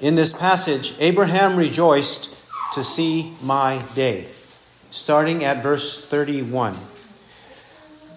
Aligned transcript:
In 0.00 0.14
this 0.14 0.32
passage, 0.32 0.94
Abraham 1.00 1.56
rejoiced 1.56 2.36
to 2.74 2.82
see 2.82 3.34
my 3.42 3.82
day, 3.94 4.26
starting 4.90 5.42
at 5.42 5.62
verse 5.62 6.06
31. 6.06 6.76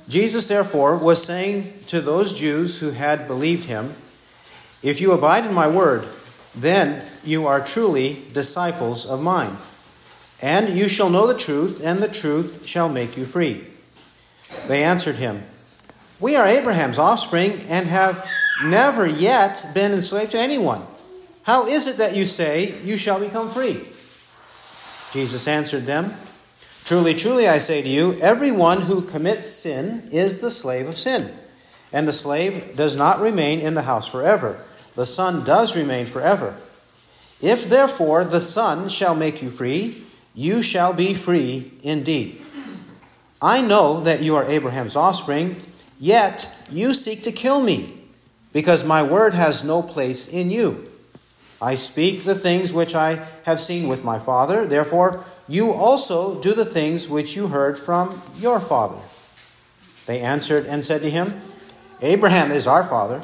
Jesus, 0.10 0.50
therefore, 0.50 0.98
was 0.98 1.24
saying 1.24 1.72
to 1.88 2.02
those 2.02 2.38
Jews 2.38 2.82
who 2.82 2.92
had 2.92 3.28
believed 3.28 3.66
him, 3.66 3.94
If 4.84 5.00
you 5.00 5.14
abide 5.14 5.46
in 5.46 5.54
my 5.54 5.70
word, 5.70 6.06
then 6.54 7.02
you 7.24 7.48
are 7.48 7.64
truly 7.64 8.26
disciples 8.34 9.06
of 9.06 9.22
mine. 9.22 9.56
And 10.42 10.70
you 10.70 10.90
shall 10.90 11.10
know 11.10 11.28
the 11.28 11.38
truth, 11.38 11.82
and 11.84 12.00
the 12.00 12.08
truth 12.08 12.66
shall 12.66 12.90
make 12.90 13.16
you 13.16 13.26
free. 13.26 13.68
They 14.68 14.84
answered 14.84 15.16
him, 15.16 15.44
We 16.20 16.36
are 16.36 16.46
Abraham's 16.46 17.00
offspring 17.00 17.52
and 17.70 17.88
have 17.88 18.28
never 18.66 19.06
yet 19.06 19.66
been 19.74 19.94
enslaved 19.94 20.32
to 20.32 20.40
anyone. 20.40 20.82
How 21.50 21.66
is 21.66 21.88
it 21.88 21.98
that 21.98 22.16
you 22.16 22.26
say, 22.26 22.80
You 22.84 22.96
shall 22.96 23.20
become 23.20 23.50
free? 23.50 23.82
Jesus 25.12 25.48
answered 25.48 25.88
them, 25.88 26.14
Truly, 26.84 27.16
truly, 27.16 27.48
I 27.48 27.58
say 27.58 27.82
to 27.82 27.90
you, 27.90 28.14
everyone 28.22 28.82
who 28.82 29.02
commits 29.02 29.48
sin 29.48 30.04
is 30.12 30.42
the 30.42 30.52
slave 30.52 30.88
of 30.88 30.96
sin. 30.96 31.28
And 31.92 32.08
the 32.08 32.12
slave 32.12 32.76
does 32.76 32.98
not 32.98 33.20
remain 33.20 33.62
in 33.62 33.74
the 33.74 33.82
house 33.82 34.08
forever, 34.08 34.64
the 34.94 35.08
Son 35.08 35.44
does 35.44 35.76
remain 35.76 36.06
forever. 36.06 36.56
If 37.42 37.68
therefore 37.68 38.26
the 38.26 38.42
Son 38.42 38.88
shall 38.88 39.16
make 39.16 39.42
you 39.42 39.50
free, 39.50 40.04
you 40.36 40.62
shall 40.62 40.94
be 40.94 41.16
free 41.16 41.72
indeed. 41.82 42.44
I 43.42 43.62
know 43.62 44.02
that 44.02 44.22
you 44.22 44.36
are 44.36 44.46
Abraham's 44.46 44.96
offspring, 44.96 45.56
yet 46.00 46.56
you 46.70 46.94
seek 46.94 47.24
to 47.24 47.32
kill 47.32 47.60
me, 47.60 48.04
because 48.54 48.86
my 48.86 49.02
word 49.02 49.34
has 49.34 49.64
no 49.64 49.82
place 49.82 50.32
in 50.32 50.52
you. 50.52 50.89
I 51.62 51.76
speak 51.76 52.24
the 52.24 52.36
things 52.36 52.74
which 52.74 52.96
I 52.96 53.26
have 53.44 53.60
seen 53.60 53.88
with 53.88 54.04
my 54.04 54.18
father, 54.18 54.66
therefore 54.66 55.24
you 55.48 55.72
also 55.72 56.40
do 56.40 56.54
the 56.54 56.66
things 56.66 57.10
which 57.10 57.36
you 57.36 57.48
heard 57.48 57.78
from 57.78 58.22
your 58.38 58.60
father. 58.60 59.00
They 60.06 60.22
answered 60.22 60.66
and 60.66 60.86
said 60.86 61.02
to 61.02 61.10
him, 61.10 61.42
Abraham 62.02 62.52
is 62.52 62.66
our 62.66 62.84
father. 62.84 63.22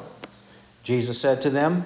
Jesus 0.84 1.20
said 1.20 1.42
to 1.42 1.50
them, 1.50 1.86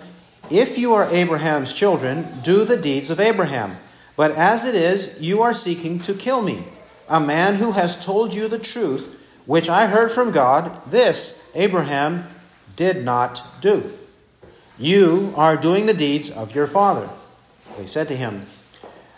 If 0.50 0.78
you 0.78 0.94
are 0.94 1.08
Abraham's 1.10 1.74
children, 1.74 2.28
do 2.44 2.66
the 2.66 2.78
deeds 2.78 3.10
of 3.10 3.20
Abraham. 3.20 3.78
But 4.16 4.32
as 4.32 4.66
it 4.66 4.76
is, 4.76 5.22
you 5.22 5.42
are 5.42 5.54
seeking 5.54 6.00
to 6.00 6.14
kill 6.14 6.42
me, 6.42 6.64
a 7.08 7.22
man 7.22 7.56
who 7.56 7.72
has 7.74 8.04
told 8.04 8.34
you 8.34 8.48
the 8.48 8.60
truth, 8.60 9.42
which 9.46 9.70
I 9.70 9.88
heard 9.88 10.12
from 10.12 10.32
God. 10.32 10.84
This 10.86 11.52
Abraham 11.56 12.26
did 12.76 13.06
not 13.06 13.44
do. 13.62 13.92
You 14.80 15.34
are 15.36 15.58
doing 15.58 15.88
the 15.88 15.94
deeds 15.94 16.32
of 16.32 16.56
your 16.56 16.66
father. 16.66 17.10
They 17.78 17.86
said 17.86 18.08
to 18.08 18.16
him, 18.16 18.46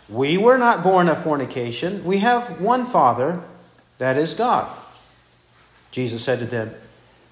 We 0.10 0.36
were 0.36 0.58
not 0.58 0.84
born 0.84 1.08
of 1.08 1.24
fornication. 1.24 2.04
We 2.04 2.18
have 2.18 2.60
one 2.60 2.84
Father, 2.84 3.42
that 4.00 4.18
is 4.18 4.34
God. 4.34 4.76
Jesus 5.92 6.24
said 6.24 6.40
to 6.40 6.46
them, 6.46 6.74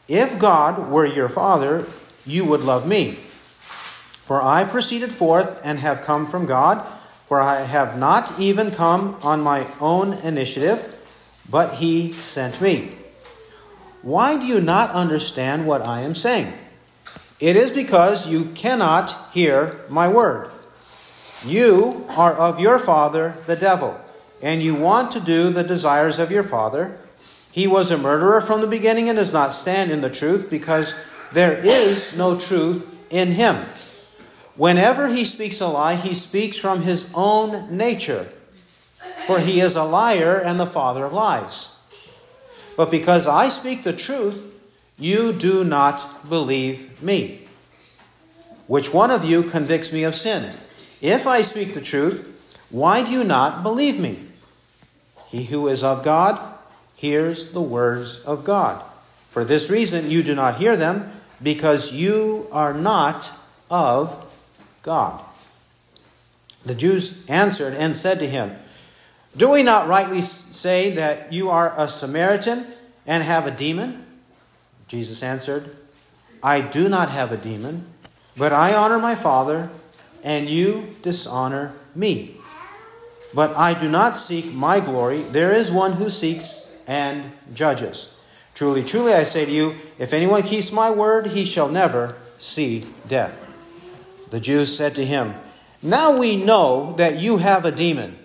If 0.08 0.38
God 0.38 0.92
were 0.92 1.08
your 1.08 1.28
Father, 1.28 1.88
you 2.24 2.46
would 2.46 2.62
love 2.62 2.88
me. 2.88 3.12
For 3.12 4.44
I 4.44 4.64
proceeded 4.64 5.12
forth 5.12 5.60
and 5.66 5.80
have 5.80 6.02
come 6.02 6.28
from 6.28 6.46
God, 6.46 6.88
for 7.26 7.42
I 7.42 7.62
have 7.62 7.98
not 7.98 8.40
even 8.40 8.70
come 8.70 9.18
on 9.24 9.42
my 9.42 9.66
own 9.82 10.14
initiative, 10.24 10.96
but 11.50 11.76
He 11.76 12.14
sent 12.14 12.62
me. 12.62 12.92
Why 14.04 14.38
do 14.38 14.46
you 14.46 14.62
not 14.62 14.92
understand 14.92 15.66
what 15.66 15.82
I 15.82 16.02
am 16.02 16.14
saying? 16.14 16.54
It 17.40 17.56
is 17.56 17.72
because 17.72 18.30
you 18.30 18.46
cannot 18.56 19.16
hear 19.32 19.80
my 19.90 20.08
word. 20.08 20.52
You 21.46 22.06
are 22.10 22.34
of 22.34 22.60
your 22.60 22.80
father, 22.80 23.36
the 23.48 23.56
devil, 23.56 23.98
and 24.42 24.62
you 24.62 24.76
want 24.76 25.12
to 25.12 25.22
do 25.22 25.50
the 25.50 25.64
desires 25.64 26.20
of 26.20 26.32
your 26.32 26.44
father. 26.44 26.98
He 27.52 27.66
was 27.66 27.92
a 27.92 27.98
murderer 27.98 28.42
from 28.42 28.62
the 28.62 28.68
beginning 28.68 29.08
and 29.08 29.18
does 29.18 29.34
not 29.34 29.54
stand 29.54 29.90
in 29.90 30.02
the 30.02 30.10
truth 30.10 30.50
because 30.50 30.96
there 31.32 31.54
is 31.54 32.18
no 32.18 32.38
truth 32.38 32.94
in 33.10 33.32
him. 33.32 33.56
Whenever 34.56 35.08
he 35.08 35.24
speaks 35.24 35.62
a 35.62 35.68
lie, 35.68 35.96
he 35.96 36.14
speaks 36.14 36.58
from 36.58 36.82
his 36.82 37.14
own 37.16 37.76
nature, 37.76 38.28
for 39.26 39.40
he 39.40 39.62
is 39.62 39.78
a 39.78 39.84
liar 39.86 40.42
and 40.44 40.60
the 40.60 40.66
father 40.66 41.06
of 41.06 41.14
lies. 41.14 41.80
But 42.76 42.92
because 42.92 43.28
I 43.28 43.48
speak 43.48 43.84
the 43.84 43.94
truth, 43.94 44.50
you 45.00 45.34
do 45.34 45.64
not 45.64 46.28
believe 46.28 47.02
me. 47.02 47.42
Which 48.68 48.94
one 48.94 49.10
of 49.10 49.26
you 49.26 49.44
convicts 49.44 49.94
me 49.94 50.04
of 50.04 50.14
sin? 50.14 50.54
If 51.02 51.26
I 51.26 51.42
speak 51.42 51.74
the 51.74 51.82
truth, 51.82 52.68
why 52.70 53.04
do 53.04 53.12
you 53.12 53.24
not 53.24 53.64
believe 53.64 54.00
me? 54.00 54.20
He 55.28 55.46
who 55.46 55.68
is 55.68 55.84
of 55.84 56.04
God 56.04 56.40
hears 56.96 57.54
the 57.54 57.62
words 57.62 58.20
of 58.26 58.44
God. 58.44 58.84
For 59.30 59.46
this 59.46 59.70
reason 59.70 60.12
you 60.12 60.22
do 60.22 60.36
not 60.36 60.56
hear 60.56 60.76
them, 60.76 61.10
because 61.42 61.94
you 61.94 62.48
are 62.52 62.74
not 62.74 63.32
of 63.72 64.18
God. 64.82 65.24
The 66.64 66.76
Jews 66.76 67.30
answered 67.30 67.74
and 67.74 67.96
said 67.96 68.20
to 68.20 68.28
him, 68.28 68.56
Do 69.38 69.50
we 69.52 69.64
not 69.64 69.88
rightly 69.88 70.22
say 70.22 70.92
that 70.92 71.32
you 71.32 71.50
are 71.50 71.74
a 71.78 71.88
Samaritan 71.88 72.66
and 73.08 73.24
have 73.24 73.48
a 73.48 73.52
demon? 73.52 74.06
Jesus 74.90 75.24
answered, 75.24 75.76
I 76.44 76.62
do 76.62 76.90
not 76.90 77.10
have 77.12 77.32
a 77.32 77.38
demon, 77.38 77.86
but 78.36 78.52
I 78.52 78.74
honor 78.74 78.98
my 78.98 79.16
Father, 79.16 79.70
and 80.24 80.50
you 80.50 80.88
dishonor 81.04 81.74
me. 81.96 82.36
But 83.34 83.56
I 83.56 83.80
do 83.80 83.88
not 83.88 84.18
seek 84.18 84.52
my 84.54 84.80
glory. 84.80 85.22
There 85.22 85.52
is 85.52 85.72
one 85.72 85.94
who 85.94 86.10
seeks 86.10 86.82
and 86.88 87.32
judges. 87.54 88.18
Truly, 88.56 88.84
truly, 88.84 89.14
I 89.14 89.24
say 89.24 89.46
to 89.46 89.52
you, 89.52 89.76
if 90.00 90.12
anyone 90.12 90.42
keeps 90.42 90.72
my 90.72 90.90
word, 90.90 91.28
he 91.28 91.46
shall 91.46 91.70
never 91.70 92.16
see 92.40 92.86
death. 93.08 93.46
The 94.32 94.40
Jews 94.40 94.76
said 94.76 94.96
to 94.96 95.06
him, 95.06 95.36
Now 95.84 96.18
we 96.18 96.44
know 96.44 96.94
that 96.98 97.20
you 97.20 97.38
have 97.38 97.66
a 97.66 97.72
demon. 97.72 98.18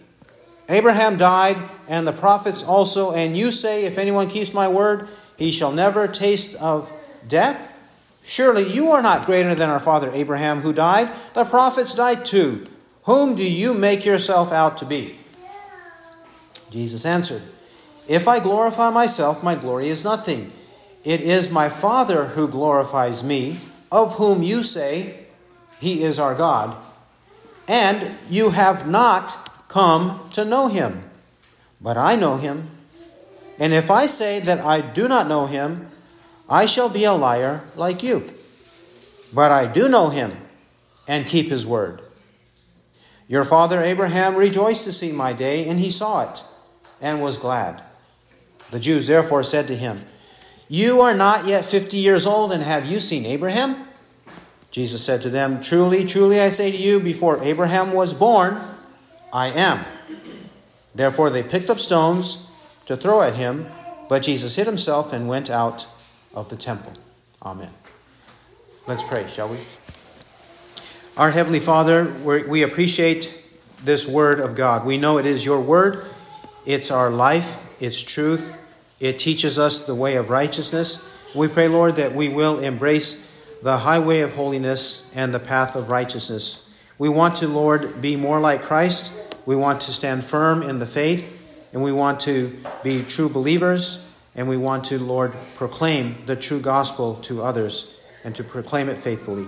Abraham 0.70 1.18
died, 1.18 1.58
and 1.90 2.06
the 2.06 2.12
prophets 2.12 2.64
also, 2.64 3.12
and 3.12 3.36
you 3.36 3.50
say, 3.50 3.84
If 3.84 3.98
anyone 3.98 4.28
keeps 4.28 4.54
my 4.54 4.68
word, 4.68 5.08
he 5.36 5.50
shall 5.50 5.72
never 5.72 6.06
taste 6.06 6.54
of 6.60 6.92
death? 7.28 7.72
Surely 8.22 8.64
you 8.64 8.88
are 8.88 9.02
not 9.02 9.26
greater 9.26 9.54
than 9.54 9.68
our 9.68 9.80
father 9.80 10.10
Abraham, 10.12 10.60
who 10.60 10.72
died. 10.72 11.10
The 11.34 11.44
prophets 11.44 11.94
died 11.94 12.24
too. 12.24 12.66
Whom 13.04 13.34
do 13.34 13.50
you 13.50 13.74
make 13.74 14.04
yourself 14.04 14.50
out 14.50 14.78
to 14.78 14.86
be? 14.86 15.16
Jesus 16.70 17.04
answered, 17.04 17.42
If 18.08 18.26
I 18.26 18.40
glorify 18.40 18.90
myself, 18.90 19.42
my 19.42 19.54
glory 19.54 19.88
is 19.88 20.04
nothing. 20.04 20.50
It 21.04 21.20
is 21.20 21.50
my 21.50 21.68
Father 21.68 22.24
who 22.24 22.48
glorifies 22.48 23.22
me, 23.22 23.58
of 23.92 24.14
whom 24.14 24.42
you 24.42 24.62
say, 24.62 25.26
He 25.80 26.02
is 26.02 26.18
our 26.18 26.34
God. 26.34 26.74
And 27.68 28.10
you 28.30 28.50
have 28.50 28.88
not 28.88 29.50
come 29.68 30.28
to 30.32 30.44
know 30.44 30.68
him. 30.68 31.00
But 31.80 31.96
I 31.96 32.14
know 32.14 32.36
him. 32.36 32.68
And 33.58 33.72
if 33.72 33.90
I 33.90 34.06
say 34.06 34.40
that 34.40 34.60
I 34.60 34.80
do 34.80 35.08
not 35.08 35.28
know 35.28 35.46
him, 35.46 35.88
I 36.48 36.66
shall 36.66 36.88
be 36.88 37.04
a 37.04 37.12
liar 37.12 37.62
like 37.76 38.02
you. 38.02 38.24
But 39.32 39.52
I 39.52 39.66
do 39.70 39.88
know 39.88 40.08
him 40.08 40.32
and 41.06 41.26
keep 41.26 41.48
his 41.48 41.66
word. 41.66 42.02
Your 43.28 43.44
father 43.44 43.80
Abraham 43.80 44.36
rejoiced 44.36 44.84
to 44.84 44.92
see 44.92 45.12
my 45.12 45.32
day, 45.32 45.68
and 45.68 45.78
he 45.78 45.90
saw 45.90 46.30
it 46.30 46.44
and 47.00 47.22
was 47.22 47.38
glad. 47.38 47.82
The 48.70 48.80
Jews 48.80 49.06
therefore 49.06 49.42
said 49.42 49.68
to 49.68 49.76
him, 49.76 50.04
You 50.68 51.00
are 51.00 51.14
not 51.14 51.46
yet 51.46 51.64
fifty 51.64 51.98
years 51.98 52.26
old, 52.26 52.52
and 52.52 52.62
have 52.62 52.86
you 52.86 53.00
seen 53.00 53.24
Abraham? 53.24 53.88
Jesus 54.70 55.04
said 55.04 55.22
to 55.22 55.30
them, 55.30 55.60
Truly, 55.60 56.04
truly, 56.04 56.40
I 56.40 56.48
say 56.48 56.72
to 56.72 56.76
you, 56.76 57.00
before 57.00 57.42
Abraham 57.42 57.92
was 57.92 58.12
born, 58.12 58.58
I 59.32 59.48
am. 59.50 59.84
Therefore 60.94 61.30
they 61.30 61.42
picked 61.42 61.70
up 61.70 61.78
stones 61.78 62.43
to 62.86 62.96
throw 62.96 63.22
at 63.22 63.34
him, 63.34 63.66
but 64.08 64.22
Jesus 64.22 64.56
hid 64.56 64.66
himself 64.66 65.12
and 65.12 65.28
went 65.28 65.50
out 65.50 65.86
of 66.34 66.48
the 66.48 66.56
temple. 66.56 66.92
Amen. 67.42 67.70
Let's 68.86 69.02
pray, 69.02 69.26
shall 69.26 69.48
we? 69.48 69.58
Our 71.16 71.30
Heavenly 71.30 71.60
Father, 71.60 72.12
we 72.24 72.62
appreciate 72.62 73.40
this 73.84 74.06
word 74.06 74.40
of 74.40 74.56
God. 74.56 74.84
We 74.84 74.98
know 74.98 75.18
it 75.18 75.26
is 75.26 75.44
your 75.44 75.60
word, 75.60 76.06
it's 76.66 76.90
our 76.90 77.10
life, 77.10 77.80
it's 77.80 78.02
truth, 78.02 78.60
it 79.00 79.18
teaches 79.18 79.58
us 79.58 79.86
the 79.86 79.94
way 79.94 80.16
of 80.16 80.30
righteousness. 80.30 81.10
We 81.34 81.48
pray, 81.48 81.68
Lord, 81.68 81.96
that 81.96 82.14
we 82.14 82.28
will 82.28 82.60
embrace 82.60 83.32
the 83.62 83.78
highway 83.78 84.20
of 84.20 84.32
holiness 84.34 85.14
and 85.16 85.32
the 85.32 85.40
path 85.40 85.76
of 85.76 85.88
righteousness. 85.88 86.76
We 86.98 87.08
want 87.08 87.36
to, 87.36 87.48
Lord, 87.48 88.00
be 88.00 88.16
more 88.16 88.40
like 88.40 88.62
Christ. 88.62 89.34
We 89.46 89.56
want 89.56 89.80
to 89.82 89.92
stand 89.92 90.24
firm 90.24 90.62
in 90.62 90.78
the 90.78 90.86
faith 90.86 91.43
and 91.74 91.82
we 91.82 91.92
want 91.92 92.20
to 92.20 92.56
be 92.84 93.02
true 93.02 93.28
believers, 93.28 94.08
and 94.36 94.48
we 94.48 94.56
want 94.56 94.84
to, 94.84 94.98
Lord, 94.98 95.34
proclaim 95.56 96.14
the 96.24 96.36
true 96.36 96.60
gospel 96.60 97.16
to 97.22 97.42
others 97.42 98.00
and 98.24 98.34
to 98.36 98.44
proclaim 98.44 98.88
it 98.88 98.96
faithfully. 98.96 99.46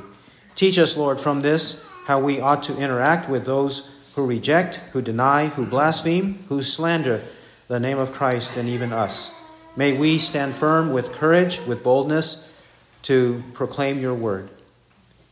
Teach 0.56 0.78
us, 0.78 0.96
Lord, 0.96 1.20
from 1.20 1.40
this 1.40 1.88
how 2.04 2.20
we 2.20 2.40
ought 2.40 2.64
to 2.64 2.76
interact 2.78 3.28
with 3.28 3.46
those 3.46 4.12
who 4.16 4.26
reject, 4.26 4.76
who 4.92 5.00
deny, 5.00 5.46
who 5.46 5.66
blaspheme, 5.66 6.34
who 6.48 6.62
slander 6.62 7.22
the 7.68 7.78
name 7.78 7.98
of 7.98 8.12
Christ 8.12 8.56
and 8.56 8.68
even 8.68 8.92
us. 8.92 9.32
May 9.76 9.96
we 9.96 10.18
stand 10.18 10.52
firm 10.52 10.92
with 10.92 11.12
courage, 11.12 11.60
with 11.60 11.84
boldness 11.84 12.60
to 13.02 13.42
proclaim 13.54 14.00
your 14.00 14.14
word. 14.14 14.48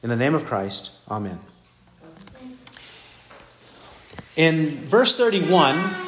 In 0.05 0.11
the 0.11 0.17
name 0.17 0.35
of 0.35 0.45
Christ, 0.45 0.93
amen. 1.11 1.39
In 4.37 4.71
verse 4.71 5.17
31, 5.17 6.04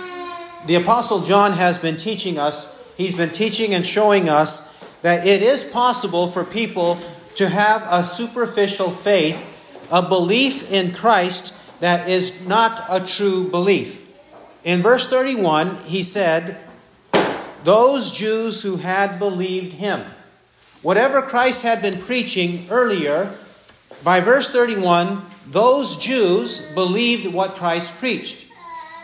the 0.66 0.76
Apostle 0.76 1.22
John 1.22 1.52
has 1.52 1.78
been 1.78 1.96
teaching 1.96 2.38
us, 2.38 2.92
he's 2.96 3.14
been 3.14 3.30
teaching 3.30 3.74
and 3.74 3.86
showing 3.86 4.28
us 4.28 4.72
that 5.02 5.26
it 5.26 5.42
is 5.42 5.64
possible 5.64 6.28
for 6.28 6.44
people 6.44 6.98
to 7.36 7.48
have 7.48 7.86
a 7.88 8.02
superficial 8.02 8.90
faith, 8.90 9.86
a 9.92 10.02
belief 10.02 10.72
in 10.72 10.92
Christ 10.92 11.80
that 11.80 12.08
is 12.08 12.46
not 12.46 12.84
a 12.88 13.04
true 13.04 13.48
belief. 13.50 14.02
In 14.64 14.82
verse 14.82 15.06
31, 15.06 15.76
he 15.84 16.02
said, 16.02 16.56
Those 17.62 18.10
Jews 18.10 18.62
who 18.62 18.76
had 18.76 19.18
believed 19.18 19.74
him. 19.74 20.02
Whatever 20.82 21.22
Christ 21.22 21.62
had 21.62 21.82
been 21.82 22.00
preaching 22.00 22.66
earlier, 22.70 23.30
by 24.02 24.20
verse 24.20 24.50
31, 24.50 25.22
those 25.48 25.96
Jews 25.98 26.72
believed 26.72 27.32
what 27.32 27.56
Christ 27.56 27.98
preached. 27.98 28.46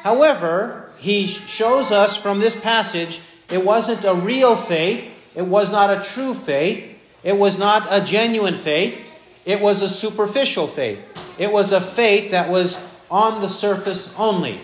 However, 0.02 0.81
he 1.02 1.26
shows 1.26 1.90
us 1.90 2.16
from 2.16 2.38
this 2.38 2.62
passage 2.62 3.20
it 3.50 3.64
wasn't 3.64 4.04
a 4.04 4.14
real 4.25 4.54
faith, 4.54 5.12
it 5.34 5.43
was 5.43 5.72
not 5.72 5.90
a 5.90 6.00
true 6.00 6.32
faith, 6.32 6.96
it 7.25 7.37
was 7.37 7.58
not 7.58 7.87
a 7.90 8.02
genuine 8.02 8.54
faith, 8.54 9.43
it 9.44 9.60
was 9.60 9.82
a 9.82 9.88
superficial 9.88 10.69
faith. 10.69 11.00
It 11.40 11.50
was 11.50 11.72
a 11.72 11.81
faith 11.81 12.31
that 12.31 12.49
was 12.49 12.88
on 13.10 13.40
the 13.40 13.49
surface 13.49 14.16
only. 14.19 14.60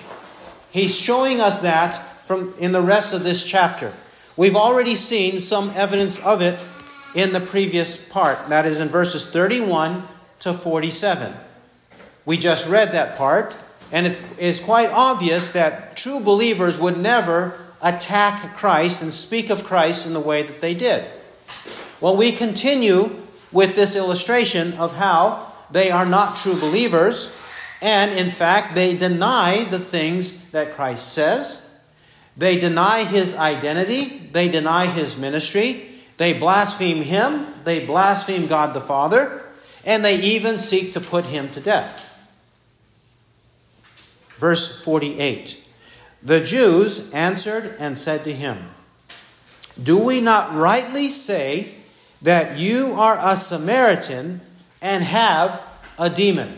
He's 0.70 0.96
showing 0.96 1.40
us 1.40 1.62
that 1.62 1.96
from 2.25 2.55
in 2.61 2.70
the 2.70 2.82
rest 2.82 3.14
of 3.14 3.25
this 3.25 3.44
chapter. 3.44 3.93
We've 4.37 4.56
already 4.56 4.94
seen 4.94 5.41
some 5.41 5.73
evidence 5.75 6.25
of 6.25 6.41
it 6.41 6.56
in 7.17 7.32
the 7.32 7.41
previous 7.41 8.08
part, 8.08 8.49
that 8.49 8.64
is 8.64 8.79
in 8.79 8.88
verses 8.88 9.29
31 9.29 10.05
to 10.41 10.52
47. 10.52 11.32
We 12.25 12.37
just 12.37 12.69
read 12.69 12.93
that 12.93 13.17
part, 13.17 13.56
and 13.93 14.06
it 14.06 14.19
is 14.38 14.61
quite 14.61 14.90
obvious 14.90 15.52
that 15.52 15.96
true 15.96 16.20
believers 16.20 16.79
would 16.79 16.99
never 16.99 17.58
attack 17.82 18.56
Christ 18.56 19.02
and 19.02 19.12
speak 19.12 19.50
of 19.50 19.64
Christ 19.64 20.06
in 20.06 20.12
the 20.12 20.20
way 20.20 20.43
that 20.43 20.61
they 20.61 20.75
did. 20.75 21.05
Well, 22.00 22.17
we 22.17 22.32
continue 22.32 23.17
with 23.52 23.75
this 23.75 23.96
illustration 23.96 24.75
of 24.75 24.94
how 24.94 25.52
they 25.70 25.90
are 25.90 26.06
not 26.06 26.37
true 26.37 26.58
believers, 26.58 27.37
and 27.81 28.12
in 28.12 28.31
fact, 28.31 28.75
they 28.75 28.96
deny 28.96 29.64
the 29.64 29.79
things 29.79 30.50
that 30.50 30.73
Christ 30.73 31.12
says. 31.12 31.64
They 32.37 32.58
deny 32.58 33.05
his 33.05 33.37
identity, 33.37 34.29
they 34.32 34.49
deny 34.49 34.87
his 34.87 35.20
ministry, 35.20 35.88
they 36.17 36.38
blaspheme 36.38 37.02
him, 37.02 37.46
they 37.64 37.84
blaspheme 37.84 38.46
God 38.46 38.75
the 38.75 38.81
Father, 38.81 39.43
and 39.84 40.05
they 40.05 40.20
even 40.20 40.58
seek 40.58 40.93
to 40.93 41.00
put 41.00 41.26
him 41.26 41.49
to 41.50 41.61
death. 41.61 42.07
Verse 44.38 44.82
48 44.85 45.64
The 46.23 46.40
Jews 46.40 47.12
answered 47.12 47.75
and 47.81 47.99
said 47.99 48.25
to 48.25 48.32
him, 48.32 48.56
Do 49.82 49.99
we 49.99 50.20
not 50.20 50.55
rightly 50.55 51.11
say 51.11 51.75
that 52.23 52.56
you 52.56 52.94
are 52.96 53.19
a 53.20 53.37
Samaritan 53.37 54.40
and 54.81 55.02
have 55.02 55.61
a 55.99 56.08
demon? 56.08 56.56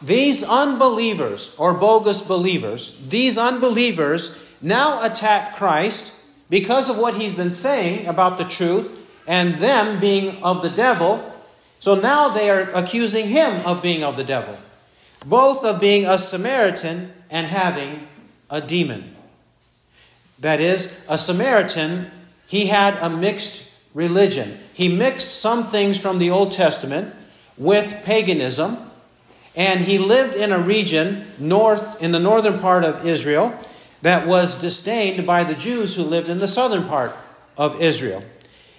These 0.00 0.42
unbelievers, 0.42 1.54
or 1.58 1.74
bogus 1.74 2.26
believers, 2.26 2.96
these 3.08 3.36
unbelievers 3.36 4.42
now 4.62 5.04
attack 5.04 5.56
Christ 5.56 6.14
because 6.48 6.88
of 6.88 6.96
what 6.96 7.14
he's 7.14 7.34
been 7.34 7.50
saying 7.50 8.06
about 8.06 8.38
the 8.38 8.44
truth 8.44 8.90
and 9.26 9.56
them 9.56 10.00
being 10.00 10.42
of 10.42 10.62
the 10.62 10.70
devil. 10.70 11.22
So 11.78 11.96
now 11.96 12.30
they 12.30 12.48
are 12.48 12.70
accusing 12.74 13.26
him 13.26 13.66
of 13.66 13.82
being 13.82 14.02
of 14.02 14.16
the 14.16 14.24
devil 14.24 14.56
both 15.26 15.64
of 15.64 15.80
being 15.80 16.06
a 16.06 16.18
Samaritan 16.18 17.12
and 17.30 17.46
having 17.46 18.06
a 18.50 18.60
demon. 18.60 19.14
That 20.40 20.60
is, 20.60 21.04
a 21.08 21.18
Samaritan, 21.18 22.10
he 22.46 22.66
had 22.66 22.96
a 23.02 23.10
mixed 23.10 23.70
religion. 23.94 24.56
He 24.72 24.88
mixed 24.88 25.40
some 25.40 25.64
things 25.64 26.00
from 26.00 26.18
the 26.18 26.30
Old 26.30 26.52
Testament 26.52 27.14
with 27.56 28.04
paganism, 28.04 28.78
and 29.56 29.80
he 29.80 29.98
lived 29.98 30.36
in 30.36 30.52
a 30.52 30.60
region 30.60 31.26
north 31.38 32.00
in 32.02 32.12
the 32.12 32.20
northern 32.20 32.60
part 32.60 32.84
of 32.84 33.06
Israel 33.06 33.58
that 34.02 34.26
was 34.26 34.60
disdained 34.60 35.26
by 35.26 35.42
the 35.42 35.54
Jews 35.54 35.96
who 35.96 36.04
lived 36.04 36.28
in 36.28 36.38
the 36.38 36.46
southern 36.46 36.84
part 36.84 37.16
of 37.56 37.82
Israel. 37.82 38.22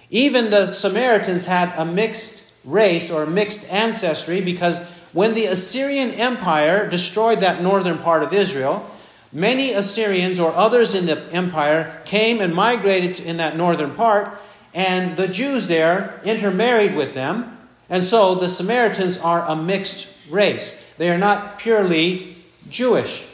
Even 0.08 0.50
the 0.50 0.70
Samaritans 0.70 1.46
had 1.46 1.72
a 1.76 1.84
mixed 1.84 2.56
race 2.64 3.10
or 3.10 3.26
mixed 3.26 3.70
ancestry 3.72 4.40
because 4.40 4.99
when 5.12 5.34
the 5.34 5.46
Assyrian 5.46 6.10
Empire 6.10 6.88
destroyed 6.88 7.40
that 7.40 7.62
northern 7.62 7.98
part 7.98 8.22
of 8.22 8.32
Israel, 8.32 8.88
many 9.32 9.72
Assyrians 9.72 10.38
or 10.38 10.52
others 10.52 10.94
in 10.94 11.06
the 11.06 11.20
empire 11.32 12.00
came 12.04 12.40
and 12.40 12.54
migrated 12.54 13.20
in 13.20 13.38
that 13.38 13.56
northern 13.56 13.94
part, 13.94 14.28
and 14.74 15.16
the 15.16 15.28
Jews 15.28 15.68
there 15.68 16.20
intermarried 16.24 16.94
with 16.94 17.14
them. 17.14 17.58
And 17.88 18.04
so 18.04 18.36
the 18.36 18.48
Samaritans 18.48 19.20
are 19.20 19.44
a 19.48 19.56
mixed 19.56 20.16
race. 20.30 20.94
They 20.94 21.10
are 21.10 21.18
not 21.18 21.58
purely 21.58 22.36
Jewish. 22.68 23.26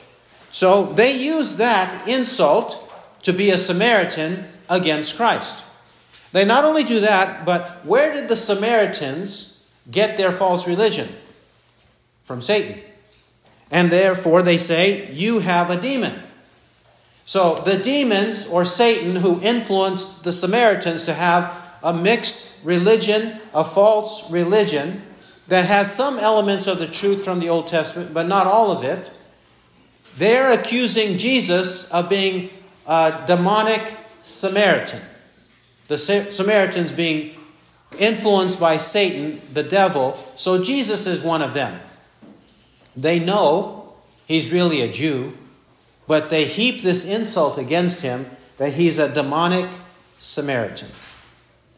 So 0.51 0.85
they 0.85 1.19
use 1.19 1.59
that 1.59 2.09
insult 2.09 2.83
to 3.25 3.35
be 3.35 3.51
a 3.51 3.59
Samaritan 3.59 4.45
against 4.71 5.17
Christ. 5.17 5.65
They 6.33 6.47
not 6.47 6.65
only 6.65 6.85
do 6.85 7.01
that, 7.01 7.45
but 7.45 7.85
where 7.85 8.13
did 8.13 8.29
the 8.29 8.37
Samaritans 8.37 9.67
get 9.91 10.17
their 10.17 10.33
false 10.33 10.67
religion? 10.67 11.09
From 12.27 12.43
Satan. 12.43 12.79
And 13.71 13.91
therefore 13.91 14.43
they 14.43 14.59
say, 14.59 15.11
You 15.13 15.41
have 15.41 15.71
a 15.71 15.81
demon. 15.81 16.13
So 17.25 17.57
the 17.65 17.79
demons, 17.79 18.49
or 18.49 18.65
Satan, 18.65 19.17
who 19.17 19.41
influenced 19.41 20.23
the 20.23 20.33
Samaritans 20.33 21.07
to 21.07 21.15
have 21.15 21.53
a 21.83 21.93
mixed 21.93 22.65
religion, 22.65 23.41
a 23.53 23.65
false 23.65 24.31
religion, 24.31 25.03
that 25.49 25.65
has 25.65 25.93
some 25.93 26.19
elements 26.19 26.67
of 26.67 26.79
the 26.79 26.87
truth 26.87 27.25
from 27.25 27.41
the 27.41 27.49
Old 27.49 27.67
Testament, 27.67 28.13
but 28.13 28.27
not 28.27 28.47
all 28.47 28.71
of 28.71 28.85
it, 28.85 29.11
they're 30.17 30.53
accusing 30.59 31.19
Jesus 31.19 31.91
of 31.93 32.09
being 32.09 32.51
a 32.87 33.25
demonic 33.27 33.83
Samaritan. 34.23 35.01
The 35.89 35.97
Samaritans 35.97 36.93
being 36.93 37.37
influenced 37.99 38.59
by 38.59 38.77
Satan, 38.77 39.41
the 39.53 39.63
devil, 39.63 40.15
so 40.37 40.63
Jesus 40.63 41.07
is 41.07 41.23
one 41.23 41.43
of 41.43 41.55
them. 41.55 41.79
They 42.97 43.19
know 43.19 43.93
he's 44.27 44.53
really 44.53 44.81
a 44.81 44.93
Jew, 44.93 45.33
but 46.07 46.31
they 46.31 46.45
heap 46.45 46.83
this 46.83 47.09
insult 47.09 47.59
against 47.59 48.03
him 48.03 48.27
that 48.59 48.73
he's 48.73 48.99
a 48.99 49.13
demonic 49.13 49.69
Samaritan. 50.19 50.89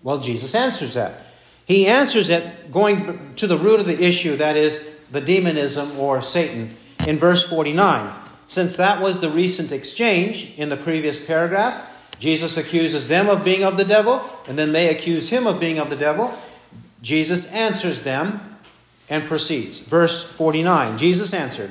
Well, 0.02 0.18
Jesus 0.18 0.54
answers 0.54 0.94
that. 0.94 1.26
He 1.66 1.86
answers 1.86 2.30
it 2.30 2.72
going 2.72 3.34
to 3.36 3.46
the 3.46 3.58
root 3.58 3.80
of 3.80 3.86
the 3.86 4.02
issue, 4.02 4.36
that 4.36 4.56
is, 4.56 5.00
the 5.10 5.20
demonism 5.20 5.98
or 5.98 6.22
Satan, 6.22 6.74
in 7.06 7.16
verse 7.16 7.48
49. 7.48 8.14
Since 8.46 8.76
that 8.78 9.02
was 9.02 9.20
the 9.20 9.28
recent 9.28 9.72
exchange 9.72 10.58
in 10.58 10.68
the 10.68 10.76
previous 10.76 11.24
paragraph, 11.24 12.16
Jesus 12.18 12.56
accuses 12.56 13.08
them 13.08 13.28
of 13.28 13.44
being 13.44 13.64
of 13.64 13.76
the 13.76 13.84
devil, 13.84 14.22
and 14.48 14.58
then 14.58 14.72
they 14.72 14.88
accuse 14.88 15.28
him 15.28 15.46
of 15.46 15.60
being 15.60 15.78
of 15.78 15.90
the 15.90 15.96
devil. 15.96 16.32
Jesus 17.02 17.52
answers 17.52 18.02
them 18.02 18.40
and 19.10 19.24
proceeds. 19.24 19.80
Verse 19.80 20.24
49 20.36 20.98
Jesus 20.98 21.34
answered, 21.34 21.70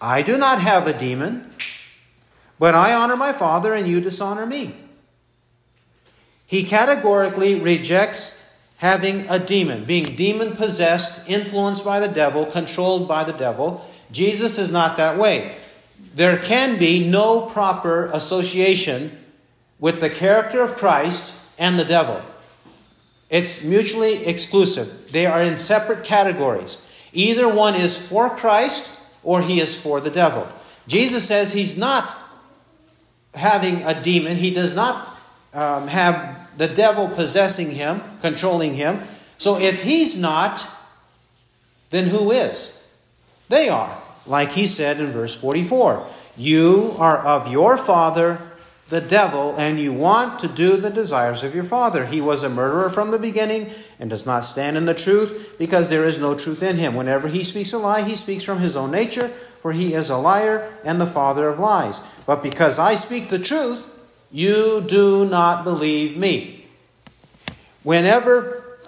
I 0.00 0.22
do 0.22 0.36
not 0.36 0.60
have 0.60 0.86
a 0.86 0.98
demon, 0.98 1.50
but 2.58 2.74
I 2.74 2.94
honor 2.94 3.16
my 3.16 3.32
Father, 3.32 3.72
and 3.74 3.86
you 3.86 4.00
dishonor 4.00 4.46
me. 4.46 4.74
He 6.46 6.64
categorically 6.64 7.60
rejects 7.60 8.40
having 8.76 9.26
a 9.30 9.38
demon, 9.38 9.84
being 9.84 10.14
demon 10.14 10.54
possessed, 10.56 11.28
influenced 11.28 11.84
by 11.84 12.00
the 12.00 12.08
devil, 12.08 12.44
controlled 12.44 13.08
by 13.08 13.24
the 13.24 13.32
devil. 13.32 13.84
Jesus 14.12 14.58
is 14.58 14.70
not 14.70 14.98
that 14.98 15.16
way. 15.18 15.54
There 16.14 16.36
can 16.36 16.78
be 16.78 17.08
no 17.08 17.46
proper 17.46 18.06
association 18.12 19.18
with 19.80 20.00
the 20.00 20.10
character 20.10 20.62
of 20.62 20.76
Christ 20.76 21.40
and 21.58 21.78
the 21.78 21.84
devil. 21.84 22.20
It's 23.34 23.64
mutually 23.64 24.24
exclusive. 24.26 25.10
They 25.10 25.26
are 25.26 25.42
in 25.42 25.56
separate 25.56 26.04
categories. 26.04 27.10
Either 27.12 27.52
one 27.52 27.74
is 27.74 27.98
for 28.08 28.30
Christ 28.30 28.96
or 29.24 29.42
he 29.42 29.58
is 29.58 29.80
for 29.80 30.00
the 30.00 30.10
devil. 30.10 30.46
Jesus 30.86 31.26
says 31.26 31.52
he's 31.52 31.76
not 31.76 32.16
having 33.34 33.82
a 33.82 34.00
demon, 34.00 34.36
he 34.36 34.54
does 34.54 34.76
not 34.76 35.08
um, 35.52 35.88
have 35.88 36.48
the 36.58 36.68
devil 36.68 37.08
possessing 37.08 37.72
him, 37.72 38.00
controlling 38.20 38.72
him. 38.72 39.00
So 39.38 39.58
if 39.58 39.82
he's 39.82 40.16
not, 40.16 40.64
then 41.90 42.06
who 42.06 42.30
is? 42.30 42.88
They 43.48 43.68
are, 43.68 44.00
like 44.26 44.52
he 44.52 44.68
said 44.68 45.00
in 45.00 45.06
verse 45.06 45.34
44 45.34 46.06
You 46.36 46.94
are 46.98 47.18
of 47.18 47.50
your 47.50 47.78
father, 47.78 48.40
the 48.88 49.00
devil, 49.00 49.54
and 49.56 49.78
you 49.78 49.92
want 49.92 50.40
to 50.40 50.48
do 50.48 50.76
the 50.76 50.90
desires 50.90 51.42
of 51.42 51.54
your 51.54 51.64
father. 51.64 52.04
He 52.04 52.20
was 52.20 52.42
a 52.42 52.50
murderer 52.50 52.90
from 52.90 53.10
the 53.10 53.18
beginning 53.18 53.70
and 53.98 54.10
does 54.10 54.26
not 54.26 54.44
stand 54.44 54.76
in 54.76 54.84
the 54.84 54.94
truth 54.94 55.54
because 55.58 55.88
there 55.88 56.04
is 56.04 56.18
no 56.18 56.34
truth 56.34 56.62
in 56.62 56.76
him. 56.76 56.94
Whenever 56.94 57.26
he 57.26 57.42
speaks 57.44 57.72
a 57.72 57.78
lie, 57.78 58.02
he 58.02 58.14
speaks 58.14 58.44
from 58.44 58.58
his 58.58 58.76
own 58.76 58.90
nature, 58.90 59.28
for 59.28 59.72
he 59.72 59.94
is 59.94 60.10
a 60.10 60.18
liar 60.18 60.70
and 60.84 61.00
the 61.00 61.06
father 61.06 61.48
of 61.48 61.58
lies. 61.58 62.00
But 62.26 62.42
because 62.42 62.78
I 62.78 62.94
speak 62.94 63.30
the 63.30 63.38
truth, 63.38 63.82
you 64.30 64.82
do 64.86 65.26
not 65.28 65.64
believe 65.64 66.18
me. 66.18 66.66
Whenever 67.84 68.78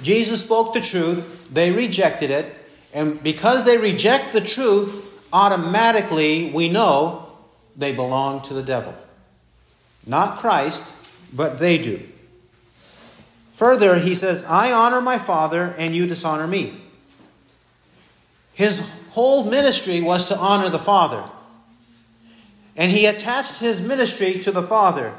Jesus 0.00 0.42
spoke 0.42 0.74
the 0.74 0.80
truth, 0.80 1.48
they 1.52 1.72
rejected 1.72 2.30
it. 2.30 2.46
And 2.92 3.20
because 3.20 3.64
they 3.64 3.78
reject 3.78 4.32
the 4.32 4.40
truth, 4.40 5.26
automatically 5.32 6.52
we 6.52 6.68
know 6.68 7.28
they 7.76 7.92
belong 7.92 8.42
to 8.42 8.54
the 8.54 8.62
devil. 8.62 8.94
Not 10.06 10.38
Christ, 10.38 10.94
but 11.32 11.58
they 11.58 11.78
do. 11.78 12.00
Further, 13.54 13.96
he 13.98 14.14
says, 14.14 14.44
I 14.44 14.72
honor 14.72 15.00
my 15.00 15.18
Father, 15.18 15.74
and 15.78 15.94
you 15.94 16.06
dishonor 16.06 16.46
me. 16.46 16.74
His 18.52 18.80
whole 19.10 19.48
ministry 19.48 20.00
was 20.00 20.28
to 20.28 20.36
honor 20.36 20.68
the 20.68 20.78
Father. 20.78 21.22
And 22.76 22.90
he 22.90 23.06
attached 23.06 23.60
his 23.60 23.86
ministry 23.86 24.40
to 24.40 24.50
the 24.50 24.62
Father, 24.62 25.14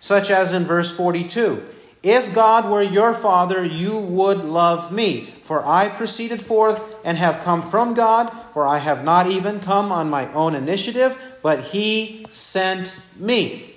such 0.00 0.30
as 0.30 0.54
in 0.54 0.64
verse 0.64 0.96
42 0.96 1.62
If 2.02 2.34
God 2.34 2.70
were 2.70 2.82
your 2.82 3.12
Father, 3.12 3.62
you 3.62 4.00
would 4.00 4.42
love 4.42 4.90
me, 4.90 5.20
for 5.20 5.62
I 5.64 5.88
proceeded 5.88 6.40
forth 6.40 6.82
and 7.04 7.18
have 7.18 7.40
come 7.40 7.60
from 7.60 7.92
God, 7.92 8.30
for 8.52 8.66
I 8.66 8.78
have 8.78 9.04
not 9.04 9.26
even 9.26 9.60
come 9.60 9.92
on 9.92 10.08
my 10.08 10.32
own 10.32 10.54
initiative, 10.54 11.38
but 11.42 11.60
he 11.60 12.24
sent 12.30 12.98
me. 13.16 13.69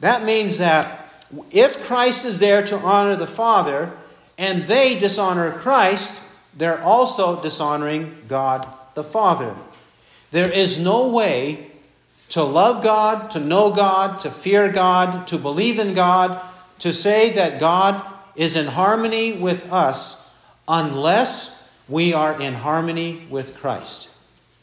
That 0.00 0.24
means 0.24 0.58
that 0.58 1.08
if 1.50 1.84
Christ 1.86 2.24
is 2.24 2.38
there 2.38 2.64
to 2.66 2.76
honor 2.76 3.16
the 3.16 3.26
Father 3.26 3.92
and 4.38 4.64
they 4.64 4.98
dishonor 4.98 5.52
Christ, 5.52 6.22
they're 6.56 6.82
also 6.82 7.40
dishonoring 7.42 8.14
God 8.28 8.66
the 8.94 9.04
Father. 9.04 9.54
There 10.30 10.50
is 10.50 10.78
no 10.78 11.08
way 11.08 11.66
to 12.30 12.42
love 12.42 12.82
God, 12.82 13.30
to 13.32 13.40
know 13.40 13.72
God, 13.72 14.20
to 14.20 14.30
fear 14.30 14.70
God, 14.70 15.28
to 15.28 15.38
believe 15.38 15.78
in 15.78 15.94
God, 15.94 16.40
to 16.80 16.92
say 16.92 17.32
that 17.32 17.60
God 17.60 18.02
is 18.36 18.56
in 18.56 18.66
harmony 18.66 19.32
with 19.32 19.72
us 19.72 20.34
unless 20.66 21.72
we 21.88 22.12
are 22.12 22.40
in 22.40 22.54
harmony 22.54 23.26
with 23.30 23.56
Christ. 23.56 24.10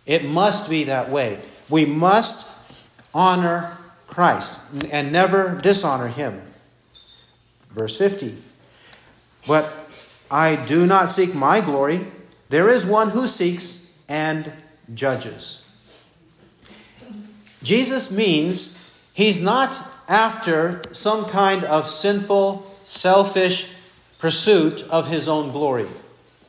It 0.06 0.26
must 0.26 0.70
be 0.70 0.86
that 0.86 1.10
way. 1.10 1.40
We 1.70 1.86
must 1.86 2.48
honor 3.14 3.78
Christ 4.12 4.62
and 4.92 5.12
never 5.12 5.58
dishonor 5.62 6.08
him. 6.08 6.42
Verse 7.72 7.98
50. 7.98 8.36
But 9.48 9.72
I 10.30 10.58
do 10.68 10.86
not 10.86 11.10
seek 11.10 11.34
my 11.34 11.62
glory. 11.62 12.06
There 12.50 12.68
is 12.68 12.86
one 12.86 13.10
who 13.10 13.26
seeks 13.26 14.04
and 14.10 14.52
judges. 14.94 15.66
Jesus 17.64 18.12
means 18.12 19.10
he's 19.14 19.42
not 19.42 19.82
after 20.10 20.82
some 20.92 21.26
kind 21.26 21.64
of 21.64 21.88
sinful, 21.88 22.64
selfish 22.84 23.74
pursuit 24.20 24.84
of 24.90 25.08
his 25.08 25.30
own 25.30 25.52
glory. 25.52 25.88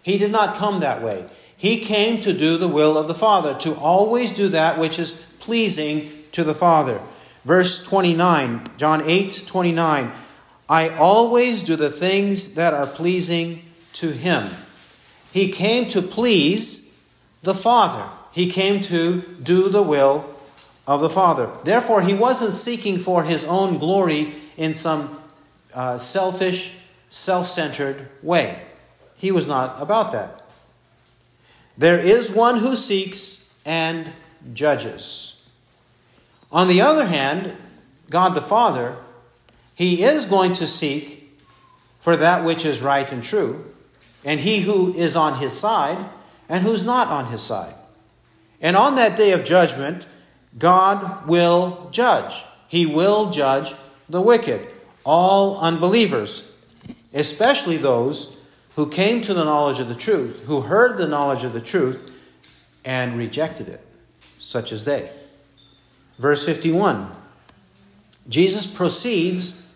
He 0.03 0.19
did 0.19 0.33
not 0.33 0.57
come 0.57 0.81
that 0.81 1.01
way. 1.01 1.25
He 1.57 1.79
came 1.79 2.21
to 2.23 2.33
do 2.33 2.59
the 2.59 2.67
will 2.67 2.99
of 2.99 3.07
the 3.07 3.15
Father, 3.15 3.55
to 3.61 3.75
always 3.77 4.33
do 4.33 4.49
that 4.49 4.79
which 4.79 4.99
is 4.99 5.37
pleasing 5.39 6.11
to 6.33 6.43
the 6.43 6.55
Father. 6.55 7.01
Verse 7.45 7.85
29, 7.87 8.63
John 8.77 9.03
8 9.05 9.45
29. 9.47 10.13
I 10.69 10.89
always 10.91 11.65
do 11.65 11.77
the 11.77 11.91
things 11.91 12.55
that 12.55 12.73
are 12.73 12.87
pleasing 12.87 13.63
to 13.95 14.11
him. 14.11 14.49
He 15.33 15.51
came 15.51 15.89
to 15.91 16.03
please 16.03 17.05
the 17.43 17.55
Father. 17.55 18.09
He 18.33 18.49
came 18.49 18.81
to 18.83 19.21
do 19.43 19.69
the 19.69 19.83
will 19.83 20.25
of 20.87 21.01
the 21.01 21.11
Father. 21.11 21.51
Therefore, 21.65 22.01
he 22.01 22.15
wasn't 22.15 22.53
seeking 22.53 22.99
for 22.99 23.23
his 23.23 23.45
own 23.45 23.79
glory 23.79 24.33
in 24.57 24.75
some 24.75 25.19
uh, 25.75 25.99
selfish, 25.99 26.79
self 27.09 27.47
centered 27.47 28.09
way. 28.23 28.63
He 29.17 29.33
was 29.33 29.47
not 29.47 29.81
about 29.81 30.13
that. 30.13 30.43
There 31.79 31.99
is 31.99 32.35
one 32.35 32.59
who 32.59 32.77
seeks 32.77 33.61
and 33.65 34.11
judges. 34.53 35.42
On 36.53 36.69
the 36.69 36.83
other 36.83 37.07
hand, 37.07 37.55
God 38.11 38.35
the 38.35 38.43
Father, 38.43 38.95
He 39.75 40.03
is 40.03 40.27
going 40.27 40.53
to 40.55 40.67
seek 40.67 41.31
for 42.01 42.17
that 42.17 42.45
which 42.45 42.67
is 42.67 42.83
right 42.83 43.11
and 43.11 43.25
true, 43.25 43.65
and 44.25 44.39
He 44.39 44.61
who 44.61 44.95
is 44.95 45.17
on 45.17 45.39
His 45.39 45.59
side 45.59 45.99
and 46.49 46.63
who's 46.63 46.85
not 46.85 47.09
on 47.09 47.27
His 47.27 47.43
side. 47.43 47.75
And 48.61 48.77
on 48.77 48.97
that 48.97 49.17
day 49.17 49.33
of 49.33 49.45
judgment, 49.45 50.07
God 50.59 51.27
will 51.27 51.89
judge. 51.91 52.45
He 52.69 52.85
will 52.87 53.31
judge 53.31 53.75
the 54.09 54.21
wicked, 54.21 54.69
all 55.05 55.59
unbelievers, 55.59 56.53
especially 57.15 57.79
those 57.79 58.45
who 58.77 58.89
came 58.89 59.23
to 59.23 59.35
the 59.35 59.45
knowledge 59.45 59.81
of 59.81 59.89
the 59.89 59.95
truth, 59.95 60.43
who 60.45 60.61
heard 60.61 60.99
the 60.99 61.09
knowledge 61.09 61.45
of 61.45 61.55
the 61.55 61.61
truth 61.61 62.83
and 62.85 63.17
rejected 63.17 63.69
it, 63.69 63.81
such 64.39 64.73
as 64.73 64.85
they. 64.85 65.09
Verse 66.23 66.47
51 66.47 67.11
Jesus 68.29 68.65
proceeds 68.65 69.75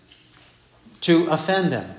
to 1.01 1.27
offend 1.29 1.73
them. 1.73 1.91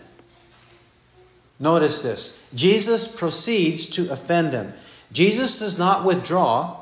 Notice 1.60 2.02
this 2.02 2.50
Jesus 2.56 3.14
proceeds 3.14 3.88
to 3.88 4.10
offend 4.10 4.54
them. 4.54 4.72
Jesus 5.12 5.60
does 5.60 5.78
not 5.78 6.06
withdraw, 6.06 6.78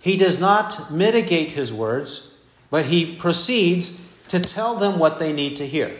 he 0.00 0.16
does 0.16 0.40
not 0.40 0.90
mitigate 0.90 1.48
his 1.48 1.70
words, 1.70 2.40
but 2.70 2.86
he 2.86 3.16
proceeds 3.16 4.10
to 4.28 4.40
tell 4.40 4.76
them 4.76 4.98
what 4.98 5.18
they 5.18 5.34
need 5.34 5.56
to 5.56 5.66
hear. 5.66 5.90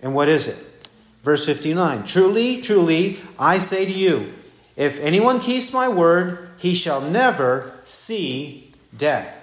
And 0.00 0.14
what 0.14 0.28
is 0.28 0.46
it? 0.46 0.64
Verse 1.24 1.44
59 1.44 2.04
Truly, 2.04 2.60
truly, 2.60 3.16
I 3.36 3.58
say 3.58 3.84
to 3.84 3.98
you, 3.98 4.32
if 4.76 5.00
anyone 5.00 5.40
keeps 5.40 5.72
my 5.72 5.88
word, 5.88 6.50
he 6.56 6.76
shall 6.76 7.00
never 7.00 7.72
see 7.82 8.72
death. 8.96 9.37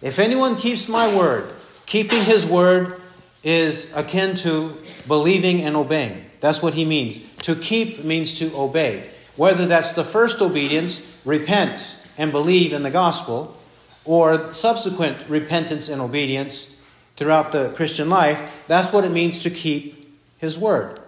If 0.00 0.18
anyone 0.18 0.56
keeps 0.56 0.88
my 0.88 1.14
word, 1.14 1.52
keeping 1.86 2.22
his 2.22 2.46
word 2.46 3.00
is 3.42 3.96
akin 3.96 4.34
to 4.36 4.72
believing 5.06 5.62
and 5.62 5.76
obeying. 5.76 6.24
That's 6.40 6.62
what 6.62 6.74
he 6.74 6.84
means. 6.84 7.20
To 7.38 7.56
keep 7.56 8.04
means 8.04 8.38
to 8.38 8.54
obey. 8.56 9.08
Whether 9.36 9.66
that's 9.66 9.92
the 9.92 10.04
first 10.04 10.40
obedience, 10.40 11.20
repent 11.24 11.96
and 12.16 12.30
believe 12.30 12.72
in 12.72 12.82
the 12.82 12.90
gospel, 12.90 13.56
or 14.04 14.52
subsequent 14.52 15.28
repentance 15.28 15.88
and 15.88 16.00
obedience 16.00 16.74
throughout 17.16 17.52
the 17.52 17.70
Christian 17.76 18.08
life, 18.08 18.64
that's 18.68 18.92
what 18.92 19.04
it 19.04 19.10
means 19.10 19.42
to 19.42 19.50
keep 19.50 20.16
his 20.38 20.58
word. 20.58 21.00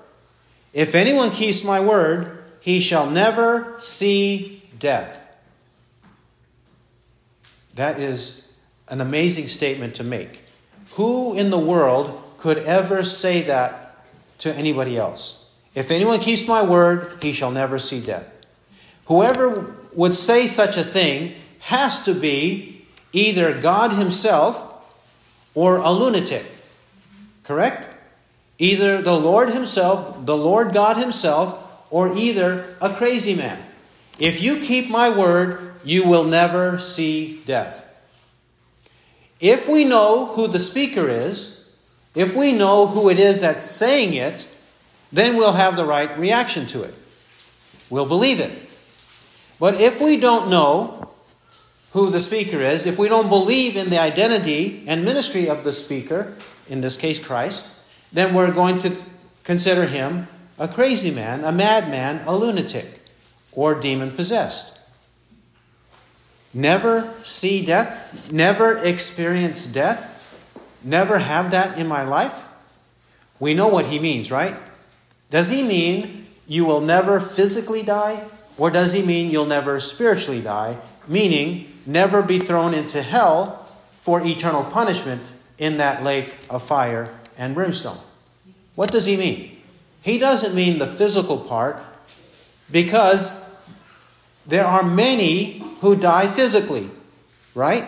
If 0.73 0.95
anyone 0.95 1.31
keeps 1.31 1.65
my 1.65 1.81
word, 1.81 2.45
he 2.61 2.81
shall 2.81 3.09
never 3.11 3.75
see 3.79 4.63
death. 4.79 5.29
That 7.75 7.99
is 7.99 8.50
an 8.91 9.01
amazing 9.01 9.47
statement 9.47 9.95
to 9.97 10.05
make. 10.05 10.43
Who 10.95 11.37
in 11.37 11.51
the 11.51 11.59
world 11.59 12.23
could 12.39 12.59
ever 12.59 13.05
say 13.05 13.43
that 13.43 14.05
to 14.39 14.53
anybody 14.53 14.99
else? 14.99 15.51
If 15.75 15.91
anyone 15.91 16.21
keeps 16.21 16.49
my 16.49 16.63
word, 16.63 17.23
he 17.23 17.33
shall 17.33 17.51
never 17.51 17.79
see 17.79 18.01
death. 18.01 18.29
Whoever 19.07 19.75
would 19.95 20.15
say 20.15 20.47
such 20.47 20.77
a 20.77 20.85
thing 20.85 21.35
has 21.61 22.05
to 22.05 22.15
be 22.15 22.85
either 23.13 23.61
God 23.61 23.93
Himself 23.93 24.67
or 25.55 25.79
a 25.79 25.91
lunatic. 25.91 26.45
Correct? 27.45 27.83
Either 28.59 29.03
the 29.03 29.17
Lord 29.17 29.51
Himself, 29.51 30.25
the 30.27 30.37
Lord 30.37 30.73
God 30.73 30.97
Himself, 30.97 31.57
or 31.91 32.17
either 32.17 32.65
a 32.81 32.91
crazy 32.91 33.35
man. 33.35 33.59
If 34.19 34.43
you 34.43 34.61
keep 34.61 34.91
my 34.91 35.11
word, 35.11 35.73
you 35.85 36.07
will 36.07 36.25
never 36.25 36.79
see 36.79 37.41
death. 37.47 37.90
If 39.41 39.69
we 39.69 39.85
know 39.85 40.27
who 40.27 40.49
the 40.49 40.59
speaker 40.59 41.09
is, 41.09 41.57
if 42.15 42.37
we 42.37 42.53
know 42.53 42.87
who 42.87 43.09
it 43.09 43.19
is 43.19 43.41
that's 43.41 43.65
saying 43.65 44.15
it, 44.15 44.47
then 45.13 45.37
we'll 45.37 45.53
have 45.53 45.77
the 45.77 45.85
right 45.85 46.17
reaction 46.19 46.67
to 46.67 46.83
it. 46.83 46.95
We'll 47.89 48.07
believe 48.07 48.41
it. 48.41 48.53
But 49.59 49.81
if 49.81 50.01
we 50.01 50.19
don't 50.19 50.51
know 50.51 51.11
who 51.93 52.11
the 52.11 52.21
speaker 52.21 52.61
is, 52.61 52.87
if 52.87 52.99
we 52.99 53.09
don't 53.09 53.29
believe 53.29 53.77
in 53.77 53.91
the 53.91 54.01
identity 54.01 54.85
and 54.87 55.05
ministry 55.05 55.49
of 55.49 55.65
the 55.65 55.73
speaker, 55.73 56.35
in 56.69 56.81
this 56.81 56.97
case 56.97 57.25
Christ, 57.25 57.69
then 58.13 58.35
we're 58.35 58.53
going 58.53 58.79
to 58.81 58.97
consider 59.45 59.87
him 59.87 60.29
a 60.59 60.69
crazy 60.69 61.11
man, 61.11 61.45
a 61.45 61.53
madman, 61.53 62.21
a 62.27 62.35
lunatic, 62.35 63.01
or 63.53 63.75
demon 63.75 64.13
possessed. 64.13 64.80
Never 66.52 67.12
see 67.23 67.64
death, 67.64 68.30
never 68.33 68.76
experience 68.76 69.66
death, 69.66 70.07
never 70.83 71.19
have 71.19 71.52
that 71.52 71.78
in 71.78 71.87
my 71.87 72.02
life. 72.02 72.47
We 73.38 73.54
know 73.54 73.69
what 73.69 73.87
he 73.87 73.99
means, 73.99 74.30
right? 74.30 74.54
Does 75.30 75.49
he 75.49 75.62
mean 75.62 76.26
you 76.47 76.64
will 76.64 76.80
never 76.80 77.21
physically 77.21 77.83
die? 77.83 78.25
Or 78.59 78.71
does 78.71 78.92
he 78.92 79.02
mean 79.02 79.30
you'll 79.30 79.47
never 79.47 79.80
spiritually 79.80 80.40
die? 80.40 80.76
Meaning, 81.07 81.73
never 81.87 82.23
be 82.23 82.38
thrown 82.38 82.75
into 82.75 83.00
hell 83.00 83.66
for 83.99 84.21
eternal 84.21 84.64
punishment 84.64 85.33
in 85.59 85.76
that 85.76 86.02
lake 86.02 86.37
of 86.50 86.62
fire 86.62 87.09
and 87.38 87.54
brimstone. 87.54 87.99
What 88.75 88.90
does 88.90 89.07
he 89.07 89.16
mean? 89.16 89.57
He 90.02 90.19
doesn't 90.19 90.54
mean 90.54 90.78
the 90.78 90.87
physical 90.87 91.38
part 91.38 91.76
because 92.71 93.47
there 94.47 94.64
are 94.64 94.83
many 94.83 95.62
who 95.81 95.97
die 95.97 96.29
physically, 96.29 96.89
right? 97.55 97.85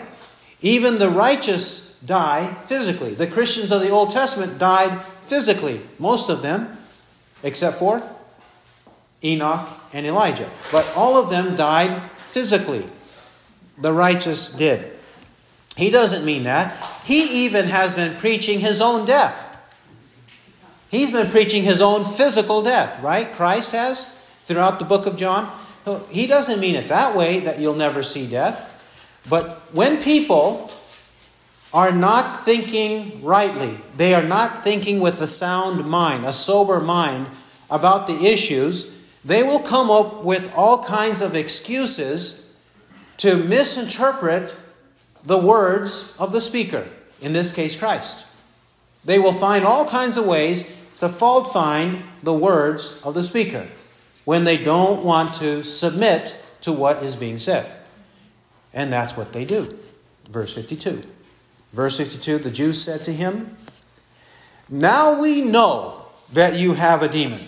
Even 0.61 0.99
the 0.99 1.11
righteous 1.11 2.01
die 2.01 2.47
physically. 2.67 3.15
The 3.15 3.27
Christians 3.27 3.73
of 3.73 3.83
the 3.83 3.91
Old 3.91 4.11
Testament 4.11 4.59
died 4.59 5.01
physically, 5.25 5.81
most 5.99 6.29
of 6.29 6.43
them, 6.43 6.79
except 7.43 7.79
for 7.79 8.03
Enoch 9.25 9.69
and 9.93 10.07
Elijah. 10.07 10.49
But 10.71 10.91
all 10.97 11.17
of 11.17 11.31
them 11.31 11.57
died 11.57 12.11
physically. 12.13 12.85
The 13.79 13.93
righteous 13.93 14.53
did. 14.53 14.91
He 15.77 15.91
doesn't 15.91 16.25
mean 16.25 16.45
that. 16.45 16.75
He 17.05 17.47
even 17.47 17.67
has 17.67 17.95
been 17.95 18.17
preaching 18.17 18.61
his 18.61 18.81
own 18.81 19.07
death. 19.07 19.49
He's 20.91 21.11
been 21.11 21.31
preaching 21.31 21.63
his 21.63 21.81
own 21.81 22.05
physical 22.05 22.63
death, 22.63 23.03
right? 23.03 23.33
Christ 23.33 23.73
has 23.73 24.19
throughout 24.45 24.79
the 24.79 24.85
book 24.85 25.07
of 25.07 25.17
John. 25.17 25.51
He 26.11 26.27
doesn't 26.27 26.61
mean 26.61 26.77
it 26.77 26.89
that 26.89 27.17
way 27.17 27.41
that 27.41 27.59
you'll 27.59 27.75
never 27.75 28.03
see 28.03 28.27
death. 28.27 28.69
But 29.29 29.59
when 29.73 30.01
people 30.03 30.71
are 31.73 31.93
not 31.93 32.45
thinking 32.45 33.23
rightly, 33.23 33.75
they 33.97 34.15
are 34.15 34.23
not 34.23 34.63
thinking 34.63 35.01
with 35.01 35.21
a 35.21 35.27
sound 35.27 35.85
mind, 35.85 36.25
a 36.25 36.33
sober 36.33 36.81
mind 36.81 37.27
about 37.71 38.07
the 38.07 38.27
issues, 38.27 38.99
they 39.25 39.43
will 39.43 39.61
come 39.61 39.91
up 39.91 40.25
with 40.25 40.53
all 40.55 40.85
kinds 40.85 41.23
of 41.23 41.35
excuses 41.35 42.57
to 43.19 43.37
misinterpret 43.37 44.55
the 45.25 45.39
words 45.39 46.17
of 46.19 46.33
the 46.33 46.41
speaker, 46.41 46.87
in 47.21 47.33
this 47.33 47.53
case, 47.53 47.77
Christ. 47.77 48.27
They 49.05 49.19
will 49.19 49.33
find 49.33 49.65
all 49.65 49.89
kinds 49.89 50.17
of 50.17 50.27
ways 50.27 50.77
to 50.99 51.09
fault 51.09 51.53
find 51.53 52.03
the 52.23 52.35
words 52.35 53.01
of 53.05 53.15
the 53.15 53.25
speaker 53.25 53.67
when 54.25 54.45
they 54.45 54.57
don't 54.57 55.05
want 55.05 55.35
to 55.37 55.63
submit 55.63 56.39
to 56.63 56.73
what 56.73 57.03
is 57.03 57.17
being 57.17 57.39
said. 57.39 57.71
And 58.73 58.93
that's 58.93 59.17
what 59.17 59.33
they 59.33 59.45
do. 59.45 59.79
Verse 60.31 60.55
52. 60.55 61.03
Verse 61.73 61.97
52 61.97 62.39
the 62.39 62.51
Jews 62.51 62.81
said 62.81 63.05
to 63.05 63.13
him, 63.13 63.57
Now 64.69 65.21
we 65.21 65.41
know 65.43 66.07
that 66.33 66.55
you 66.55 66.75
have 66.75 67.03
a 67.03 67.09
demon. 67.09 67.41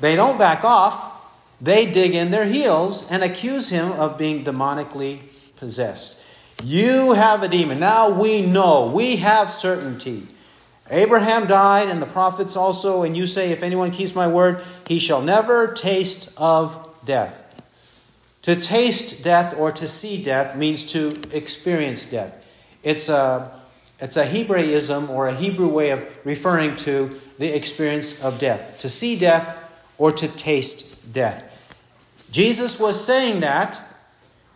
They 0.00 0.16
don't 0.16 0.38
back 0.38 0.64
off, 0.64 1.10
they 1.60 1.90
dig 1.90 2.14
in 2.14 2.32
their 2.32 2.44
heels 2.44 3.08
and 3.10 3.22
accuse 3.22 3.70
him 3.70 3.92
of 3.92 4.18
being 4.18 4.44
demonically 4.44 5.20
possessed. 5.56 6.18
You 6.64 7.12
have 7.12 7.42
a 7.42 7.48
demon. 7.48 7.78
Now 7.78 8.20
we 8.20 8.42
know, 8.42 8.90
we 8.92 9.16
have 9.16 9.50
certainty. 9.50 10.26
Abraham 10.92 11.46
died, 11.46 11.88
and 11.88 12.02
the 12.02 12.06
prophets 12.06 12.54
also, 12.54 13.02
and 13.02 13.16
you 13.16 13.26
say, 13.26 13.50
If 13.50 13.62
anyone 13.62 13.90
keeps 13.90 14.14
my 14.14 14.28
word, 14.28 14.62
he 14.86 14.98
shall 14.98 15.22
never 15.22 15.72
taste 15.72 16.34
of 16.36 16.94
death. 17.06 17.38
To 18.42 18.56
taste 18.56 19.24
death 19.24 19.58
or 19.58 19.72
to 19.72 19.86
see 19.86 20.22
death 20.22 20.54
means 20.54 20.84
to 20.92 21.16
experience 21.32 22.10
death. 22.10 22.36
It's 22.82 23.08
a, 23.08 23.58
it's 24.00 24.18
a 24.18 24.24
Hebraism 24.24 25.08
or 25.08 25.28
a 25.28 25.34
Hebrew 25.34 25.68
way 25.68 25.90
of 25.90 26.06
referring 26.24 26.76
to 26.76 27.10
the 27.38 27.48
experience 27.56 28.22
of 28.22 28.38
death. 28.38 28.78
To 28.80 28.88
see 28.90 29.18
death 29.18 29.58
or 29.96 30.12
to 30.12 30.28
taste 30.28 31.12
death. 31.12 31.48
Jesus 32.30 32.78
was 32.78 33.02
saying 33.02 33.40
that. 33.40 33.80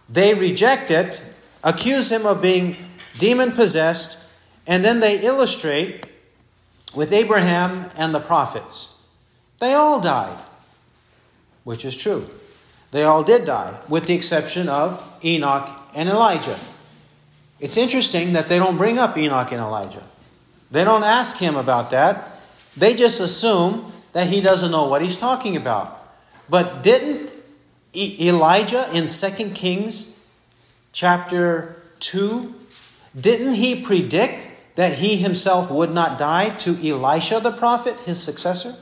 They 0.09 0.35
reject 0.35 0.91
it, 0.91 1.23
accuse 1.65 2.13
him 2.13 2.27
of 2.27 2.43
being 2.43 2.77
demon 3.19 3.53
possessed, 3.53 4.33
and 4.67 4.85
then 4.85 5.01
they 5.01 5.21
illustrate 5.21 6.07
with 6.97 7.13
Abraham 7.13 7.89
and 7.99 8.13
the 8.15 8.21
prophets. 8.21 9.07
They 9.61 9.75
all 9.75 10.01
died, 10.01 10.39
which 11.63 11.85
is 11.85 11.95
true. 11.95 12.27
They 12.91 13.05
all 13.05 13.23
did 13.23 13.45
die, 13.45 13.79
with 13.89 14.07
the 14.07 14.15
exception 14.15 14.69
of 14.69 15.19
Enoch 15.23 15.69
and 15.95 16.09
Elijah. 16.09 16.59
It's 17.61 17.77
interesting 17.77 18.33
that 18.33 18.49
they 18.49 18.59
don't 18.59 18.79
bring 18.79 18.99
up 18.99 19.17
Enoch 19.17 19.53
and 19.53 19.61
Elijah. 19.61 20.03
They 20.71 20.85
don't 20.85 21.05
ask 21.05 21.37
him 21.37 21.57
about 21.57 21.91
that. 21.91 22.41
They 22.77 22.95
just 22.95 23.21
assume 23.21 23.93
that 24.13 24.29
he 24.29 24.41
doesn't 24.41 24.71
know 24.71 24.89
what 24.89 25.03
he's 25.03 25.19
talking 25.19 25.57
about. 25.57 25.99
But 26.49 26.83
didn't 26.83 27.35
Elijah 27.95 28.89
in 28.95 29.07
2 29.07 29.51
Kings 29.51 30.27
chapter 30.93 31.77
2, 32.01 32.55
didn't 33.19 33.55
he 33.55 33.83
predict 33.83 34.49
that 34.77 34.95
he 34.95 35.17
himself 35.17 35.71
would 35.71 35.91
not 35.91 36.19
die 36.19 36.51
to 36.51 36.77
Elisha 36.89 37.41
the 37.41 37.51
prophet, 37.51 37.99
his 38.01 38.23
successor? 38.23 38.75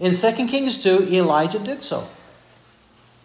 In 0.00 0.14
2 0.14 0.46
Kings 0.46 0.82
2, 0.82 1.08
Elijah 1.10 1.58
did 1.58 1.82
so. 1.82 2.06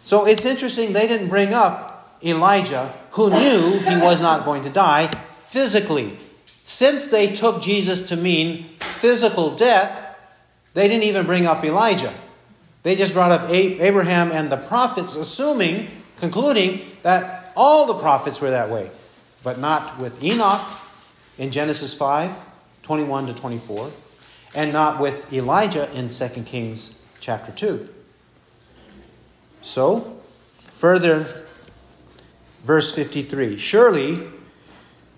So 0.02 0.26
it's 0.26 0.44
interesting 0.44 0.92
they 0.92 1.06
didn't 1.06 1.28
bring 1.28 1.54
up 1.54 2.18
Elijah, 2.22 2.92
who 3.12 3.30
knew 3.30 3.78
he 3.78 3.96
was 3.96 4.20
not 4.20 4.44
going 4.44 4.64
to 4.64 4.70
die 4.70 5.08
physically. 5.46 6.16
Since 6.64 7.10
they 7.10 7.32
took 7.32 7.62
Jesus 7.62 8.08
to 8.08 8.16
mean 8.16 8.64
physical 8.80 9.54
death, 9.54 10.00
they 10.74 10.88
didn't 10.88 11.04
even 11.04 11.26
bring 11.26 11.46
up 11.46 11.64
Elijah. 11.64 12.12
They 12.82 12.96
just 12.96 13.14
brought 13.14 13.30
up 13.30 13.48
Abraham 13.50 14.32
and 14.32 14.50
the 14.50 14.56
prophets, 14.56 15.16
assuming, 15.16 15.88
concluding 16.18 16.80
that 17.02 17.52
all 17.56 17.86
the 17.86 17.94
prophets 17.94 18.40
were 18.40 18.50
that 18.50 18.68
way, 18.68 18.90
but 19.44 19.58
not 19.58 19.98
with 19.98 20.22
Enoch 20.22 20.60
in 21.38 21.50
Genesis 21.50 21.94
5 21.94 22.30
21 22.82 23.26
to 23.26 23.34
24, 23.34 23.90
and 24.54 24.72
not 24.72 25.00
with 25.00 25.32
Elijah 25.32 25.90
in 25.96 26.08
2 26.08 26.28
Kings 26.42 27.02
chapter 27.18 27.50
2. 27.50 27.88
So, 29.62 30.20
further, 30.58 31.24
verse 32.64 32.94
53 32.94 33.56
Surely 33.56 34.20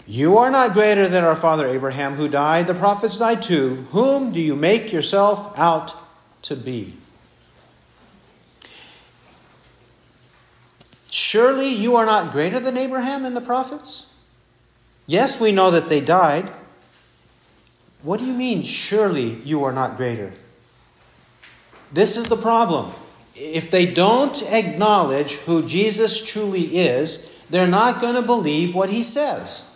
you 0.06 0.38
are 0.38 0.50
not 0.50 0.72
greater 0.72 1.08
than 1.08 1.24
our 1.24 1.34
father 1.34 1.66
Abraham, 1.66 2.14
who 2.14 2.28
died. 2.28 2.68
The 2.68 2.74
prophets 2.74 3.18
died 3.18 3.42
too. 3.42 3.86
Whom 3.90 4.32
do 4.32 4.40
you 4.40 4.54
make 4.54 4.92
yourself 4.92 5.58
out 5.58 5.92
to 6.42 6.54
be? 6.54 6.94
Surely 11.10 11.68
you 11.68 11.96
are 11.96 12.06
not 12.06 12.30
greater 12.30 12.60
than 12.60 12.76
Abraham 12.76 13.24
and 13.24 13.36
the 13.36 13.40
prophets? 13.40 14.15
Yes, 15.06 15.40
we 15.40 15.52
know 15.52 15.70
that 15.70 15.88
they 15.88 16.00
died. 16.00 16.50
What 18.02 18.20
do 18.20 18.26
you 18.26 18.34
mean, 18.34 18.62
surely 18.62 19.30
you 19.44 19.64
are 19.64 19.72
not 19.72 19.96
greater? 19.96 20.32
This 21.92 22.16
is 22.16 22.26
the 22.26 22.36
problem. 22.36 22.92
If 23.34 23.70
they 23.70 23.86
don't 23.86 24.42
acknowledge 24.50 25.32
who 25.38 25.66
Jesus 25.66 26.24
truly 26.24 26.62
is, 26.62 27.44
they're 27.50 27.66
not 27.66 28.00
going 28.00 28.14
to 28.16 28.22
believe 28.22 28.74
what 28.74 28.90
he 28.90 29.02
says. 29.02 29.72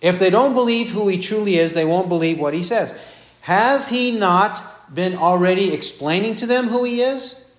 If 0.00 0.18
they 0.18 0.30
don't 0.30 0.54
believe 0.54 0.90
who 0.90 1.08
he 1.08 1.18
truly 1.20 1.56
is, 1.56 1.72
they 1.72 1.84
won't 1.84 2.08
believe 2.08 2.38
what 2.38 2.54
he 2.54 2.62
says. 2.62 2.94
Has 3.42 3.88
he 3.88 4.18
not 4.18 4.62
been 4.92 5.16
already 5.16 5.72
explaining 5.72 6.36
to 6.36 6.46
them 6.46 6.66
who 6.66 6.84
he 6.84 7.00
is? 7.00 7.54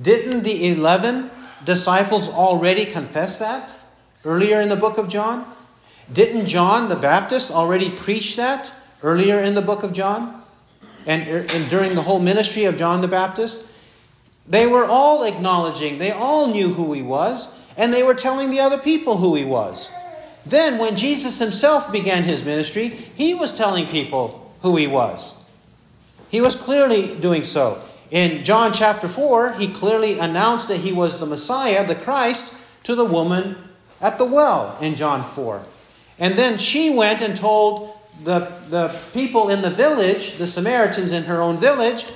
Didn't 0.00 0.44
the 0.44 0.68
11 0.70 1.30
disciples 1.64 2.30
already 2.30 2.84
confess 2.84 3.38
that 3.40 3.74
earlier 4.24 4.60
in 4.60 4.68
the 4.68 4.76
book 4.76 4.98
of 4.98 5.08
John? 5.08 5.44
Didn't 6.12 6.46
John 6.46 6.88
the 6.88 6.96
Baptist 6.96 7.50
already 7.50 7.90
preach 7.90 8.36
that 8.36 8.72
earlier 9.02 9.38
in 9.40 9.54
the 9.54 9.62
book 9.62 9.82
of 9.82 9.92
John? 9.92 10.42
And, 11.06 11.28
er, 11.28 11.46
and 11.54 11.70
during 11.70 11.94
the 11.94 12.02
whole 12.02 12.18
ministry 12.18 12.64
of 12.64 12.78
John 12.78 13.00
the 13.00 13.08
Baptist? 13.08 13.74
They 14.46 14.66
were 14.66 14.86
all 14.86 15.24
acknowledging, 15.24 15.98
they 15.98 16.10
all 16.10 16.48
knew 16.48 16.72
who 16.72 16.92
he 16.92 17.02
was, 17.02 17.54
and 17.76 17.92
they 17.92 18.02
were 18.02 18.14
telling 18.14 18.50
the 18.50 18.60
other 18.60 18.78
people 18.78 19.18
who 19.18 19.34
he 19.34 19.44
was. 19.44 19.92
Then, 20.46 20.78
when 20.78 20.96
Jesus 20.96 21.38
himself 21.38 21.92
began 21.92 22.22
his 22.22 22.46
ministry, 22.46 22.88
he 22.88 23.34
was 23.34 23.52
telling 23.52 23.86
people 23.86 24.50
who 24.62 24.76
he 24.76 24.86
was. 24.86 25.34
He 26.30 26.40
was 26.40 26.56
clearly 26.56 27.14
doing 27.16 27.44
so. 27.44 27.82
In 28.10 28.44
John 28.44 28.72
chapter 28.72 29.08
4, 29.08 29.52
he 29.54 29.68
clearly 29.68 30.18
announced 30.18 30.68
that 30.68 30.80
he 30.80 30.92
was 30.92 31.20
the 31.20 31.26
Messiah, 31.26 31.86
the 31.86 31.94
Christ, 31.94 32.54
to 32.84 32.94
the 32.94 33.04
woman 33.04 33.56
at 34.00 34.16
the 34.16 34.24
well 34.24 34.78
in 34.80 34.94
John 34.94 35.22
4. 35.22 35.62
And 36.18 36.34
then 36.34 36.58
she 36.58 36.90
went 36.90 37.22
and 37.22 37.36
told 37.36 37.96
the, 38.24 38.40
the 38.68 38.96
people 39.12 39.50
in 39.50 39.62
the 39.62 39.70
village, 39.70 40.34
the 40.34 40.46
Samaritans 40.46 41.12
in 41.12 41.24
her 41.24 41.40
own 41.40 41.56
village, 41.56 42.06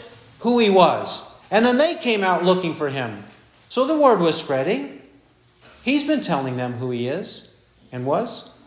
who 0.40 0.58
he 0.58 0.70
was. 0.70 1.28
And 1.50 1.64
then 1.64 1.76
they 1.76 1.94
came 1.96 2.24
out 2.24 2.44
looking 2.44 2.74
for 2.74 2.88
him. 2.88 3.22
So 3.68 3.86
the 3.86 3.98
word 3.98 4.20
was 4.20 4.38
spreading. 4.38 5.00
He's 5.82 6.06
been 6.06 6.20
telling 6.20 6.56
them 6.56 6.72
who 6.72 6.90
he 6.90 7.08
is 7.08 7.56
and 7.92 8.04
was 8.04 8.58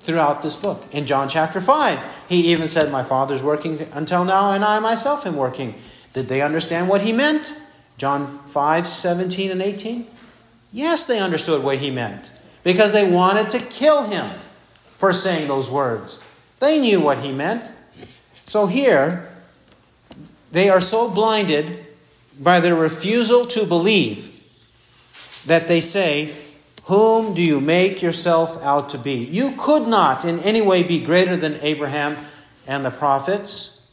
throughout 0.00 0.42
this 0.42 0.56
book. 0.56 0.82
In 0.92 1.06
John 1.06 1.28
chapter 1.28 1.60
5, 1.60 1.98
he 2.28 2.52
even 2.52 2.68
said, 2.68 2.90
My 2.90 3.02
Father's 3.02 3.42
working 3.42 3.86
until 3.92 4.24
now, 4.24 4.52
and 4.52 4.64
I 4.64 4.80
myself 4.80 5.26
am 5.26 5.36
working. 5.36 5.74
Did 6.12 6.26
they 6.26 6.42
understand 6.42 6.88
what 6.88 7.02
he 7.02 7.12
meant? 7.12 7.54
John 7.98 8.26
5, 8.48 8.86
17 8.86 9.50
and 9.50 9.62
18? 9.62 10.06
Yes, 10.72 11.06
they 11.06 11.20
understood 11.20 11.62
what 11.62 11.78
he 11.78 11.90
meant 11.90 12.30
because 12.62 12.92
they 12.92 13.10
wanted 13.10 13.50
to 13.50 13.58
kill 13.58 14.04
him 14.04 14.30
for 15.00 15.14
saying 15.14 15.48
those 15.48 15.70
words. 15.70 16.22
They 16.58 16.78
knew 16.78 17.00
what 17.00 17.16
he 17.16 17.32
meant. 17.32 17.72
So 18.44 18.66
here, 18.66 19.30
they 20.52 20.68
are 20.68 20.82
so 20.82 21.10
blinded 21.10 21.86
by 22.38 22.60
their 22.60 22.74
refusal 22.74 23.46
to 23.46 23.64
believe 23.64 24.30
that 25.46 25.68
they 25.68 25.80
say, 25.80 26.34
Whom 26.84 27.32
do 27.32 27.40
you 27.40 27.62
make 27.62 28.02
yourself 28.02 28.62
out 28.62 28.90
to 28.90 28.98
be? 28.98 29.24
You 29.24 29.54
could 29.58 29.88
not 29.88 30.26
in 30.26 30.38
any 30.40 30.60
way 30.60 30.82
be 30.82 31.00
greater 31.00 31.34
than 31.34 31.54
Abraham 31.62 32.14
and 32.66 32.84
the 32.84 32.90
prophets. 32.90 33.90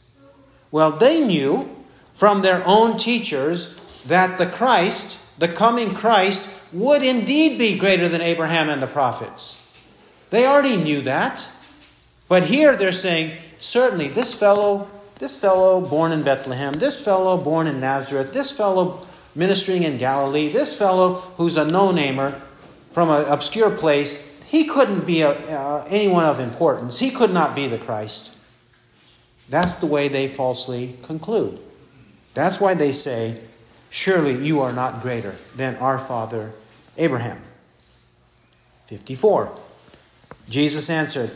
Well, 0.70 0.92
they 0.92 1.22
knew 1.22 1.74
from 2.12 2.42
their 2.42 2.62
own 2.66 2.98
teachers 2.98 3.80
that 4.08 4.36
the 4.36 4.46
Christ, 4.46 5.40
the 5.40 5.48
coming 5.48 5.94
Christ, 5.94 6.54
would 6.74 7.02
indeed 7.02 7.58
be 7.58 7.78
greater 7.78 8.10
than 8.10 8.20
Abraham 8.20 8.68
and 8.68 8.82
the 8.82 8.86
prophets. 8.86 9.67
They 10.30 10.46
already 10.46 10.76
knew 10.76 11.02
that. 11.02 11.48
But 12.28 12.44
here 12.44 12.76
they're 12.76 12.92
saying, 12.92 13.36
certainly 13.60 14.08
this 14.08 14.34
fellow, 14.34 14.88
this 15.18 15.40
fellow 15.40 15.80
born 15.80 16.12
in 16.12 16.22
Bethlehem, 16.22 16.72
this 16.74 17.02
fellow 17.02 17.38
born 17.42 17.66
in 17.66 17.80
Nazareth, 17.80 18.32
this 18.32 18.50
fellow 18.50 19.00
ministering 19.34 19.84
in 19.84 19.96
Galilee, 19.96 20.48
this 20.48 20.76
fellow 20.76 21.14
who's 21.36 21.56
a 21.56 21.66
no-namer 21.66 22.40
from 22.92 23.10
an 23.10 23.24
obscure 23.26 23.70
place, 23.70 24.42
he 24.44 24.64
couldn't 24.64 25.06
be 25.06 25.22
a, 25.22 25.30
uh, 25.30 25.84
anyone 25.88 26.24
of 26.24 26.40
importance. 26.40 26.98
He 26.98 27.10
could 27.10 27.32
not 27.32 27.54
be 27.54 27.66
the 27.66 27.78
Christ. 27.78 28.34
That's 29.48 29.76
the 29.76 29.86
way 29.86 30.08
they 30.08 30.28
falsely 30.28 30.96
conclude. 31.02 31.58
That's 32.34 32.60
why 32.60 32.74
they 32.74 32.92
say, 32.92 33.40
Surely 33.90 34.34
you 34.34 34.60
are 34.60 34.72
not 34.72 35.00
greater 35.00 35.34
than 35.56 35.74
our 35.76 35.98
father 35.98 36.52
Abraham. 36.98 37.40
54. 38.86 39.50
Jesus 40.48 40.88
answered, 40.90 41.30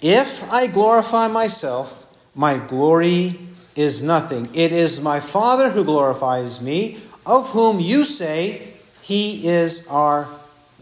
If 0.00 0.50
I 0.52 0.66
glorify 0.66 1.28
myself, 1.28 2.04
my 2.34 2.58
glory 2.58 3.38
is 3.74 4.02
nothing. 4.02 4.48
It 4.54 4.72
is 4.72 5.02
my 5.02 5.20
Father 5.20 5.70
who 5.70 5.84
glorifies 5.84 6.60
me, 6.60 6.98
of 7.24 7.50
whom 7.50 7.80
you 7.80 8.04
say 8.04 8.72
he 9.02 9.46
is 9.46 9.86
our 9.88 10.28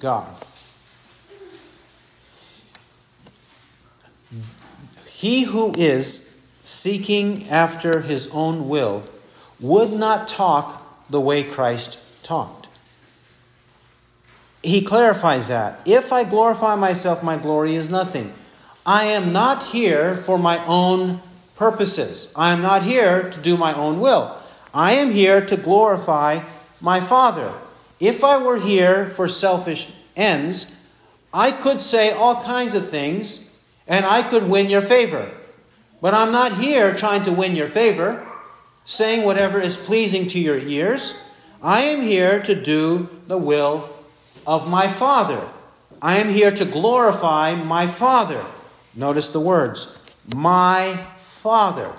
God. 0.01 0.33
He 5.07 5.44
who 5.44 5.75
is 5.77 6.47
seeking 6.64 7.49
after 7.49 8.01
his 8.01 8.29
own 8.33 8.68
will 8.68 9.03
would 9.61 9.92
not 9.92 10.29
talk 10.29 10.83
the 11.09 11.20
way 11.20 11.44
Christ 11.44 12.25
talked. 12.25 12.63
He 14.64 14.81
clarifies 14.81 15.48
that. 15.48 15.81
If 15.85 16.11
I 16.11 16.24
glorify 16.24 16.74
myself, 16.74 17.22
my 17.22 17.37
glory 17.37 17.74
is 17.74 17.90
nothing. 17.90 18.33
I 18.87 19.05
am 19.05 19.31
not 19.31 19.62
here 19.62 20.16
for 20.16 20.38
my 20.38 20.64
own 20.64 21.20
purposes. 21.55 22.33
I 22.35 22.53
am 22.53 22.62
not 22.62 22.83
here 22.83 23.31
to 23.31 23.40
do 23.40 23.59
my 23.59 23.74
own 23.74 24.00
will. 24.00 24.35
I 24.72 24.94
am 24.94 25.11
here 25.11 25.44
to 25.44 25.57
glorify 25.59 26.40
my 26.81 27.00
Father. 27.00 27.53
If 28.00 28.24
I 28.24 28.42
were 28.42 28.59
here 28.59 29.07
for 29.07 29.29
selfish 29.29 29.92
ends, 30.16 30.81
I 31.33 31.50
could 31.50 31.81
say 31.81 32.12
all 32.12 32.42
kinds 32.42 32.74
of 32.74 32.88
things 32.88 33.55
and 33.87 34.07
I 34.07 34.22
could 34.22 34.48
win 34.48 34.70
your 34.70 34.83
favor. 34.83 35.31
But 36.00 36.14
I'm 36.14 36.33
not 36.33 36.55
here 36.55 36.94
trying 36.94 37.22
to 37.24 37.33
win 37.33 37.55
your 37.55 37.68
favor 37.68 38.27
saying 38.87 39.24
whatever 39.27 39.61
is 39.61 39.77
pleasing 39.77 40.27
to 40.29 40.38
your 40.38 40.59
ears. 40.59 41.22
I 41.62 41.83
am 41.83 42.00
here 42.00 42.40
to 42.42 42.55
do 42.55 43.09
the 43.27 43.38
will 43.38 43.94
of 44.47 44.69
my 44.69 44.89
Father. 44.89 45.41
I 46.03 46.19
am 46.19 46.29
here 46.29 46.51
to 46.51 46.65
glorify 46.65 47.55
my 47.55 47.87
Father. 47.87 48.45
Notice 48.95 49.31
the 49.31 49.41
words, 49.41 49.99
my 50.35 50.97
Father. 51.19 51.91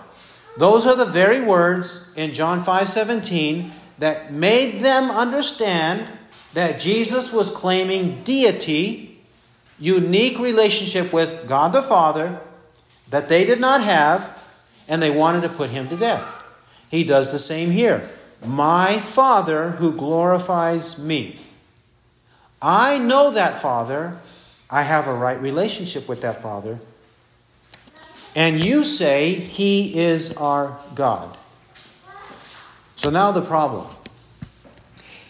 Those 0.58 0.88
are 0.88 0.96
the 0.96 1.06
very 1.06 1.42
words 1.42 2.14
in 2.16 2.34
John 2.34 2.64
5:17 2.64 3.72
that 4.00 4.32
made 4.32 4.80
them 4.80 5.12
understand 5.12 6.10
that 6.54 6.80
Jesus 6.80 7.34
was 7.34 7.50
claiming 7.50 8.24
deity, 8.24 9.22
unique 9.80 10.40
relationship 10.40 11.12
with 11.12 11.48
God 11.48 11.74
the 11.74 11.82
Father 11.82 12.40
that 13.10 13.28
they 13.28 13.44
did 13.46 13.60
not 13.60 13.82
have, 13.82 14.44
and 14.88 15.02
they 15.02 15.12
wanted 15.12 15.44
to 15.44 15.50
put 15.50 15.70
him 15.70 15.90
to 15.90 15.98
death. 15.98 16.26
He 16.90 17.04
does 17.04 17.32
the 17.32 17.40
same 17.40 17.72
here. 17.72 18.10
My 18.46 19.00
Father 19.00 19.72
who 19.72 19.92
glorifies 19.92 20.98
me. 21.00 21.40
I 22.62 22.98
know 23.00 23.32
that 23.32 23.62
Father. 23.62 24.20
I 24.70 24.82
have 24.82 25.08
a 25.08 25.14
right 25.14 25.40
relationship 25.40 26.08
with 26.08 26.22
that 26.22 26.42
Father. 26.42 26.80
And 28.36 28.64
you 28.64 28.84
say 28.84 29.30
he 29.30 29.98
is 29.98 30.36
our 30.38 30.78
God. 30.94 31.38
So 32.96 33.10
now 33.10 33.32
the 33.32 33.42
problem. 33.42 33.88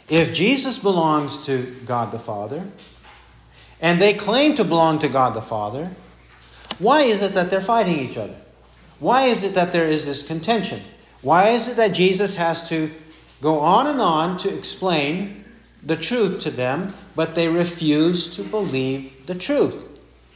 If 0.10 0.34
Jesus 0.34 0.80
belongs 0.80 1.46
to 1.46 1.76
God 1.86 2.12
the 2.12 2.20
Father, 2.20 2.66
and 3.82 4.02
they 4.02 4.14
claim 4.14 4.56
to 4.56 4.64
belong 4.64 5.00
to 5.00 5.08
God 5.08 5.34
the 5.34 5.42
Father, 5.42 5.90
why 6.80 7.02
is 7.02 7.22
it 7.22 7.34
that 7.34 7.50
they're 7.50 7.62
fighting 7.62 8.00
each 8.00 8.18
other? 8.18 8.36
Why 9.00 9.26
is 9.28 9.44
it 9.44 9.56
that 9.56 9.72
there 9.72 9.88
is 9.88 10.06
this 10.06 10.26
contention? 10.28 10.80
Why 11.22 11.50
is 11.50 11.70
it 11.70 11.78
that 11.78 11.94
Jesus 11.94 12.36
has 12.36 12.70
to 12.70 12.92
go 13.42 13.60
on 13.60 13.88
and 13.88 14.02
on 14.02 14.38
to 14.38 14.56
explain 14.56 15.45
the 15.86 15.96
truth 15.96 16.42
to 16.42 16.52
them, 16.52 16.94
but 17.16 17.36
they 17.36 17.48
refuse 17.48 18.36
to 18.38 18.44
believe 18.44 19.26
the 19.28 19.36
truth? 19.36 19.84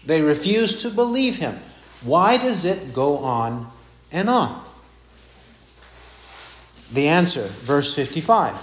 They 0.06 0.22
refuse 0.22 0.84
to 0.84 0.90
believe 0.90 1.38
him. 1.38 1.58
Why 2.04 2.38
does 2.38 2.66
it 2.66 2.94
go 2.94 3.18
on 3.18 3.68
and 4.12 4.30
on? 4.30 4.64
The 6.94 7.08
answer, 7.10 7.44
verse 7.44 7.94
55. 7.94 8.56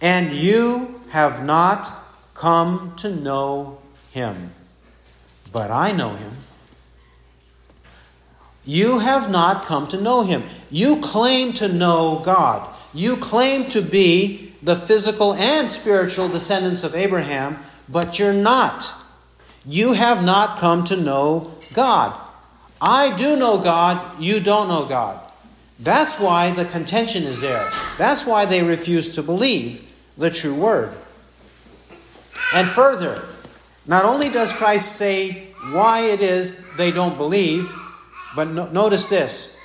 And 0.00 0.32
you 0.32 1.00
have 1.10 1.44
not 1.44 1.90
come 2.34 2.94
to 2.96 3.14
know 3.14 3.78
him, 4.10 4.50
but 5.52 5.70
I 5.70 5.92
know 5.92 6.10
him. 6.10 6.32
You 8.64 8.98
have 8.98 9.30
not 9.30 9.66
come 9.66 9.88
to 9.88 10.00
know 10.00 10.24
him. 10.24 10.42
You 10.70 11.00
claim 11.00 11.52
to 11.54 11.68
know 11.68 12.22
God. 12.24 12.68
You 12.94 13.16
claim 13.16 13.70
to 13.70 13.82
be 13.82 14.53
the 14.64 14.74
physical 14.74 15.34
and 15.34 15.70
spiritual 15.70 16.28
descendants 16.28 16.82
of 16.82 16.94
Abraham, 16.94 17.58
but 17.88 18.18
you're 18.18 18.32
not. 18.32 18.92
You 19.66 19.92
have 19.92 20.24
not 20.24 20.58
come 20.58 20.84
to 20.84 20.96
know 20.96 21.52
God. 21.72 22.18
I 22.80 23.16
do 23.16 23.36
know 23.36 23.62
God, 23.62 24.20
you 24.20 24.40
don't 24.40 24.68
know 24.68 24.86
God. 24.86 25.20
That's 25.78 26.18
why 26.18 26.50
the 26.50 26.64
contention 26.64 27.24
is 27.24 27.40
there. 27.40 27.70
That's 27.98 28.26
why 28.26 28.46
they 28.46 28.62
refuse 28.62 29.14
to 29.16 29.22
believe 29.22 29.90
the 30.16 30.30
true 30.30 30.54
word. 30.54 30.92
And 32.54 32.66
further, 32.66 33.22
not 33.86 34.04
only 34.04 34.28
does 34.28 34.52
Christ 34.52 34.96
say 34.96 35.48
why 35.72 36.02
it 36.02 36.20
is 36.20 36.74
they 36.76 36.90
don't 36.90 37.16
believe, 37.16 37.70
but 38.36 38.48
no, 38.48 38.68
notice 38.68 39.08
this. 39.08 39.60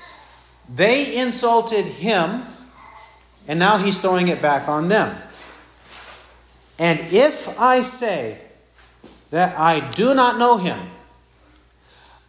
They 0.74 1.20
insulted 1.20 1.86
him, 1.86 2.42
and 3.50 3.60
now 3.60 3.78
he's 3.78 4.00
throwing 4.00 4.30
it 4.30 4.42
back 4.42 4.70
on 4.70 4.88
them. 4.88 5.14
And 6.80 7.00
if 7.02 7.60
I 7.60 7.82
say 7.82 8.40
that 9.32 9.60
I 9.60 9.90
do 9.90 10.14
not 10.14 10.38
know 10.38 10.56
him, 10.56 10.80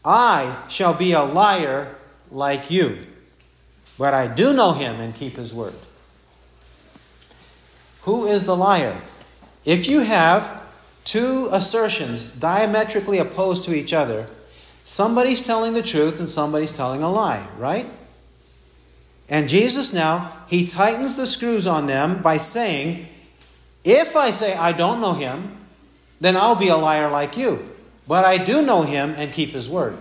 I 0.04 0.64
shall 0.68 0.94
be 0.94 1.12
a 1.12 1.22
liar 1.22 1.94
like 2.32 2.72
you. 2.72 2.98
But 3.96 4.14
I 4.14 4.26
do 4.26 4.52
know 4.52 4.72
him 4.72 4.98
and 4.98 5.14
keep 5.14 5.36
his 5.36 5.54
word. 5.54 5.74
Who 8.02 8.26
is 8.26 8.46
the 8.46 8.56
liar? 8.56 8.96
If 9.64 9.86
you 9.86 10.00
have 10.00 10.62
two 11.04 11.48
assertions 11.52 12.26
diametrically 12.26 13.18
opposed 13.18 13.66
to 13.66 13.74
each 13.74 13.92
other, 13.92 14.26
Somebody's 14.84 15.42
telling 15.42 15.74
the 15.74 15.82
truth 15.82 16.20
and 16.20 16.28
somebody's 16.28 16.72
telling 16.72 17.02
a 17.02 17.10
lie, 17.10 17.46
right? 17.58 17.86
And 19.30 19.48
Jesus 19.48 19.94
now, 19.94 20.32
he 20.48 20.66
tightens 20.66 21.16
the 21.16 21.26
screws 21.26 21.68
on 21.68 21.86
them 21.86 22.20
by 22.20 22.36
saying, 22.36 23.06
If 23.84 24.16
I 24.16 24.32
say 24.32 24.54
I 24.54 24.72
don't 24.72 25.00
know 25.00 25.14
him, 25.14 25.56
then 26.20 26.36
I'll 26.36 26.56
be 26.56 26.68
a 26.68 26.76
liar 26.76 27.08
like 27.08 27.36
you. 27.36 27.64
But 28.08 28.24
I 28.24 28.44
do 28.44 28.60
know 28.62 28.82
him 28.82 29.14
and 29.16 29.32
keep 29.32 29.50
his 29.50 29.70
word. 29.70 29.96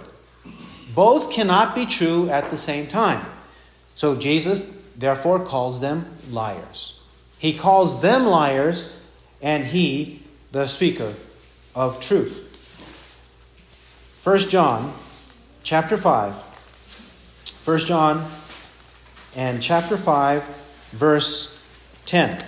Both 0.95 1.31
cannot 1.31 1.75
be 1.75 1.85
true 1.85 2.27
at 2.29 2.49
the 2.49 2.57
same 2.57 2.87
time. 2.87 3.23
So 3.93 4.15
Jesus 4.15 4.81
therefore 4.97 5.45
calls 5.45 5.79
them 5.79 6.05
liars. 6.31 7.03
He 7.37 7.53
calls 7.53 8.01
them 8.01 8.25
liars, 8.25 8.99
and 9.41 9.63
he, 9.63 10.23
the 10.51 10.65
speaker 10.65 11.13
of 11.75 12.01
truth. 12.01 12.47
1 14.23 14.39
John 14.49 14.91
chapter 15.63 15.97
5. 15.97 16.33
1 17.63 17.77
John 17.79 18.25
and 19.35 19.61
chapter 19.61 19.97
5, 19.97 20.43
verse 20.91 21.55
10. 22.05 22.43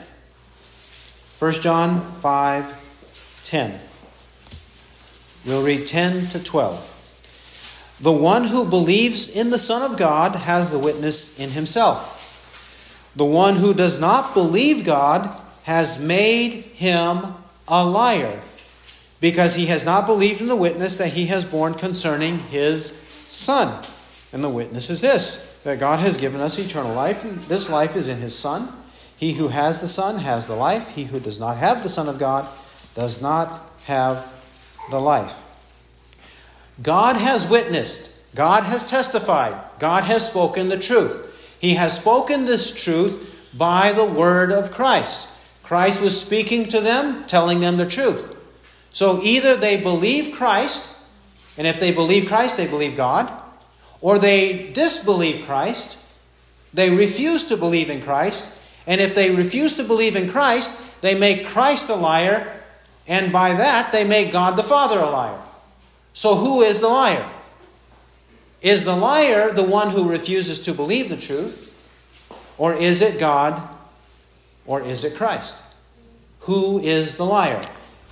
1 1.40 1.52
John 1.54 2.02
5, 2.02 3.44
10. 3.44 3.80
We'll 5.46 5.64
read 5.64 5.88
10 5.88 6.28
to 6.28 6.44
12. 6.44 7.98
The 8.02 8.12
one 8.12 8.46
who 8.46 8.70
believes 8.70 9.36
in 9.36 9.50
the 9.52 9.58
Son 9.58 9.90
of 9.90 9.98
God 9.98 10.36
has 10.36 10.72
the 10.72 10.80
witness 10.80 11.40
in 11.40 11.50
himself. 11.50 12.18
The 13.16 13.26
one 13.26 13.56
who 13.56 13.74
does 13.74 14.00
not 14.00 14.34
believe 14.34 14.86
God 14.86 15.36
has 15.64 16.00
made 16.00 16.52
him 16.52 17.36
a 17.68 17.86
liar, 17.86 18.42
because 19.20 19.54
he 19.54 19.68
has 19.68 19.86
not 19.86 20.08
believed 20.08 20.42
in 20.42 20.48
the 20.48 20.56
witness 20.56 20.98
that 20.98 21.10
he 21.10 21.28
has 21.28 21.46
borne 21.46 21.76
concerning 21.76 22.40
his 22.40 22.92
Son. 22.92 23.84
And 24.34 24.44
the 24.44 24.50
witness 24.50 24.90
is 24.90 25.02
this 25.02 25.51
that 25.64 25.80
God 25.80 26.00
has 26.00 26.20
given 26.20 26.42
us 26.42 26.58
eternal 26.60 26.94
life, 26.94 27.24
and 27.24 27.40
this 27.42 27.70
life 27.70 27.96
is 27.96 28.08
in 28.08 28.18
his 28.18 28.38
Son. 28.38 28.68
He 29.18 29.34
who 29.34 29.48
has 29.48 29.82
the 29.82 29.88
Son 29.88 30.18
has 30.20 30.48
the 30.48 30.56
life. 30.56 30.90
He 30.90 31.04
who 31.04 31.20
does 31.20 31.40
not 31.40 31.58
have 31.58 31.84
the 31.84 31.90
Son 31.90 32.10
of 32.10 32.18
God 32.18 32.48
does 32.96 33.22
not 33.22 33.72
have 33.86 34.28
the 34.90 35.00
life. 35.00 35.36
God 36.82 37.16
has 37.16 37.48
witnessed, 37.48 38.36
God 38.36 38.64
has 38.64 38.90
testified, 38.90 39.54
God 39.80 40.04
has 40.04 40.28
spoken 40.28 40.70
the 40.70 40.80
truth. 40.80 41.58
He 41.60 41.76
has 41.76 41.96
spoken 41.96 42.46
this 42.46 42.84
truth 42.84 43.54
by 43.56 43.94
the 43.94 44.06
word 44.06 44.52
of 44.52 44.72
Christ. 44.72 45.30
Christ 45.62 46.02
was 46.02 46.20
speaking 46.20 46.66
to 46.66 46.82
them, 46.82 47.26
telling 47.26 47.60
them 47.60 47.78
the 47.78 47.88
truth. 47.88 48.36
So 48.94 49.22
either 49.22 49.56
they 49.56 49.80
believe 49.80 50.34
Christ, 50.34 50.98
and 51.58 51.68
if 51.68 51.80
they 51.80 51.94
believe 51.94 52.28
Christ, 52.28 52.58
they 52.58 52.68
believe 52.68 52.98
God, 52.98 53.41
or 54.02 54.20
they 54.20 54.72
disbelieve 54.74 55.46
Christ, 55.46 55.98
they 56.74 56.90
refuse 56.90 57.46
to 57.46 57.58
believe 57.58 57.90
in 57.90 58.02
Christ, 58.02 58.60
and 58.88 59.00
if 59.00 59.14
they 59.14 59.34
refuse 59.34 59.76
to 59.76 59.84
believe 59.84 60.16
in 60.16 60.32
Christ, 60.32 61.02
they 61.02 61.18
make 61.18 61.48
Christ 61.48 61.90
a 61.90 61.96
liar, 61.96 62.46
and 63.08 63.32
by 63.32 63.54
that 63.54 63.92
they 63.92 64.04
make 64.04 64.32
God 64.32 64.58
the 64.58 64.64
Father 64.64 65.00
a 65.00 65.10
liar. 65.10 65.40
So 66.14 66.36
who 66.36 66.62
is 66.62 66.82
the 66.82 66.90
liar? 66.90 67.30
Is 68.62 68.86
the 68.86 68.96
liar 68.96 69.52
the 69.52 69.64
one 69.64 69.90
who 69.90 70.10
refuses 70.10 70.62
to 70.62 70.74
believe 70.74 71.10
the 71.10 71.18
truth? 71.18 71.70
Or 72.58 72.74
is 72.74 73.02
it 73.02 73.20
God? 73.20 73.62
Or 74.66 74.82
is 74.82 75.04
it 75.04 75.16
Christ? 75.16 75.64
Who 76.42 76.80
is 76.80 77.18
the 77.18 77.26
liar? 77.26 77.62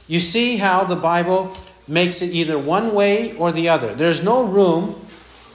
You 0.08 0.19
see 0.19 0.58
how 0.58 0.86
the 0.86 0.95
Bible 0.95 1.56
makes 1.88 2.21
it 2.21 2.32
either 2.32 2.58
one 2.58 2.93
way 2.93 3.36
or 3.38 3.52
the 3.52 3.69
other. 3.69 3.93
There's 3.93 4.23
no 4.23 4.45
room 4.45 4.95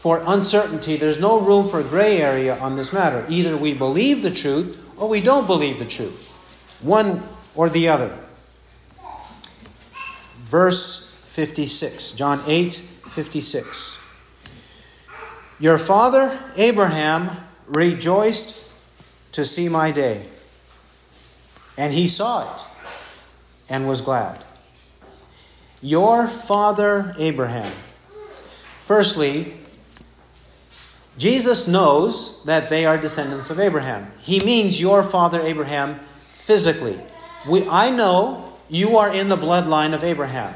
for 0.05 0.23
uncertainty, 0.27 0.97
there's 0.97 1.19
no 1.19 1.41
room 1.41 1.67
for 1.67 1.83
gray 1.83 2.21
area 2.21 2.59
on 2.59 2.77
this 2.77 2.93
matter. 2.93 3.25
Either 3.31 3.57
we 3.57 3.73
believe 3.73 4.21
the 4.21 4.31
truth 4.31 4.87
or 4.99 5.09
we 5.09 5.19
don't 5.19 5.47
believe 5.47 5.79
the 5.79 5.87
truth. 5.87 6.29
One 6.83 7.23
or 7.55 7.71
the 7.71 7.89
other. 7.89 8.15
Verse 10.45 11.17
56, 11.33 12.13
John 12.13 12.39
8 12.47 12.75
56. 12.75 13.99
Your 15.59 15.79
father 15.79 16.39
Abraham 16.59 17.31
rejoiced 17.67 18.71
to 19.33 19.43
see 19.43 19.71
my 19.71 19.91
day, 19.91 20.27
and 21.79 21.95
he 21.95 22.07
saw 22.09 22.55
it 22.55 22.67
and 23.71 23.89
was 23.89 24.03
glad. 24.03 24.45
Your 25.81 26.27
father 26.27 27.15
Abraham. 27.19 27.73
Firstly, 28.83 29.55
Jesus 31.17 31.69
knows 31.69 32.43
that 32.45 32.69
they 32.69 32.87
are 32.87 32.99
descendants 32.99 33.51
of 33.51 33.61
Abraham. 33.61 34.11
He 34.21 34.41
means 34.41 34.81
your 34.81 35.03
father 35.03 35.41
Abraham 35.41 36.01
physically. 36.33 36.99
We, 37.49 37.69
I 37.69 37.91
know 37.91 38.53
you 38.69 38.97
are 38.99 39.15
in 39.15 39.29
the 39.29 39.37
bloodline 39.37 39.95
of 39.95 40.03
Abraham. 40.03 40.55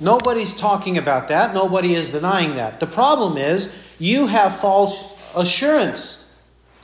Nobody's 0.00 0.54
talking 0.54 0.98
about 0.98 1.28
that. 1.28 1.54
Nobody 1.54 1.94
is 1.94 2.08
denying 2.08 2.54
that. 2.56 2.80
The 2.80 2.86
problem 2.86 3.36
is 3.36 3.84
you 3.98 4.26
have 4.26 4.56
false 4.56 5.34
assurance 5.34 6.40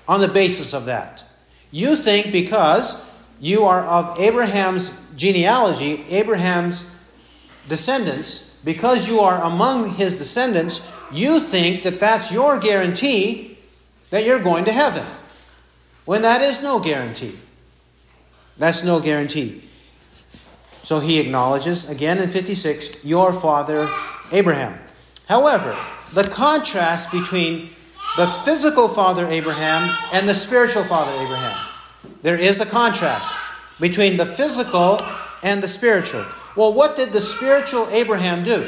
on 0.08 0.20
the 0.20 0.28
basis 0.28 0.74
of 0.74 0.86
that. 0.86 1.22
You 1.70 1.96
think 1.96 2.32
because 2.32 3.12
you 3.40 3.64
are 3.64 3.82
of 3.82 4.18
Abraham's 4.18 5.12
genealogy, 5.16 6.04
Abraham's 6.08 6.98
descendants, 7.68 8.60
because 8.64 9.08
you 9.08 9.20
are 9.20 9.42
among 9.42 9.90
his 9.90 10.18
descendants, 10.18 10.90
you 11.14 11.40
think 11.40 11.83
that 11.83 12.00
that's 12.00 12.33
your 12.33 12.59
guarantee 12.59 13.57
that 14.11 14.24
you're 14.24 14.42
going 14.42 14.64
to 14.66 14.72
heaven. 14.72 15.05
When 16.05 16.22
that 16.22 16.42
is 16.42 16.62
no 16.62 16.81
guarantee. 16.81 17.38
That's 18.59 18.85
no 18.85 19.00
guarantee. 19.00 19.62
So 20.83 21.00
he 21.00 21.18
acknowledges 21.18 21.90
again 21.90 22.18
in 22.18 22.29
56 22.29 23.05
your 23.05 23.33
father 23.33 23.88
Abraham. 24.33 24.79
However, 25.27 25.77
the 26.12 26.24
contrast 26.24 27.11
between 27.11 27.70
the 28.16 28.27
physical 28.44 28.88
father 28.88 29.27
Abraham 29.27 29.90
and 30.12 30.29
the 30.29 30.35
spiritual 30.35 30.85
father 30.85 31.11
Abraham. 31.12 31.74
There 32.22 32.37
is 32.37 32.61
a 32.61 32.66
contrast 32.66 33.35
between 33.81 34.16
the 34.16 34.27
physical 34.27 35.00
and 35.42 35.62
the 35.62 35.68
spiritual. 35.68 36.24
Well, 36.57 36.72
what 36.72 36.96
did 36.96 37.12
the 37.12 37.20
spiritual 37.20 37.88
Abraham 37.90 38.44
do? 38.44 38.64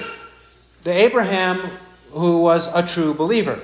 The 0.82 0.92
Abraham 0.92 1.60
who 2.16 2.38
was 2.38 2.74
a 2.74 2.86
true 2.86 3.12
believer. 3.12 3.60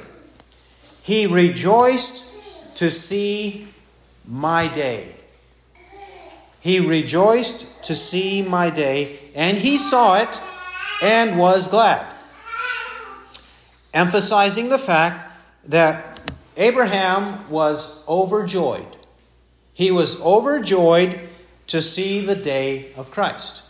He 1.01 1.27
rejoiced 1.27 2.31
to 2.77 2.91
see 2.91 3.67
my 4.27 4.69
day. 4.69 5.15
He 6.61 6.79
rejoiced 6.79 7.85
to 7.85 7.95
see 7.95 8.43
my 8.43 8.71
day, 8.71 9.19
and 9.35 9.57
he 9.57 9.79
saw 9.79 10.21
it 10.21 10.41
and 11.03 11.39
was 11.39 11.67
glad. 11.67 12.07
Emphasizing 13.95 14.69
the 14.69 14.79
fact 14.79 15.33
that 15.65 16.21
Abraham 16.57 17.51
was 17.51 18.07
overjoyed. 18.07 18.87
He 19.73 19.91
was 19.91 20.23
overjoyed 20.23 21.19
to 21.69 21.81
see 21.81 22.21
the 22.21 22.37
day 22.37 22.93
of 22.97 23.11
Christ. 23.11 23.65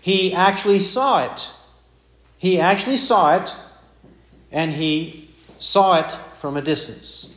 He 0.00 0.32
actually 0.32 0.80
saw 0.80 1.30
it. 1.30 1.52
He 2.38 2.58
actually 2.58 2.96
saw 2.96 3.36
it 3.36 3.54
and 4.52 4.72
he 4.72 5.30
saw 5.58 5.98
it 5.98 6.10
from 6.38 6.56
a 6.56 6.62
distance. 6.62 7.34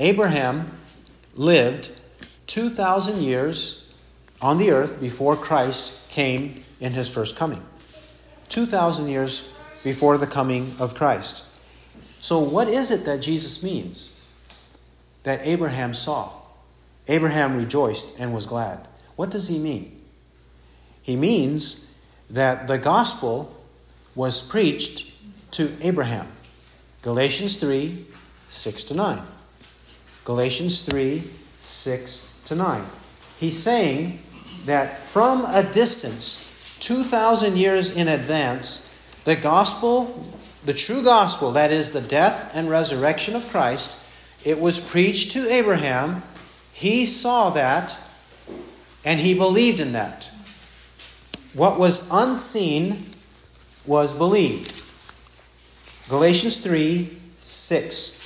Abraham 0.00 0.70
lived 1.34 1.90
2,000 2.46 3.18
years 3.18 3.94
on 4.40 4.58
the 4.58 4.70
earth 4.70 5.00
before 5.00 5.36
Christ 5.36 6.08
came 6.10 6.62
in 6.80 6.92
his 6.92 7.08
first 7.08 7.36
coming. 7.36 7.62
2,000 8.48 9.08
years 9.08 9.52
before 9.84 10.18
the 10.18 10.26
coming 10.26 10.70
of 10.80 10.94
Christ. 10.94 11.44
So, 12.20 12.40
what 12.40 12.68
is 12.68 12.90
it 12.90 13.04
that 13.04 13.20
Jesus 13.20 13.62
means 13.62 14.32
that 15.22 15.40
Abraham 15.44 15.94
saw? 15.94 16.32
Abraham 17.06 17.56
rejoiced 17.56 18.18
and 18.18 18.34
was 18.34 18.46
glad. 18.46 18.86
What 19.16 19.30
does 19.30 19.48
he 19.48 19.58
mean? 19.58 20.00
He 21.02 21.16
means 21.16 21.90
that 22.30 22.66
the 22.66 22.78
gospel 22.78 23.54
was 24.14 24.46
preached 24.46 25.07
to 25.52 25.70
Abraham. 25.80 26.26
Galatians 27.02 27.56
3 27.58 28.04
6 28.48 28.84
to 28.84 28.94
9. 28.94 29.22
Galatians 30.24 30.82
3 30.82 31.22
6 31.60 32.40
to 32.46 32.54
9. 32.54 32.84
He's 33.38 33.56
saying 33.56 34.18
that 34.66 35.02
from 35.04 35.44
a 35.44 35.62
distance, 35.72 36.76
2,000 36.80 37.56
years 37.56 37.96
in 37.96 38.08
advance, 38.08 38.92
the 39.24 39.36
gospel, 39.36 40.26
the 40.64 40.72
true 40.72 41.02
gospel, 41.02 41.52
that 41.52 41.70
is 41.70 41.92
the 41.92 42.00
death 42.00 42.54
and 42.54 42.68
resurrection 42.68 43.36
of 43.36 43.48
Christ, 43.48 43.98
it 44.44 44.58
was 44.58 44.78
preached 44.78 45.32
to 45.32 45.50
Abraham. 45.50 46.22
He 46.72 47.06
saw 47.06 47.50
that 47.50 47.98
and 49.04 49.20
he 49.20 49.34
believed 49.34 49.80
in 49.80 49.92
that. 49.92 50.30
What 51.54 51.78
was 51.78 52.08
unseen 52.10 53.04
was 53.86 54.16
believed. 54.16 54.82
Galatians 56.08 56.60
3 56.60 57.08
6. 57.36 58.18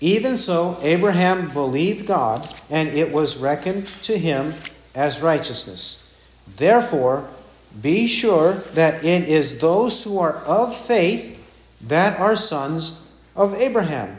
Even 0.00 0.36
so, 0.36 0.76
Abraham 0.82 1.48
believed 1.50 2.06
God, 2.06 2.46
and 2.68 2.88
it 2.88 3.10
was 3.10 3.38
reckoned 3.38 3.86
to 4.02 4.18
him 4.18 4.52
as 4.94 5.22
righteousness. 5.22 6.14
Therefore, 6.56 7.26
be 7.80 8.06
sure 8.06 8.52
that 8.74 9.04
it 9.04 9.28
is 9.28 9.58
those 9.58 10.04
who 10.04 10.18
are 10.18 10.36
of 10.46 10.76
faith 10.76 11.40
that 11.88 12.18
are 12.20 12.36
sons 12.36 13.10
of 13.34 13.54
Abraham. 13.54 14.16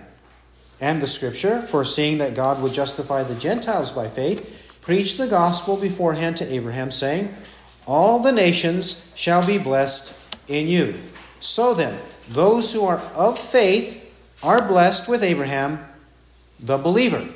And 0.81 1.01
the 1.01 1.07
scripture, 1.07 1.61
foreseeing 1.61 2.17
that 2.17 2.35
God 2.35 2.61
would 2.61 2.73
justify 2.73 3.23
the 3.23 3.39
Gentiles 3.39 3.91
by 3.91 4.07
faith, 4.07 4.77
preached 4.81 5.17
the 5.17 5.27
gospel 5.27 5.77
beforehand 5.77 6.37
to 6.37 6.53
Abraham, 6.53 6.91
saying, 6.91 7.33
All 7.87 8.19
the 8.19 8.31
nations 8.31 9.11
shall 9.15 9.45
be 9.45 9.57
blessed 9.57 10.19
in 10.49 10.67
you. 10.67 10.95
So 11.39 11.73
then, 11.73 11.97
those 12.29 12.73
who 12.73 12.85
are 12.85 12.99
of 13.13 13.37
faith 13.37 14.01
are 14.43 14.67
blessed 14.67 15.07
with 15.07 15.23
Abraham, 15.23 15.79
the 16.59 16.77
believer. 16.77 17.27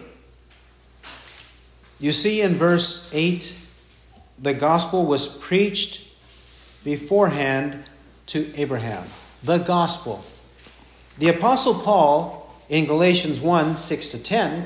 You 1.99 2.11
see 2.11 2.41
in 2.41 2.53
verse 2.53 3.09
8, 3.13 3.59
the 4.39 4.53
gospel 4.53 5.05
was 5.05 5.37
preached 5.39 6.09
beforehand 6.83 7.77
to 8.27 8.47
Abraham. 8.55 9.03
The 9.43 9.57
gospel. 9.57 10.23
The 11.17 11.29
Apostle 11.29 11.73
Paul 11.73 12.49
in 12.69 12.85
Galatians 12.85 13.41
1 13.41 13.75
6 13.75 14.09
to 14.09 14.23
10 14.23 14.65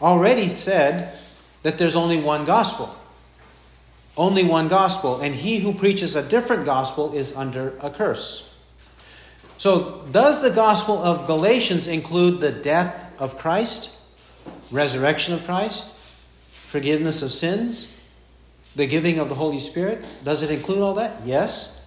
already 0.00 0.48
said 0.48 1.16
that 1.62 1.78
there's 1.78 1.96
only 1.96 2.20
one 2.20 2.44
gospel. 2.44 2.94
Only 4.16 4.44
one 4.44 4.68
gospel, 4.68 5.20
and 5.20 5.34
he 5.34 5.58
who 5.58 5.74
preaches 5.74 6.16
a 6.16 6.26
different 6.26 6.64
gospel 6.64 7.12
is 7.14 7.36
under 7.36 7.76
a 7.82 7.90
curse. 7.90 8.45
So, 9.58 10.02
does 10.12 10.42
the 10.42 10.50
gospel 10.50 11.02
of 11.02 11.26
Galatians 11.26 11.86
include 11.86 12.40
the 12.40 12.52
death 12.52 13.14
of 13.18 13.38
Christ, 13.38 13.98
resurrection 14.70 15.34
of 15.34 15.44
Christ, 15.44 15.88
forgiveness 16.50 17.22
of 17.22 17.32
sins, 17.32 17.98
the 18.76 18.86
giving 18.86 19.18
of 19.18 19.28
the 19.30 19.34
Holy 19.34 19.58
Spirit? 19.58 20.04
Does 20.24 20.42
it 20.42 20.50
include 20.50 20.80
all 20.80 20.94
that? 20.94 21.24
Yes. 21.24 21.82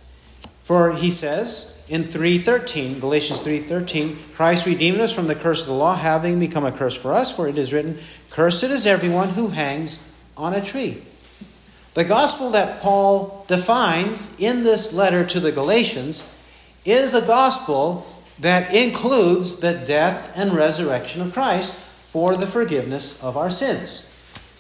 For 0.63 0.93
he 0.93 1.11
says 1.11 1.79
in 1.89 2.03
3:13, 2.03 2.99
Galatians 2.99 3.41
3:13, 3.41 4.17
Christ 4.35 4.65
redeemed 4.65 4.99
us 4.99 5.11
from 5.11 5.27
the 5.27 5.35
curse 5.35 5.61
of 5.61 5.67
the 5.67 5.73
law, 5.73 5.95
having 5.95 6.39
become 6.39 6.65
a 6.65 6.71
curse 6.71 6.95
for 6.95 7.13
us, 7.13 7.31
for 7.31 7.47
it 7.47 7.57
is 7.57 7.71
written, 7.73 7.99
"Cursed 8.31 8.65
is 8.65 8.87
everyone 8.87 9.29
who 9.29 9.49
hangs 9.49 9.99
on 10.35 10.53
a 10.53 10.61
tree." 10.61 11.01
The 11.93 12.03
gospel 12.03 12.51
that 12.51 12.81
Paul 12.81 13.45
defines 13.47 14.39
in 14.39 14.63
this 14.63 14.93
letter 14.93 15.23
to 15.25 15.39
the 15.39 15.51
Galatians 15.51 16.25
is 16.91 17.13
a 17.13 17.25
gospel 17.25 18.05
that 18.39 18.73
includes 18.73 19.59
the 19.59 19.73
death 19.73 20.37
and 20.37 20.53
resurrection 20.53 21.21
of 21.21 21.33
Christ 21.33 21.75
for 21.75 22.35
the 22.35 22.47
forgiveness 22.47 23.23
of 23.23 23.37
our 23.37 23.51
sins. 23.51 24.05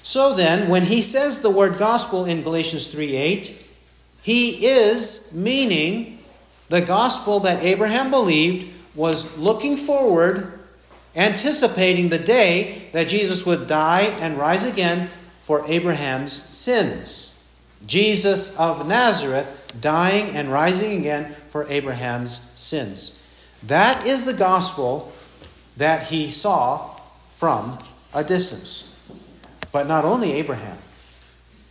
So 0.03 0.33
then, 0.33 0.69
when 0.69 0.83
he 0.83 1.01
says 1.01 1.41
the 1.41 1.49
word 1.49 1.77
gospel 1.77 2.25
in 2.25 2.41
Galatians 2.41 2.87
3 2.89 3.15
8, 3.15 3.65
he 4.21 4.65
is 4.65 5.33
meaning 5.33 6.19
the 6.69 6.81
gospel 6.81 7.41
that 7.41 7.63
Abraham 7.63 8.11
believed 8.11 8.67
was 8.95 9.37
looking 9.37 9.77
forward, 9.77 10.59
anticipating 11.15 12.09
the 12.09 12.19
day 12.19 12.89
that 12.91 13.07
Jesus 13.07 13.45
would 13.45 13.67
die 13.67 14.03
and 14.19 14.37
rise 14.37 14.69
again 14.69 15.09
for 15.41 15.63
Abraham's 15.67 16.33
sins. 16.33 17.38
Jesus 17.85 18.59
of 18.59 18.87
Nazareth 18.87 19.77
dying 19.81 20.35
and 20.35 20.51
rising 20.51 20.99
again 20.99 21.33
for 21.49 21.67
Abraham's 21.69 22.51
sins. 22.55 23.15
That 23.63 24.05
is 24.05 24.25
the 24.25 24.33
gospel 24.33 25.11
that 25.77 26.03
he 26.03 26.29
saw 26.29 26.95
from 27.35 27.77
a 28.13 28.23
distance. 28.23 28.95
But 29.71 29.87
not 29.87 30.05
only 30.05 30.33
Abraham. 30.33 30.77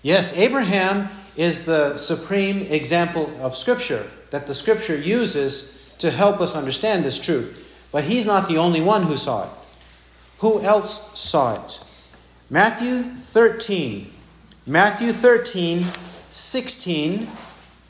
Yes, 0.03 0.39
Abraham 0.39 1.09
is 1.37 1.65
the 1.65 1.97
supreme 1.97 2.63
example 2.63 3.31
of 3.41 3.55
Scripture 3.55 4.09
that 4.31 4.47
the 4.47 4.55
Scripture 4.55 4.97
uses 4.97 5.95
to 5.99 6.11
help 6.11 6.41
us 6.41 6.57
understand 6.57 7.05
this 7.05 7.19
truth. 7.19 7.89
But 7.91 8.05
he's 8.05 8.27
not 8.27 8.49
the 8.49 8.59
only 8.59 8.81
one 8.81 9.03
who 9.03 9.17
saw 9.17 9.45
it. 9.45 9.51
Who 10.39 10.61
else 10.61 11.19
saw 11.19 11.63
it? 11.63 11.81
Matthew 12.51 13.03
13. 13.03 14.13
Matthew 14.69 15.13
13, 15.13 15.83
16, 16.31 17.27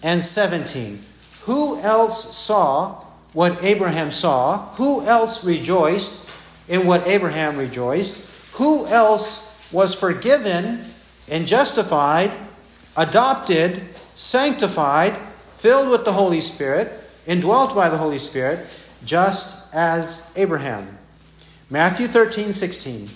and 0.04 0.22
17. 0.22 1.00
Who 1.40 1.80
else 1.80 2.36
saw 2.36 3.02
what 3.32 3.64
Abraham 3.64 4.12
saw? 4.12 4.68
Who 4.76 5.02
else 5.04 5.44
rejoiced 5.44 6.32
in 6.68 6.86
what 6.86 7.04
Abraham 7.08 7.56
rejoiced? 7.56 8.54
Who 8.54 8.86
else 8.86 9.68
was 9.72 9.92
forgiven 9.92 10.84
and 11.28 11.48
justified, 11.48 12.30
adopted, 12.96 13.82
sanctified, 14.14 15.16
filled 15.56 15.90
with 15.90 16.04
the 16.04 16.12
Holy 16.12 16.40
Spirit, 16.40 16.92
indwelt 17.26 17.74
by 17.74 17.88
the 17.88 17.98
Holy 17.98 18.18
Spirit, 18.18 18.64
just 19.04 19.74
as 19.74 20.32
Abraham. 20.36 20.96
Matthew 21.70 22.06
13, 22.06 22.52
16. 22.52 23.08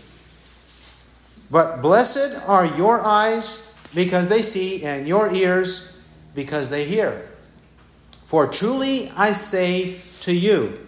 But 1.53 1.83
blessed 1.83 2.49
are 2.49 2.65
your 2.65 3.03
eyes 3.03 3.75
because 3.95 4.31
they 4.31 4.41
see, 4.41 4.87
and 4.87 5.07
your 5.07 5.31
ears 5.31 6.01
because 6.35 6.71
they 6.71 6.87
hear. 6.87 7.29
For 8.25 8.47
truly 8.47 9.11
I 9.15 9.33
say 9.33 9.99
to 10.23 10.33
you 10.33 10.79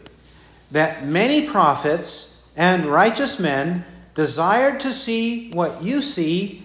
that 0.70 1.04
many 1.04 1.46
prophets 1.46 2.48
and 2.56 2.86
righteous 2.86 3.38
men 3.38 3.84
desired 4.14 4.80
to 4.80 4.90
see 4.90 5.50
what 5.52 5.82
you 5.82 6.00
see 6.00 6.62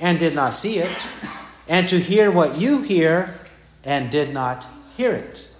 and 0.00 0.18
did 0.18 0.34
not 0.34 0.54
see 0.54 0.78
it, 0.78 1.08
and 1.68 1.86
to 1.88 2.00
hear 2.00 2.30
what 2.30 2.58
you 2.58 2.80
hear 2.80 3.34
and 3.84 4.10
did 4.10 4.32
not 4.32 4.66
hear 4.96 5.12
it. 5.12 5.50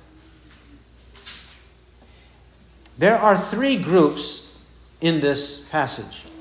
There 2.96 3.18
are 3.18 3.36
three 3.36 3.76
groups 3.76 4.64
in 5.02 5.20
this 5.20 5.68
passage. 5.68 6.31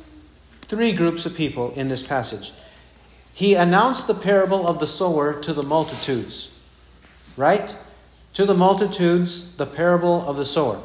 Three 0.72 0.94
groups 0.94 1.26
of 1.26 1.36
people 1.36 1.74
in 1.74 1.90
this 1.90 2.02
passage. 2.02 2.54
He 3.34 3.56
announced 3.56 4.08
the 4.08 4.14
parable 4.14 4.66
of 4.66 4.80
the 4.80 4.88
sower 4.88 5.34
to 5.42 5.52
the 5.52 5.64
multitudes. 5.64 6.58
Right? 7.36 7.76
To 8.36 8.46
the 8.46 8.54
multitudes, 8.54 9.58
the 9.58 9.66
parable 9.66 10.26
of 10.26 10.38
the 10.38 10.46
sower. 10.46 10.82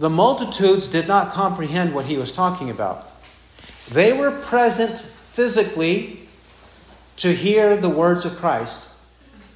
The 0.00 0.10
multitudes 0.10 0.88
did 0.88 1.06
not 1.06 1.30
comprehend 1.30 1.94
what 1.94 2.06
he 2.06 2.16
was 2.16 2.32
talking 2.32 2.70
about. 2.70 3.06
They 3.92 4.12
were 4.12 4.32
present 4.32 4.98
physically 4.98 6.18
to 7.18 7.32
hear 7.32 7.76
the 7.76 7.88
words 7.88 8.24
of 8.24 8.36
Christ, 8.36 8.92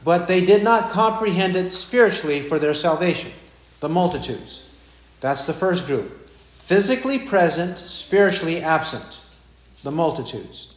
but 0.04 0.28
they 0.28 0.44
did 0.44 0.62
not 0.62 0.90
comprehend 0.90 1.56
it 1.56 1.72
spiritually 1.72 2.42
for 2.42 2.60
their 2.60 2.74
salvation. 2.74 3.32
The 3.80 3.88
multitudes. 3.88 4.72
That's 5.18 5.46
the 5.46 5.52
first 5.52 5.88
group. 5.88 6.12
Physically 6.52 7.18
present, 7.18 7.76
spiritually 7.76 8.60
absent. 8.60 9.22
The 9.84 9.92
multitudes. 9.92 10.74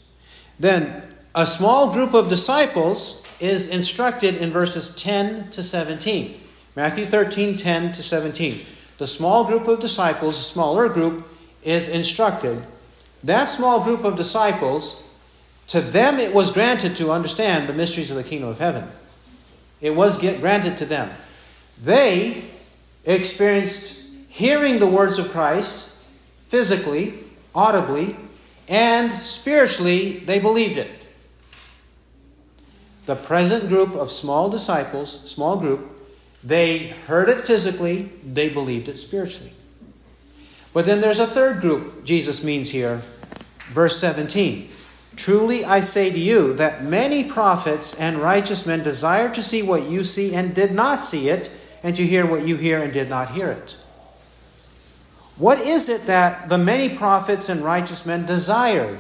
Then, 0.60 1.04
a 1.34 1.48
small 1.48 1.92
group 1.94 2.14
of 2.14 2.30
disciples 2.30 3.26
is 3.40 3.72
instructed 3.72 4.36
in 4.36 4.52
verses 4.52 4.96
10 4.96 5.50
to 5.52 5.64
17. 5.64 6.40
Matthew 6.76 7.06
13, 7.06 7.58
10 7.58 7.94
to 7.94 8.04
17. 8.04 8.62
The 9.00 9.08
small 9.08 9.46
group 9.46 9.68
of 9.68 9.80
disciples, 9.80 10.38
a 10.38 10.44
smaller 10.44 10.90
group, 10.90 11.28
is 11.64 11.88
instructed 11.88 12.62
that 13.24 13.46
small 13.46 13.84
group 13.84 14.04
of 14.04 14.16
disciples, 14.16 15.12
to 15.70 15.82
them 15.82 16.20
it 16.20 16.34
was 16.34 16.52
granted 16.52 16.96
to 16.98 17.12
understand 17.12 17.68
the 17.68 17.74
mysteries 17.74 18.12
of 18.12 18.18
the 18.18 18.24
kingdom 18.24 18.50
of 18.50 18.60
heaven. 18.60 18.88
It 19.82 19.96
was 19.96 20.18
granted 20.18 20.78
to 20.78 20.86
them. 20.86 21.10
They 21.84 22.44
experienced 23.06 24.10
hearing 24.30 24.80
the 24.80 24.88
words 24.88 25.18
of 25.18 25.30
Christ 25.30 25.90
physically, 26.46 27.14
audibly, 27.54 28.16
and 28.68 29.12
spiritually, 29.12 30.18
they 30.20 30.40
believed 30.40 30.78
it. 30.78 30.92
The 33.06 33.16
present 33.16 33.70
group 33.70 33.96
of 33.96 34.12
small 34.12 34.50
disciples, 34.50 35.30
small 35.30 35.58
group, 35.58 35.90
they 36.44 36.90
heard 37.08 37.30
it 37.30 37.42
physically, 37.42 38.10
they 38.26 38.50
believed 38.50 38.90
it 38.90 38.98
spiritually. 38.98 39.54
But 40.74 40.86
then 40.86 41.02
there's 41.02 41.20
a 41.20 41.28
third 41.28 41.62
group 41.62 42.04
Jesus 42.04 42.44
means 42.44 42.70
here. 42.70 43.02
Verse 43.72 44.00
17 44.00 44.70
Truly 45.16 45.66
I 45.66 45.80
say 45.80 46.12
to 46.12 46.20
you 46.20 46.54
that 46.56 46.84
many 46.84 47.24
prophets 47.24 48.00
and 48.00 48.18
righteous 48.18 48.68
men 48.68 48.84
desired 48.84 49.34
to 49.36 49.42
see 49.42 49.64
what 49.64 49.90
you 49.90 50.04
see 50.04 50.36
and 50.36 50.54
did 50.54 50.74
not 50.74 51.02
see 51.02 51.30
it, 51.30 51.50
and 51.84 51.96
to 51.96 52.06
hear 52.06 52.26
what 52.26 52.46
you 52.46 52.58
hear 52.58 52.80
and 52.80 52.92
did 52.92 53.10
not 53.10 53.30
hear 53.32 53.50
it. 53.50 53.77
What 55.38 55.60
is 55.60 55.90
it 55.90 56.04
that 56.04 56.50
the 56.50 56.58
many 56.58 56.96
prophets 56.96 57.50
and 57.50 57.64
righteous 57.64 58.06
men 58.06 58.26
desired? 58.26 58.98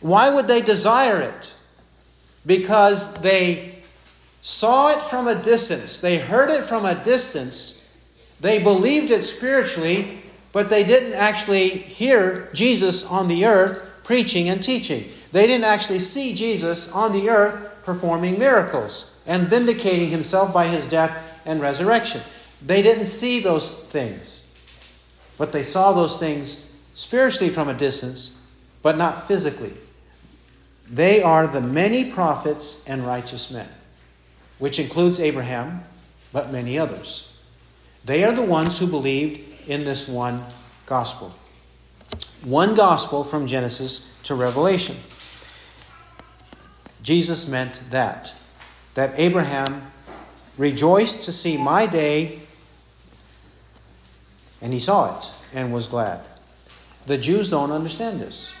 Why 0.00 0.30
would 0.30 0.46
they 0.46 0.60
desire 0.60 1.20
it? 1.20 1.54
Because 2.44 3.20
they 3.22 3.76
saw 4.42 4.90
it 4.90 5.00
from 5.02 5.26
a 5.26 5.42
distance, 5.42 6.00
they 6.00 6.18
heard 6.18 6.50
it 6.50 6.64
from 6.64 6.84
a 6.84 6.94
distance, 7.04 7.96
they 8.40 8.62
believed 8.62 9.10
it 9.10 9.22
spiritually, 9.22 10.22
but 10.52 10.70
they 10.70 10.84
didn't 10.84 11.14
actually 11.14 11.68
hear 11.68 12.48
Jesus 12.52 13.10
on 13.10 13.28
the 13.28 13.44
earth 13.44 13.88
preaching 14.04 14.48
and 14.48 14.62
teaching. 14.62 15.04
They 15.32 15.46
didn't 15.46 15.64
actually 15.64 15.98
see 15.98 16.34
Jesus 16.34 16.92
on 16.92 17.12
the 17.12 17.28
earth 17.28 17.82
performing 17.82 18.38
miracles 18.38 19.20
and 19.26 19.48
vindicating 19.48 20.08
himself 20.08 20.54
by 20.54 20.66
his 20.68 20.86
death 20.86 21.40
and 21.44 21.60
resurrection. 21.60 22.20
They 22.64 22.82
didn't 22.82 23.06
see 23.06 23.40
those 23.40 23.84
things, 23.86 24.45
but 25.38 25.52
they 25.52 25.62
saw 25.62 25.92
those 25.92 26.18
things 26.18 26.74
spiritually 26.94 27.52
from 27.52 27.68
a 27.68 27.74
distance, 27.74 28.54
but 28.82 28.96
not 28.96 29.26
physically. 29.26 29.72
They 30.90 31.22
are 31.22 31.46
the 31.46 31.60
many 31.60 32.10
prophets 32.10 32.88
and 32.88 33.06
righteous 33.06 33.52
men, 33.52 33.68
which 34.58 34.78
includes 34.78 35.20
Abraham, 35.20 35.82
but 36.32 36.52
many 36.52 36.78
others. 36.78 37.40
They 38.04 38.24
are 38.24 38.32
the 38.32 38.44
ones 38.44 38.78
who 38.78 38.86
believed 38.86 39.68
in 39.68 39.82
this 39.84 40.08
one 40.08 40.42
gospel. 40.86 41.34
One 42.44 42.74
gospel 42.74 43.24
from 43.24 43.46
Genesis 43.46 44.16
to 44.24 44.34
Revelation. 44.34 44.96
Jesus 47.02 47.48
meant 47.48 47.82
that. 47.90 48.32
That 48.94 49.18
Abraham 49.18 49.90
rejoiced 50.56 51.24
to 51.24 51.32
see 51.32 51.56
my 51.56 51.86
day, 51.86 52.40
and 54.60 54.72
he 54.72 54.80
saw 54.80 55.18
it 55.18 55.30
and 55.54 55.72
was 55.72 55.86
glad. 55.86 56.20
The 57.06 57.18
Jews 57.18 57.50
don't 57.50 57.70
understand 57.70 58.20
this. 58.20 58.52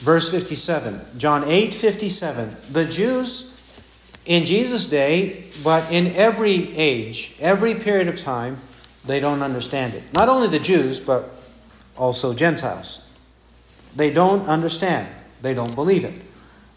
Verse 0.00 0.30
57, 0.30 1.18
John 1.18 1.44
8 1.44 1.74
57. 1.74 2.56
The 2.72 2.84
Jews 2.86 3.60
in 4.26 4.44
Jesus' 4.44 4.86
day, 4.86 5.44
but 5.64 5.90
in 5.90 6.08
every 6.08 6.74
age, 6.76 7.36
every 7.40 7.74
period 7.74 8.08
of 8.08 8.18
time, 8.18 8.58
they 9.06 9.20
don't 9.20 9.42
understand 9.42 9.94
it. 9.94 10.02
Not 10.12 10.28
only 10.28 10.48
the 10.48 10.58
Jews, 10.58 11.00
but 11.00 11.30
also 11.96 12.34
Gentiles. 12.34 13.08
They 13.96 14.10
don't 14.10 14.46
understand, 14.46 15.08
they 15.42 15.54
don't 15.54 15.74
believe 15.74 16.04
it. 16.04 16.14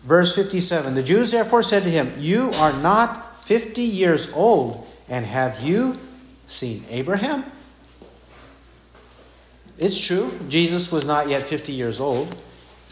Verse 0.03 0.35
57 0.35 0.95
The 0.95 1.03
Jews 1.03 1.31
therefore 1.31 1.63
said 1.63 1.83
to 1.83 1.89
him, 1.89 2.11
You 2.17 2.51
are 2.55 2.73
not 2.81 3.41
50 3.45 3.81
years 3.81 4.31
old, 4.33 4.87
and 5.07 5.25
have 5.25 5.59
you 5.61 5.97
seen 6.45 6.83
Abraham? 6.89 7.45
It's 9.83 9.99
true, 9.99 10.31
Jesus 10.47 10.93
was 10.93 11.03
not 11.03 11.27
yet 11.27 11.43
50 11.43 11.73
years 11.73 11.99
old. 11.99 12.33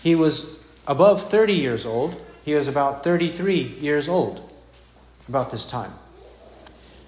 He 0.03 0.13
was 0.13 0.61
above 0.85 1.21
30 1.21 1.53
years 1.53 1.85
old. 1.85 2.21
He 2.43 2.53
was 2.53 2.67
about 2.67 3.01
33 3.01 3.77
years 3.79 4.09
old 4.09 4.51
about 5.29 5.51
this 5.51 5.71
time. 5.71 5.93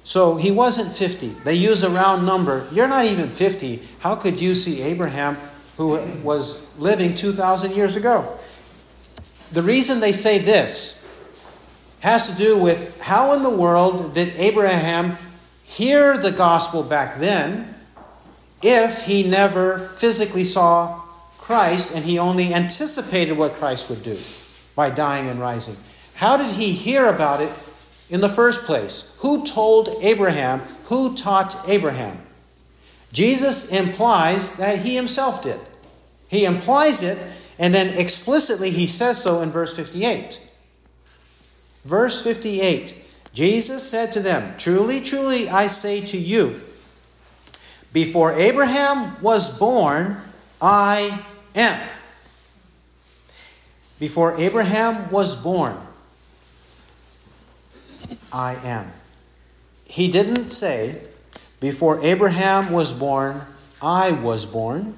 So 0.06 0.38
he 0.38 0.52
wasn't 0.52 0.90
50. 0.94 1.28
They 1.44 1.56
use 1.56 1.84
a 1.84 1.90
round 1.90 2.26
number. 2.26 2.66
You're 2.72 2.88
not 2.88 3.04
even 3.04 3.28
50. 3.28 3.84
How 4.00 4.16
could 4.16 4.40
you 4.40 4.56
see 4.56 4.82
Abraham, 4.84 5.36
who 5.76 6.00
was 6.24 6.80
living 6.80 7.14
2,000 7.14 7.76
years 7.76 7.98
ago? 7.98 8.40
The 9.52 9.64
reason 9.64 10.00
they 10.00 10.14
say 10.14 10.38
this 10.38 11.06
has 12.00 12.30
to 12.30 12.38
do 12.38 12.58
with 12.58 13.02
how 13.02 13.34
in 13.34 13.44
the 13.44 13.50
world 13.50 14.14
did 14.14 14.34
Abraham 14.38 15.18
hear 15.66 16.18
the 16.18 16.32
gospel 16.32 16.84
back 16.84 17.20
then 17.20 17.73
if 18.64 19.04
he 19.04 19.24
never 19.24 19.90
physically 19.98 20.44
saw 20.44 21.02
Christ 21.38 21.96
and 21.96 22.04
he 22.04 22.20
only 22.20 22.54
anticipated 22.54 23.38
what 23.38 23.54
Christ 23.56 23.90
would 23.90 24.04
do 24.04 24.18
by 24.76 24.90
dying 24.90 25.30
and 25.30 25.40
rising? 25.40 25.76
How 26.16 26.38
did 26.38 26.52
he 26.52 26.72
hear 26.72 27.08
about 27.08 27.42
it 27.42 27.52
in 28.10 28.22
the 28.22 28.30
first 28.30 28.66
place? 28.66 29.16
Who 29.20 29.46
told 29.46 29.96
Abraham? 30.02 30.62
Who 30.86 31.16
taught 31.16 31.68
Abraham? 31.68 32.18
Jesus 33.12 33.72
implies 33.72 34.58
that 34.58 34.80
he 34.80 34.96
himself 34.96 35.44
did. 35.44 35.60
He 36.28 36.46
implies 36.46 37.04
it 37.04 37.18
and 37.60 37.74
then 37.74 37.98
explicitly 38.00 38.72
he 38.72 38.88
says 38.88 39.22
so 39.22 39.42
in 39.42 39.52
verse 39.52 39.76
58. 39.76 40.42
Verse 41.86 42.24
58 42.24 43.04
Jesus 43.34 43.90
said 43.90 44.12
to 44.12 44.20
them, 44.20 44.54
Truly, 44.58 45.02
truly, 45.02 45.50
I 45.50 45.68
say 45.68 46.02
to 46.02 46.18
you, 46.18 46.62
before 47.94 48.34
Abraham 48.34 49.22
was 49.22 49.58
born, 49.58 50.18
I 50.62 51.24
am. 51.56 51.80
Before 54.00 54.36
Abraham 54.40 55.12
was 55.12 55.36
born, 55.36 55.78
I 58.32 58.56
am. 58.64 58.92
He 59.86 60.12
didn't 60.12 60.50
say, 60.50 61.00
Before 61.60 62.04
Abraham 62.04 62.72
was 62.72 62.92
born, 62.92 63.40
I 63.82 64.12
was 64.12 64.46
born. 64.46 64.96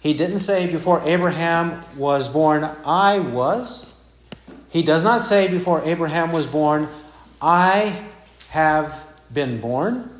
He 0.00 0.12
didn't 0.12 0.40
say 0.40 0.70
before 0.70 1.00
Abraham 1.04 1.82
was 1.96 2.28
born, 2.28 2.68
I 2.84 3.20
was. 3.20 3.94
He 4.70 4.82
does 4.82 5.04
not 5.04 5.22
say 5.22 5.48
before 5.48 5.82
Abraham 5.84 6.32
was 6.32 6.46
born, 6.46 6.88
I 7.40 7.96
have 8.50 9.04
been 9.32 9.60
born, 9.60 10.17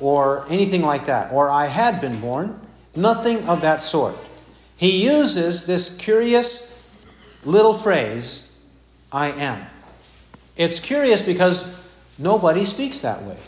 or 0.00 0.46
anything 0.50 0.82
like 0.82 1.06
that, 1.06 1.32
or 1.32 1.48
I 1.48 1.66
had 1.66 2.00
been 2.00 2.20
born. 2.20 2.60
Nothing 2.96 3.44
of 3.44 3.60
that 3.60 3.82
sort. 3.82 4.16
He 4.76 5.04
uses 5.04 5.66
this 5.66 5.96
curious 5.98 6.90
little 7.44 7.74
phrase, 7.74 8.60
I 9.12 9.30
am. 9.32 9.66
It's 10.56 10.80
curious 10.80 11.22
because 11.22 11.88
nobody 12.18 12.64
speaks 12.64 13.00
that 13.00 13.22
way. 13.22 13.38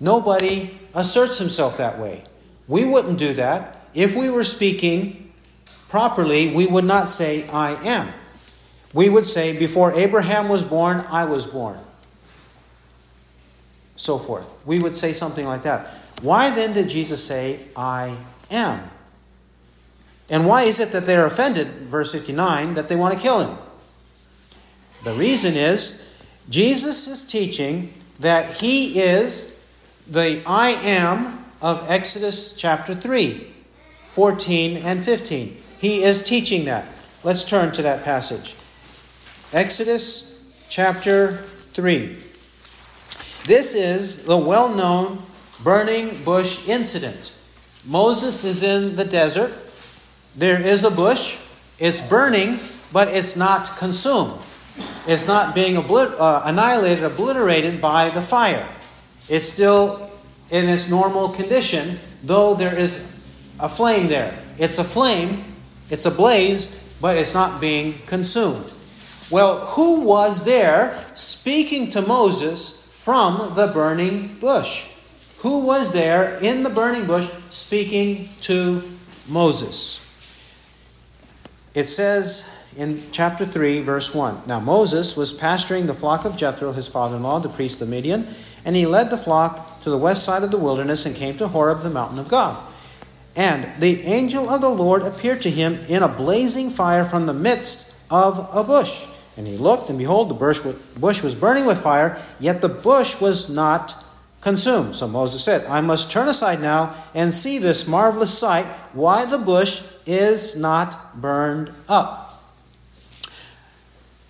Nobody 0.00 0.78
asserts 0.94 1.38
himself 1.38 1.78
that 1.78 1.98
way. 1.98 2.24
We 2.68 2.84
wouldn't 2.84 3.18
do 3.18 3.34
that. 3.34 3.88
If 3.94 4.16
we 4.16 4.30
were 4.30 4.44
speaking 4.44 5.32
properly, 5.88 6.54
we 6.54 6.66
would 6.66 6.84
not 6.84 7.08
say, 7.08 7.48
I 7.48 7.74
am. 7.84 8.12
We 8.92 9.08
would 9.08 9.24
say, 9.24 9.56
Before 9.56 9.92
Abraham 9.92 10.48
was 10.48 10.62
born, 10.62 11.00
I 11.08 11.24
was 11.24 11.46
born. 11.46 11.78
So 13.96 14.18
forth. 14.18 14.48
We 14.66 14.80
would 14.80 14.96
say 14.96 15.12
something 15.12 15.46
like 15.46 15.62
that. 15.62 15.88
Why 16.22 16.50
then 16.50 16.72
did 16.72 16.88
Jesus 16.88 17.24
say, 17.24 17.60
I 17.76 18.16
am? 18.50 18.90
And 20.30 20.46
why 20.46 20.62
is 20.62 20.80
it 20.80 20.92
that 20.92 21.04
they're 21.04 21.26
offended, 21.26 21.68
verse 21.88 22.12
59, 22.12 22.74
that 22.74 22.88
they 22.88 22.96
want 22.96 23.14
to 23.14 23.20
kill 23.20 23.46
him? 23.46 23.58
The 25.04 25.12
reason 25.12 25.54
is 25.54 26.16
Jesus 26.48 27.08
is 27.08 27.24
teaching 27.24 27.92
that 28.20 28.50
he 28.50 29.00
is 29.00 29.68
the 30.08 30.42
I 30.46 30.70
am 30.70 31.44
of 31.60 31.90
Exodus 31.90 32.56
chapter 32.56 32.94
3. 32.94 33.52
14 34.14 34.76
and 34.76 35.02
15. 35.02 35.56
He 35.80 36.04
is 36.04 36.22
teaching 36.22 36.66
that. 36.66 36.86
Let's 37.24 37.42
turn 37.42 37.72
to 37.72 37.82
that 37.82 38.04
passage. 38.04 38.54
Exodus 39.52 40.40
chapter 40.68 41.32
3. 41.32 42.23
This 43.44 43.74
is 43.74 44.24
the 44.24 44.38
well 44.38 44.74
known 44.74 45.18
burning 45.62 46.22
bush 46.24 46.66
incident. 46.66 47.32
Moses 47.86 48.44
is 48.44 48.62
in 48.62 48.96
the 48.96 49.04
desert. 49.04 49.52
There 50.36 50.60
is 50.60 50.84
a 50.84 50.90
bush. 50.90 51.38
It's 51.78 52.00
burning, 52.00 52.58
but 52.92 53.08
it's 53.08 53.36
not 53.36 53.76
consumed. 53.76 54.32
It's 55.06 55.26
not 55.26 55.54
being 55.54 55.74
oblit- 55.76 56.18
uh, 56.18 56.42
annihilated, 56.44 57.04
obliterated 57.04 57.80
by 57.80 58.08
the 58.10 58.22
fire. 58.22 58.66
It's 59.28 59.46
still 59.46 60.10
in 60.50 60.68
its 60.68 60.88
normal 60.88 61.28
condition, 61.28 61.98
though 62.22 62.54
there 62.54 62.74
is 62.74 62.98
a 63.60 63.68
flame 63.68 64.08
there. 64.08 64.34
It's 64.58 64.78
a 64.78 64.84
flame, 64.84 65.44
it's 65.90 66.06
a 66.06 66.10
blaze, 66.10 66.96
but 67.00 67.18
it's 67.18 67.34
not 67.34 67.60
being 67.60 67.94
consumed. 68.06 68.72
Well, 69.30 69.60
who 69.66 70.00
was 70.00 70.44
there 70.44 70.98
speaking 71.12 71.90
to 71.92 72.02
Moses 72.02 72.83
from 73.04 73.54
the 73.54 73.66
burning 73.66 74.28
bush? 74.40 74.88
Who 75.40 75.66
was 75.66 75.92
there 75.92 76.38
in 76.38 76.62
the 76.62 76.70
burning 76.70 77.06
bush 77.06 77.28
speaking 77.50 78.30
to 78.40 78.82
Moses? 79.28 80.00
It 81.74 81.84
says 81.84 82.50
in 82.78 83.02
chapter 83.12 83.44
3, 83.44 83.82
verse 83.82 84.14
1 84.14 84.44
Now 84.46 84.58
Moses 84.58 85.18
was 85.18 85.34
pasturing 85.34 85.86
the 85.86 85.92
flock 85.92 86.24
of 86.24 86.38
Jethro, 86.38 86.72
his 86.72 86.88
father 86.88 87.16
in 87.16 87.22
law, 87.22 87.40
the 87.40 87.50
priest 87.50 87.82
of 87.82 87.90
Midian, 87.90 88.26
and 88.64 88.74
he 88.74 88.86
led 88.86 89.10
the 89.10 89.18
flock 89.18 89.82
to 89.82 89.90
the 89.90 89.98
west 89.98 90.24
side 90.24 90.42
of 90.42 90.50
the 90.50 90.56
wilderness 90.56 91.04
and 91.04 91.14
came 91.14 91.36
to 91.36 91.48
Horeb, 91.48 91.82
the 91.82 91.90
mountain 91.90 92.18
of 92.18 92.28
God. 92.28 92.56
And 93.36 93.70
the 93.80 94.00
angel 94.04 94.48
of 94.48 94.62
the 94.62 94.70
Lord 94.70 95.02
appeared 95.02 95.42
to 95.42 95.50
him 95.50 95.78
in 95.88 96.02
a 96.02 96.08
blazing 96.08 96.70
fire 96.70 97.04
from 97.04 97.26
the 97.26 97.34
midst 97.34 98.00
of 98.10 98.48
a 98.50 98.64
bush. 98.64 99.04
And 99.36 99.46
he 99.46 99.56
looked, 99.56 99.90
and 99.90 99.98
behold, 99.98 100.30
the 100.30 100.34
bush 101.00 101.22
was 101.22 101.34
burning 101.34 101.66
with 101.66 101.82
fire, 101.82 102.22
yet 102.38 102.60
the 102.60 102.68
bush 102.68 103.20
was 103.20 103.50
not 103.50 103.96
consumed. 104.40 104.94
So 104.94 105.08
Moses 105.08 105.42
said, 105.42 105.64
I 105.66 105.80
must 105.80 106.12
turn 106.12 106.28
aside 106.28 106.60
now 106.60 106.94
and 107.14 107.34
see 107.34 107.58
this 107.58 107.88
marvelous 107.88 108.36
sight, 108.36 108.66
why 108.92 109.24
the 109.24 109.38
bush 109.38 109.82
is 110.06 110.56
not 110.56 111.20
burned 111.20 111.72
up. 111.88 112.42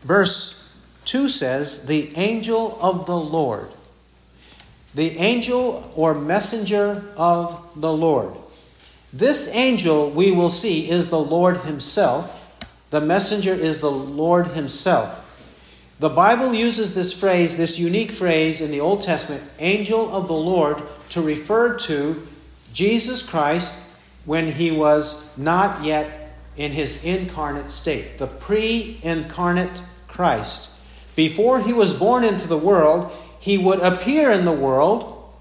Verse 0.04 0.72
2 1.04 1.28
says, 1.28 1.86
The 1.86 2.16
angel 2.16 2.78
of 2.80 3.06
the 3.06 3.16
Lord. 3.16 3.68
The 4.94 5.18
angel 5.18 5.92
or 5.96 6.14
messenger 6.14 7.02
of 7.16 7.60
the 7.76 7.92
Lord. 7.92 8.32
This 9.12 9.54
angel, 9.54 10.10
we 10.10 10.32
will 10.32 10.50
see, 10.50 10.88
is 10.88 11.10
the 11.10 11.18
Lord 11.18 11.58
Himself. 11.58 12.43
The 12.94 13.00
messenger 13.00 13.52
is 13.52 13.80
the 13.80 13.90
Lord 13.90 14.46
Himself. 14.46 15.20
The 15.98 16.10
Bible 16.10 16.54
uses 16.54 16.94
this 16.94 17.12
phrase, 17.12 17.58
this 17.58 17.76
unique 17.76 18.12
phrase 18.12 18.60
in 18.60 18.70
the 18.70 18.78
Old 18.78 19.02
Testament, 19.02 19.42
angel 19.58 20.14
of 20.14 20.28
the 20.28 20.34
Lord, 20.34 20.80
to 21.08 21.20
refer 21.20 21.76
to 21.76 22.24
Jesus 22.72 23.28
Christ 23.28 23.82
when 24.26 24.46
he 24.46 24.70
was 24.70 25.36
not 25.36 25.84
yet 25.84 26.36
in 26.56 26.70
his 26.70 27.04
incarnate 27.04 27.72
state, 27.72 28.18
the 28.18 28.28
pre 28.28 29.00
incarnate 29.02 29.82
Christ. 30.06 30.78
Before 31.16 31.58
he 31.58 31.72
was 31.72 31.98
born 31.98 32.22
into 32.22 32.46
the 32.46 32.56
world, 32.56 33.10
he 33.40 33.58
would 33.58 33.80
appear 33.80 34.30
in 34.30 34.44
the 34.44 34.52
world 34.52 35.34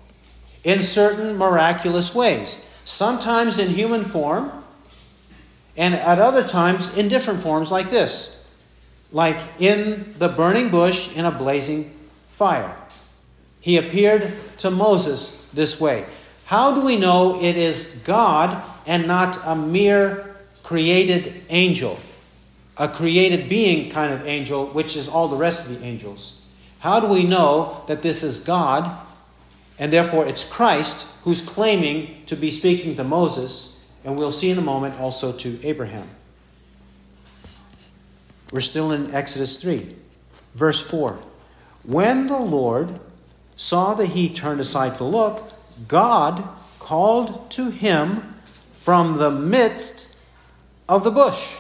in 0.64 0.82
certain 0.82 1.38
miraculous 1.38 2.16
ways, 2.16 2.68
sometimes 2.84 3.60
in 3.60 3.68
human 3.68 4.04
form, 4.04 4.63
and 5.78 5.94
at 5.94 6.20
other 6.20 6.48
times 6.48 6.98
in 6.98 7.08
different 7.08 7.40
forms 7.40 7.72
like 7.72 7.90
this 7.90 8.44
like 9.14 9.38
in 9.60 10.14
the 10.18 10.28
burning 10.28 10.70
bush 10.70 11.16
in 11.16 11.24
a 11.26 11.32
blazing 11.32 11.90
fire. 12.32 12.76
He 13.62 13.78
appeared 13.78 14.34
to 14.58 14.72
Moses 14.72 15.50
this 15.52 15.80
way. 15.80 16.06
How 16.46 16.74
do 16.76 16.82
we 16.82 17.00
know 17.00 17.40
it 17.42 17.56
is 17.56 18.04
God 18.06 18.62
and 18.86 19.08
not 19.08 19.38
a 19.46 19.56
mere 19.56 20.36
created 20.64 21.34
angel? 21.50 21.98
A 22.78 22.88
created 22.88 23.48
being 23.48 23.92
kind 23.92 24.12
of 24.12 24.28
angel, 24.28 24.66
which 24.68 24.98
is 24.98 25.08
all 25.08 25.28
the 25.28 25.38
rest 25.38 25.70
of 25.70 25.80
the 25.80 25.86
angels. 25.86 26.44
How 26.80 27.00
do 27.00 27.08
we 27.08 27.24
know 27.24 27.84
that 27.88 28.02
this 28.02 28.24
is 28.24 28.42
God 28.42 28.92
and 29.80 29.94
therefore 29.94 30.26
it's 30.26 30.44
Christ 30.44 31.08
who's 31.24 31.48
claiming 31.48 32.26
to 32.26 32.36
be 32.36 32.52
speaking 32.52 32.96
to 32.96 33.04
Moses, 33.04 33.73
and 34.04 34.18
we'll 34.18 34.32
see 34.32 34.52
in 34.52 34.58
a 34.58 34.62
moment 34.62 35.00
also 35.00 35.32
to 35.32 35.60
Abraham? 35.64 36.08
We're 38.52 38.62
still 38.62 38.92
in 38.92 39.14
Exodus 39.14 39.62
3, 39.62 39.96
verse 40.56 40.86
4. 40.90 41.18
When 41.86 42.28
the 42.28 42.38
Lord 42.38 43.00
saw 43.56 43.94
that 43.96 44.06
he 44.08 44.30
turned 44.30 44.60
aside 44.60 44.96
to 44.96 45.04
look, 45.04 45.52
God 45.88 46.48
called 46.80 47.50
to 47.52 47.70
him 47.70 48.22
from 48.74 49.18
the 49.18 49.32
midst 49.32 50.20
of 50.88 51.04
the 51.04 51.12
bush. 51.12 51.58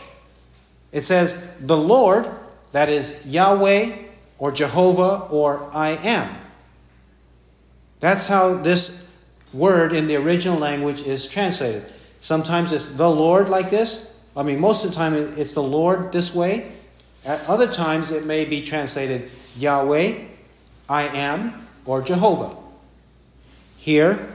It 0.91 1.01
says, 1.01 1.57
The 1.61 1.77
Lord, 1.77 2.27
that 2.73 2.89
is 2.89 3.25
Yahweh 3.25 3.95
or 4.37 4.51
Jehovah 4.51 5.27
or 5.31 5.69
I 5.73 5.91
am. 5.91 6.29
That's 7.99 8.27
how 8.27 8.57
this 8.57 9.17
word 9.53 9.93
in 9.93 10.07
the 10.07 10.17
original 10.17 10.57
language 10.57 11.03
is 11.03 11.27
translated. 11.29 11.85
Sometimes 12.23 12.71
it's 12.71 12.85
the 12.85 13.09
Lord 13.09 13.49
like 13.49 13.69
this. 13.69 14.23
I 14.37 14.43
mean, 14.43 14.61
most 14.61 14.85
of 14.85 14.91
the 14.91 14.95
time 14.95 15.13
it's 15.13 15.51
the 15.51 15.61
Lord 15.61 16.13
this 16.13 16.33
way. 16.33 16.71
At 17.25 17.45
other 17.49 17.67
times, 17.67 18.11
it 18.11 18.25
may 18.25 18.45
be 18.45 18.61
translated 18.61 19.29
Yahweh, 19.57 20.23
I 20.87 21.03
am, 21.09 21.67
or 21.85 22.01
Jehovah. 22.01 22.55
Here, 23.75 24.25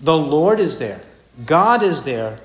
the 0.00 0.16
Lord 0.16 0.58
is 0.58 0.78
there. 0.78 1.02
God 1.44 1.82
is 1.82 2.02
there 2.04 2.38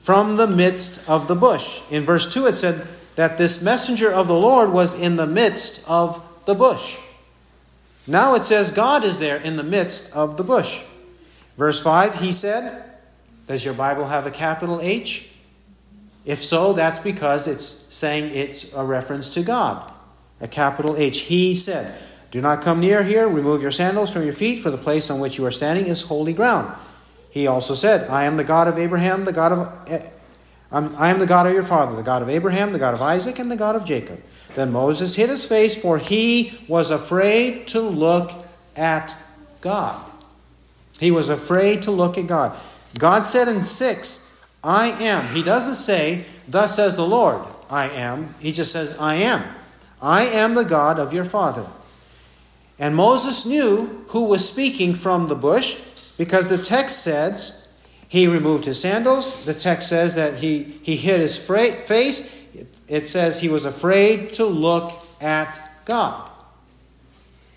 from 0.00 0.36
the 0.36 0.48
midst 0.48 1.08
of 1.08 1.26
the 1.26 1.34
bush. 1.34 1.80
In 1.90 2.04
verse 2.04 2.30
2, 2.30 2.44
it 2.48 2.52
said 2.52 2.86
that 3.16 3.38
this 3.38 3.62
messenger 3.62 4.12
of 4.12 4.28
the 4.28 4.38
Lord 4.38 4.70
was 4.70 5.00
in 5.00 5.16
the 5.16 5.26
midst 5.26 5.88
of 5.88 6.22
the 6.44 6.54
bush. 6.54 6.98
Now 8.06 8.34
it 8.34 8.44
says 8.44 8.70
God 8.70 9.02
is 9.02 9.18
there 9.18 9.38
in 9.38 9.56
the 9.56 9.62
midst 9.62 10.14
of 10.14 10.36
the 10.36 10.44
bush. 10.44 10.84
Verse 11.56 11.80
5, 11.80 12.16
he 12.16 12.32
said, 12.32 12.84
Does 13.46 13.64
your 13.64 13.74
Bible 13.74 14.06
have 14.06 14.26
a 14.26 14.30
capital 14.30 14.80
H? 14.80 15.30
If 16.24 16.42
so, 16.42 16.72
that's 16.72 16.98
because 16.98 17.46
it's 17.46 17.64
saying 17.64 18.34
it's 18.34 18.74
a 18.74 18.84
reference 18.84 19.34
to 19.34 19.42
God. 19.42 19.90
A 20.40 20.48
capital 20.48 20.96
H. 20.96 21.20
He 21.20 21.54
said, 21.54 21.98
Do 22.30 22.40
not 22.40 22.62
come 22.62 22.80
near 22.80 23.02
here, 23.02 23.28
remove 23.28 23.60
your 23.60 23.70
sandals 23.70 24.12
from 24.12 24.24
your 24.24 24.32
feet, 24.32 24.60
for 24.60 24.70
the 24.70 24.78
place 24.78 25.10
on 25.10 25.20
which 25.20 25.38
you 25.38 25.44
are 25.44 25.50
standing 25.50 25.86
is 25.86 26.02
holy 26.02 26.32
ground. 26.32 26.74
He 27.30 27.46
also 27.46 27.74
said, 27.74 28.08
I 28.08 28.24
am 28.24 28.36
the 28.36 28.44
God 28.44 28.68
of 28.68 28.78
Abraham, 28.78 29.24
the 29.24 29.32
God 29.32 29.52
of 29.52 29.90
eh, 29.90 30.08
I 30.74 31.10
am 31.10 31.20
the 31.20 31.26
God 31.26 31.46
of 31.46 31.52
your 31.52 31.62
father, 31.62 31.94
the 31.94 32.02
God 32.02 32.22
of 32.22 32.28
Abraham, 32.28 32.72
the 32.72 32.78
God 32.78 32.94
of 32.94 33.02
Isaac, 33.02 33.38
and 33.38 33.50
the 33.50 33.56
God 33.56 33.76
of 33.76 33.84
Jacob. 33.84 34.20
Then 34.54 34.72
Moses 34.72 35.14
hid 35.14 35.30
his 35.30 35.46
face, 35.46 35.80
for 35.80 35.98
he 35.98 36.58
was 36.68 36.90
afraid 36.90 37.68
to 37.68 37.80
look 37.80 38.32
at 38.76 39.14
God. 39.60 40.00
He 40.98 41.10
was 41.10 41.28
afraid 41.28 41.82
to 41.84 41.90
look 41.90 42.18
at 42.18 42.26
God. 42.26 42.58
God 42.98 43.24
said 43.24 43.48
in 43.48 43.62
6, 43.62 44.46
I 44.62 44.88
am. 45.02 45.26
He 45.34 45.42
doesn't 45.42 45.74
say, 45.74 46.24
Thus 46.48 46.76
says 46.76 46.96
the 46.96 47.06
Lord, 47.06 47.42
I 47.70 47.88
am. 47.88 48.34
He 48.38 48.52
just 48.52 48.72
says, 48.72 48.98
I 48.98 49.16
am. 49.16 49.42
I 50.00 50.26
am 50.26 50.54
the 50.54 50.64
God 50.64 50.98
of 50.98 51.12
your 51.12 51.24
father. 51.24 51.66
And 52.78 52.94
Moses 52.94 53.46
knew 53.46 54.04
who 54.08 54.28
was 54.28 54.48
speaking 54.48 54.94
from 54.94 55.28
the 55.28 55.34
bush 55.34 55.80
because 56.18 56.48
the 56.48 56.58
text 56.58 57.02
says 57.02 57.68
he 58.08 58.26
removed 58.26 58.64
his 58.64 58.80
sandals. 58.80 59.44
The 59.44 59.54
text 59.54 59.88
says 59.88 60.14
that 60.16 60.34
he, 60.34 60.62
he 60.62 60.96
hid 60.96 61.20
his 61.20 61.38
face. 61.38 62.54
It 62.88 63.06
says 63.06 63.40
he 63.40 63.48
was 63.48 63.64
afraid 63.64 64.34
to 64.34 64.44
look 64.44 64.92
at 65.20 65.60
God. 65.84 66.30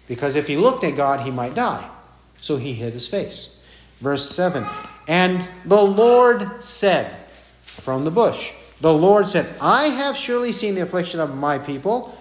Because 0.07 0.35
if 0.35 0.47
he 0.47 0.55
looked 0.55 0.83
at 0.83 0.95
God, 0.95 1.19
he 1.19 1.31
might 1.31 1.53
die. 1.53 1.87
So 2.35 2.55
he 2.55 2.73
hid 2.73 2.93
his 2.93 3.07
face. 3.07 3.65
Verse 3.99 4.29
7 4.29 4.65
and 5.07 5.47
the 5.65 5.81
Lord 5.81 6.63
said 6.63 7.15
from 7.63 8.03
the 8.03 8.11
bush, 8.11 8.53
The 8.81 8.93
Lord 8.93 9.27
said, 9.27 9.47
I 9.61 9.85
have 9.85 10.17
surely 10.17 10.51
seen 10.51 10.75
the 10.75 10.81
affliction 10.81 11.19
of 11.19 11.35
my 11.35 11.57
people 11.57 12.17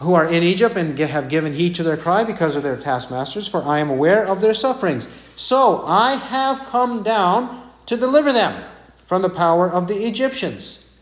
who 0.00 0.14
are 0.14 0.24
in 0.24 0.42
Egypt 0.42 0.76
and 0.76 0.98
have 0.98 1.28
given 1.28 1.52
heed 1.52 1.74
to 1.74 1.82
their 1.82 1.98
cry 1.98 2.24
because 2.24 2.56
of 2.56 2.62
their 2.62 2.76
taskmasters, 2.76 3.46
for 3.46 3.62
I 3.62 3.80
am 3.80 3.90
aware 3.90 4.26
of 4.26 4.40
their 4.40 4.54
sufferings. 4.54 5.08
So 5.36 5.82
I 5.84 6.12
have 6.14 6.60
come 6.66 7.02
down 7.02 7.70
to 7.84 7.98
deliver 7.98 8.32
them 8.32 8.64
from 9.04 9.20
the 9.20 9.28
power 9.28 9.68
of 9.68 9.88
the 9.88 9.94
Egyptians. 9.94 10.98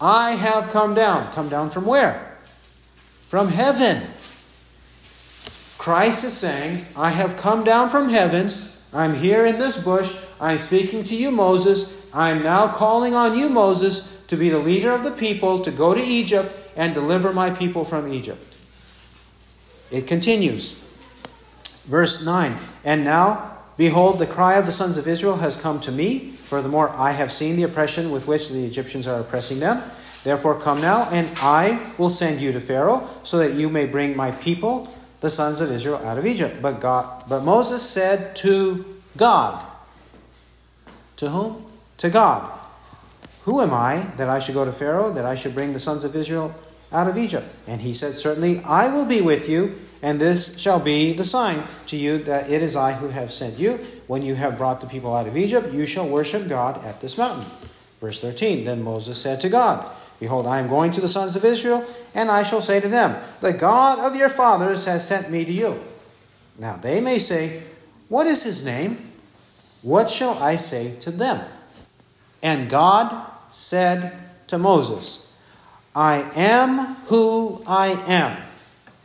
I 0.00 0.32
have 0.32 0.68
come 0.68 0.94
down. 0.94 1.32
Come 1.32 1.48
down 1.48 1.70
from 1.70 1.86
where? 1.86 2.36
From 3.20 3.48
heaven. 3.48 4.02
Christ 5.78 6.24
is 6.24 6.34
saying, 6.34 6.84
I 6.96 7.08
have 7.08 7.38
come 7.38 7.64
down 7.64 7.88
from 7.88 8.10
heaven 8.10 8.48
I'm 8.94 9.12
here 9.12 9.44
in 9.44 9.58
this 9.58 9.82
bush. 9.82 10.16
I'm 10.40 10.58
speaking 10.58 11.04
to 11.04 11.16
you, 11.16 11.32
Moses. 11.32 12.08
I'm 12.14 12.44
now 12.44 12.68
calling 12.68 13.12
on 13.14 13.36
you, 13.36 13.48
Moses, 13.48 14.24
to 14.26 14.36
be 14.36 14.48
the 14.48 14.58
leader 14.58 14.92
of 14.92 15.02
the 15.02 15.10
people, 15.10 15.60
to 15.60 15.72
go 15.72 15.92
to 15.92 16.00
Egypt 16.00 16.54
and 16.76 16.94
deliver 16.94 17.32
my 17.32 17.50
people 17.50 17.84
from 17.84 18.12
Egypt. 18.12 18.54
It 19.90 20.06
continues. 20.06 20.80
Verse 21.86 22.24
9 22.24 22.56
And 22.84 23.04
now, 23.04 23.58
behold, 23.76 24.20
the 24.20 24.26
cry 24.26 24.54
of 24.58 24.66
the 24.66 24.72
sons 24.72 24.96
of 24.96 25.08
Israel 25.08 25.36
has 25.38 25.56
come 25.56 25.80
to 25.80 25.92
me. 25.92 26.30
Furthermore, 26.44 26.94
I 26.94 27.10
have 27.10 27.32
seen 27.32 27.56
the 27.56 27.64
oppression 27.64 28.12
with 28.12 28.28
which 28.28 28.50
the 28.50 28.64
Egyptians 28.64 29.08
are 29.08 29.20
oppressing 29.20 29.58
them. 29.58 29.82
Therefore, 30.22 30.58
come 30.58 30.80
now, 30.80 31.08
and 31.10 31.28
I 31.40 31.92
will 31.98 32.08
send 32.08 32.40
you 32.40 32.52
to 32.52 32.60
Pharaoh, 32.60 33.06
so 33.24 33.38
that 33.38 33.54
you 33.54 33.68
may 33.68 33.86
bring 33.86 34.16
my 34.16 34.30
people 34.30 34.88
the 35.24 35.30
sons 35.30 35.62
of 35.62 35.70
Israel 35.70 35.96
out 36.04 36.18
of 36.18 36.26
Egypt. 36.26 36.60
But 36.60 36.82
God 36.82 37.24
but 37.30 37.44
Moses 37.44 37.82
said 37.82 38.36
to 38.36 38.84
God. 39.16 39.64
To 41.16 41.30
whom? 41.30 41.64
To 41.98 42.10
God. 42.10 42.52
Who 43.44 43.62
am 43.62 43.72
I 43.72 44.06
that 44.18 44.28
I 44.28 44.38
should 44.38 44.54
go 44.54 44.66
to 44.66 44.72
Pharaoh, 44.72 45.10
that 45.12 45.24
I 45.24 45.34
should 45.34 45.54
bring 45.54 45.72
the 45.72 45.80
sons 45.80 46.04
of 46.04 46.14
Israel 46.14 46.54
out 46.92 47.08
of 47.08 47.16
Egypt? 47.16 47.46
And 47.66 47.80
he 47.80 47.94
said, 47.94 48.14
Certainly 48.14 48.60
I 48.66 48.90
will 48.90 49.06
be 49.06 49.22
with 49.22 49.48
you, 49.48 49.74
and 50.02 50.20
this 50.20 50.58
shall 50.60 50.78
be 50.78 51.14
the 51.14 51.24
sign 51.24 51.62
to 51.86 51.96
you 51.96 52.18
that 52.24 52.50
it 52.50 52.60
is 52.60 52.76
I 52.76 52.92
who 52.92 53.08
have 53.08 53.32
sent 53.32 53.58
you. 53.58 53.78
When 54.06 54.20
you 54.20 54.34
have 54.34 54.58
brought 54.58 54.82
the 54.82 54.86
people 54.86 55.14
out 55.14 55.26
of 55.26 55.38
Egypt, 55.38 55.72
you 55.72 55.86
shall 55.86 56.06
worship 56.06 56.48
God 56.48 56.84
at 56.84 57.00
this 57.00 57.16
mountain. 57.16 57.50
Verse 57.98 58.20
13 58.20 58.64
Then 58.64 58.82
Moses 58.82 59.16
said 59.16 59.40
to 59.40 59.48
God, 59.48 59.90
Behold, 60.20 60.46
I 60.46 60.58
am 60.58 60.68
going 60.68 60.92
to 60.92 61.00
the 61.00 61.08
sons 61.08 61.36
of 61.36 61.44
Israel, 61.44 61.84
and 62.14 62.30
I 62.30 62.42
shall 62.42 62.60
say 62.60 62.80
to 62.80 62.88
them, 62.88 63.20
The 63.40 63.52
God 63.52 63.98
of 63.98 64.16
your 64.16 64.28
fathers 64.28 64.86
has 64.86 65.06
sent 65.06 65.30
me 65.30 65.44
to 65.44 65.52
you. 65.52 65.80
Now 66.58 66.76
they 66.76 67.00
may 67.00 67.18
say, 67.18 67.62
What 68.08 68.26
is 68.26 68.42
his 68.42 68.64
name? 68.64 69.10
What 69.82 70.08
shall 70.08 70.38
I 70.42 70.56
say 70.56 70.96
to 71.00 71.10
them? 71.10 71.44
And 72.42 72.70
God 72.70 73.30
said 73.50 74.12
to 74.46 74.58
Moses, 74.58 75.36
I 75.94 76.28
am 76.34 76.78
who 77.06 77.62
I 77.66 77.88
am. 78.06 78.36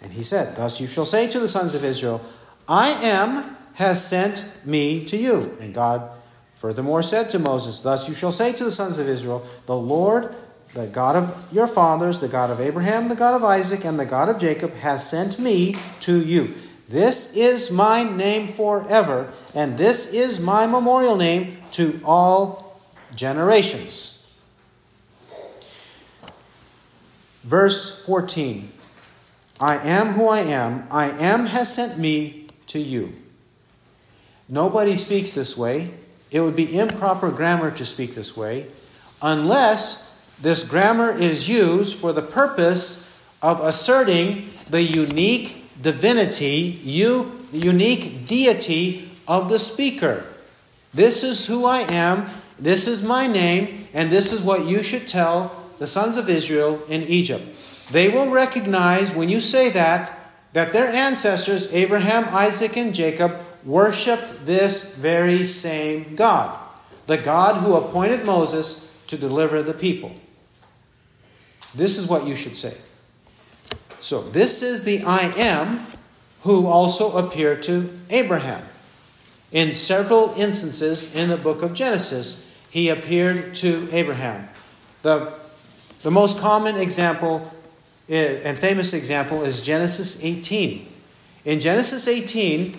And 0.01 0.11
he 0.11 0.23
said, 0.23 0.55
Thus 0.55 0.79
you 0.79 0.87
shall 0.87 1.05
say 1.05 1.27
to 1.29 1.39
the 1.39 1.47
sons 1.47 1.73
of 1.73 1.83
Israel, 1.83 2.21
I 2.67 2.89
am 3.03 3.55
has 3.75 4.05
sent 4.05 4.49
me 4.65 5.05
to 5.05 5.17
you. 5.17 5.55
And 5.61 5.73
God 5.73 6.11
furthermore 6.51 7.01
said 7.01 7.29
to 7.31 7.39
Moses, 7.39 7.81
Thus 7.81 8.09
you 8.09 8.13
shall 8.13 8.31
say 8.31 8.51
to 8.53 8.63
the 8.63 8.71
sons 8.71 8.97
of 8.97 9.07
Israel, 9.07 9.45
The 9.65 9.75
Lord 9.75 10.35
the 10.73 10.87
God 10.87 11.15
of 11.15 11.53
your 11.53 11.67
fathers, 11.67 12.19
the 12.19 12.27
God 12.27 12.49
of 12.51 12.61
Abraham, 12.61 13.09
the 13.09 13.15
God 13.15 13.33
of 13.33 13.43
Isaac, 13.43 13.85
and 13.85 13.99
the 13.99 14.05
God 14.05 14.29
of 14.29 14.39
Jacob, 14.39 14.73
has 14.75 15.07
sent 15.07 15.39
me 15.39 15.75
to 16.01 16.23
you. 16.23 16.53
This 16.87 17.35
is 17.35 17.71
my 17.71 18.03
name 18.03 18.47
forever, 18.47 19.31
and 19.53 19.77
this 19.77 20.13
is 20.13 20.39
my 20.39 20.65
memorial 20.65 21.17
name 21.17 21.57
to 21.71 21.99
all 22.03 22.79
generations. 23.15 24.27
Verse 27.43 28.05
14 28.05 28.71
I 29.59 29.77
am 29.77 30.07
who 30.13 30.27
I 30.27 30.39
am. 30.39 30.87
I 30.89 31.09
am 31.09 31.45
has 31.45 31.73
sent 31.73 31.97
me 31.97 32.47
to 32.67 32.79
you. 32.79 33.13
Nobody 34.47 34.95
speaks 34.95 35.35
this 35.35 35.57
way. 35.57 35.91
It 36.31 36.41
would 36.41 36.55
be 36.55 36.77
improper 36.77 37.29
grammar 37.29 37.71
to 37.71 37.85
speak 37.85 38.15
this 38.15 38.37
way 38.37 38.67
unless 39.21 40.08
this 40.41 40.69
grammar 40.69 41.11
is 41.11 41.49
used 41.49 41.97
for 41.99 42.13
the 42.13 42.21
purpose 42.21 43.05
of 43.41 43.61
asserting 43.61 44.49
the 44.69 44.81
unique 44.81 45.63
divinity, 45.81 46.79
unique 47.51 48.27
deity 48.27 49.09
of 49.27 49.49
the 49.49 49.59
speaker. 49.59 50.23
This 50.93 51.23
is 51.23 51.45
who 51.45 51.65
I 51.65 51.79
am, 51.91 52.25
this 52.57 52.87
is 52.87 53.03
my 53.03 53.27
name, 53.27 53.87
and 53.93 54.11
this 54.11 54.33
is 54.33 54.43
what 54.43 54.65
you 54.65 54.81
should 54.83 55.07
tell 55.07 55.55
the 55.77 55.87
sons 55.87 56.17
of 56.17 56.29
Israel 56.29 56.79
in 56.89 57.03
Egypt. 57.03 57.43
They 57.91 58.09
will 58.09 58.29
recognize 58.29 59.15
when 59.15 59.29
you 59.29 59.41
say 59.41 59.69
that, 59.71 60.17
that 60.53 60.73
their 60.73 60.89
ancestors, 60.89 61.73
Abraham, 61.73 62.25
Isaac, 62.29 62.77
and 62.77 62.93
Jacob, 62.93 63.35
worshiped 63.65 64.45
this 64.45 64.95
very 64.97 65.43
same 65.43 66.15
God, 66.15 66.57
the 67.07 67.17
God 67.17 67.63
who 67.63 67.75
appointed 67.75 68.25
Moses 68.25 69.03
to 69.07 69.17
deliver 69.17 69.61
the 69.61 69.73
people. 69.73 70.13
This 71.75 71.97
is 71.97 72.07
what 72.07 72.25
you 72.25 72.35
should 72.35 72.55
say. 72.55 72.75
So, 73.99 74.21
this 74.21 74.63
is 74.63 74.83
the 74.83 75.03
I 75.03 75.31
am 75.37 75.79
who 76.41 76.67
also 76.67 77.17
appeared 77.17 77.63
to 77.63 77.89
Abraham. 78.09 78.63
In 79.51 79.75
several 79.75 80.33
instances 80.37 81.15
in 81.15 81.29
the 81.29 81.37
book 81.37 81.63
of 81.63 81.73
Genesis, 81.73 82.55
he 82.69 82.89
appeared 82.89 83.55
to 83.55 83.89
Abraham. 83.91 84.47
The, 85.01 85.33
the 86.01 86.11
most 86.11 86.39
common 86.39 86.75
example 86.75 87.51
eh, 88.07 88.39
and 88.43 88.57
famous 88.57 88.93
example 88.93 89.43
is 89.43 89.61
Genesis 89.61 90.23
18. 90.23 90.87
In 91.45 91.59
Genesis 91.59 92.07
18, 92.07 92.77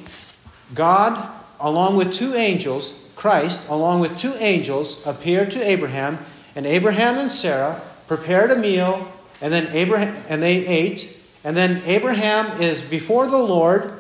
God, 0.75 1.29
along 1.59 1.97
with 1.97 2.13
two 2.13 2.35
angels, 2.35 3.13
Christ, 3.17 3.69
along 3.69 4.01
with 4.01 4.17
two 4.17 4.33
angels, 4.39 5.07
appeared 5.07 5.51
to 5.51 5.69
Abraham, 5.69 6.19
and 6.57 6.67
Abraham 6.67 7.19
and 7.19 7.31
Sarah 7.31 7.81
prepared 8.11 8.51
a 8.51 8.57
meal, 8.57 9.07
and 9.41 9.53
then 9.53 9.69
Abraham 9.69 10.13
and 10.29 10.43
they 10.43 10.67
ate, 10.67 11.17
and 11.45 11.57
then 11.57 11.81
Abraham 11.87 12.61
is 12.61 12.83
before 12.83 13.29
the 13.29 13.39
Lord, 13.39 13.93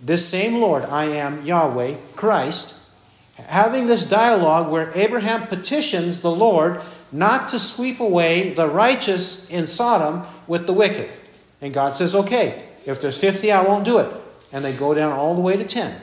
this 0.00 0.28
same 0.28 0.60
Lord, 0.60 0.84
I 0.84 1.06
am 1.06 1.44
Yahweh, 1.44 1.96
Christ, 2.14 2.88
having 3.34 3.88
this 3.88 4.08
dialogue 4.08 4.70
where 4.70 4.92
Abraham 4.94 5.48
petitions 5.48 6.22
the 6.22 6.30
Lord 6.30 6.80
not 7.10 7.48
to 7.48 7.58
sweep 7.58 7.98
away 7.98 8.50
the 8.50 8.68
righteous 8.68 9.50
in 9.50 9.66
Sodom 9.66 10.24
with 10.46 10.68
the 10.68 10.72
wicked. 10.72 11.10
And 11.60 11.74
God 11.74 11.96
says, 11.96 12.14
okay, 12.14 12.62
if 12.84 13.00
there's 13.00 13.20
50, 13.20 13.50
I 13.50 13.62
won't 13.62 13.84
do 13.84 13.98
it. 13.98 14.14
And 14.52 14.64
they 14.64 14.72
go 14.72 14.94
down 14.94 15.10
all 15.10 15.34
the 15.34 15.42
way 15.42 15.56
to 15.56 15.64
10. 15.64 16.00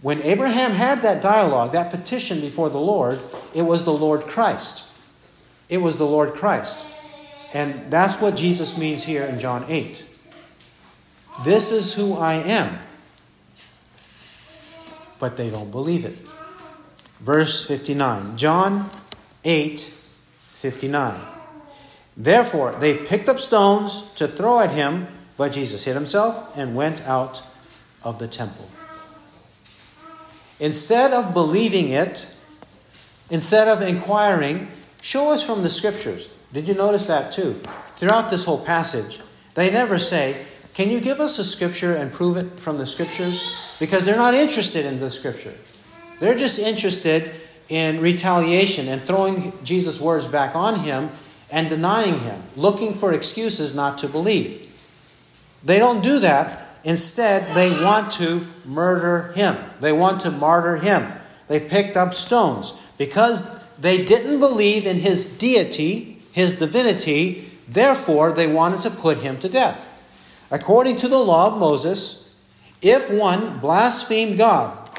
When 0.00 0.22
Abraham 0.22 0.70
had 0.70 1.00
that 1.00 1.24
dialogue, 1.24 1.72
that 1.72 1.90
petition 1.90 2.40
before 2.40 2.70
the 2.70 2.78
Lord, 2.78 3.18
it 3.52 3.62
was 3.62 3.84
the 3.84 3.92
Lord 3.92 4.20
Christ. 4.20 4.92
It 5.68 5.78
was 5.78 5.98
the 5.98 6.06
Lord 6.06 6.34
Christ. 6.34 6.86
And 7.54 7.90
that's 7.90 8.20
what 8.20 8.36
Jesus 8.36 8.78
means 8.78 9.02
here 9.02 9.24
in 9.24 9.38
John 9.38 9.64
8. 9.68 10.04
This 11.44 11.72
is 11.72 11.94
who 11.94 12.14
I 12.14 12.34
am. 12.34 12.78
But 15.18 15.36
they 15.36 15.50
don't 15.50 15.70
believe 15.70 16.04
it. 16.04 16.16
Verse 17.20 17.66
59. 17.66 18.36
John 18.36 18.90
8, 19.44 19.78
59. 19.80 21.20
Therefore, 22.16 22.72
they 22.72 22.94
picked 22.96 23.28
up 23.28 23.38
stones 23.38 24.12
to 24.14 24.26
throw 24.26 24.60
at 24.60 24.70
him, 24.70 25.06
but 25.36 25.52
Jesus 25.52 25.84
hid 25.84 25.94
himself 25.94 26.56
and 26.56 26.74
went 26.74 27.06
out 27.06 27.42
of 28.02 28.18
the 28.18 28.28
temple. 28.28 28.68
Instead 30.58 31.12
of 31.12 31.34
believing 31.34 31.90
it, 31.90 32.26
instead 33.30 33.68
of 33.68 33.82
inquiring, 33.82 34.68
show 35.06 35.30
us 35.30 35.46
from 35.46 35.62
the 35.62 35.70
scriptures. 35.70 36.30
Did 36.52 36.66
you 36.66 36.74
notice 36.74 37.06
that 37.06 37.30
too? 37.30 37.60
Throughout 37.94 38.28
this 38.28 38.44
whole 38.44 38.64
passage, 38.64 39.20
they 39.54 39.70
never 39.70 40.00
say, 40.00 40.44
Can 40.74 40.90
you 40.90 41.00
give 41.00 41.20
us 41.20 41.38
a 41.38 41.44
scripture 41.44 41.94
and 41.94 42.12
prove 42.12 42.36
it 42.36 42.58
from 42.58 42.76
the 42.76 42.86
scriptures? 42.86 43.76
Because 43.78 44.04
they're 44.04 44.16
not 44.16 44.34
interested 44.34 44.84
in 44.84 44.98
the 44.98 45.10
scripture. 45.10 45.54
They're 46.18 46.36
just 46.36 46.58
interested 46.58 47.30
in 47.68 48.00
retaliation 48.00 48.88
and 48.88 49.00
throwing 49.00 49.52
Jesus' 49.62 50.00
words 50.00 50.26
back 50.26 50.56
on 50.56 50.80
him 50.80 51.10
and 51.52 51.68
denying 51.68 52.18
him, 52.18 52.42
looking 52.56 52.92
for 52.92 53.12
excuses 53.12 53.76
not 53.76 53.98
to 53.98 54.08
believe. 54.08 54.60
They 55.64 55.78
don't 55.78 56.02
do 56.02 56.18
that. 56.18 56.66
Instead, 56.82 57.54
they 57.54 57.70
want 57.70 58.10
to 58.12 58.44
murder 58.64 59.32
him. 59.32 59.56
They 59.80 59.92
want 59.92 60.22
to 60.22 60.32
martyr 60.32 60.76
him. 60.76 61.06
They 61.46 61.60
picked 61.60 61.96
up 61.96 62.12
stones 62.12 62.80
because 62.98 63.65
they 63.78 64.04
didn't 64.04 64.40
believe 64.40 64.86
in 64.86 64.96
his 64.96 65.38
deity, 65.38 66.18
his 66.32 66.58
divinity, 66.58 67.50
therefore 67.68 68.32
they 68.32 68.46
wanted 68.46 68.80
to 68.80 68.90
put 68.90 69.18
him 69.18 69.38
to 69.40 69.48
death. 69.48 69.88
According 70.50 70.98
to 70.98 71.08
the 71.08 71.18
law 71.18 71.52
of 71.52 71.58
Moses, 71.58 72.38
if 72.82 73.10
one 73.10 73.58
blasphemed 73.58 74.38
God, 74.38 74.90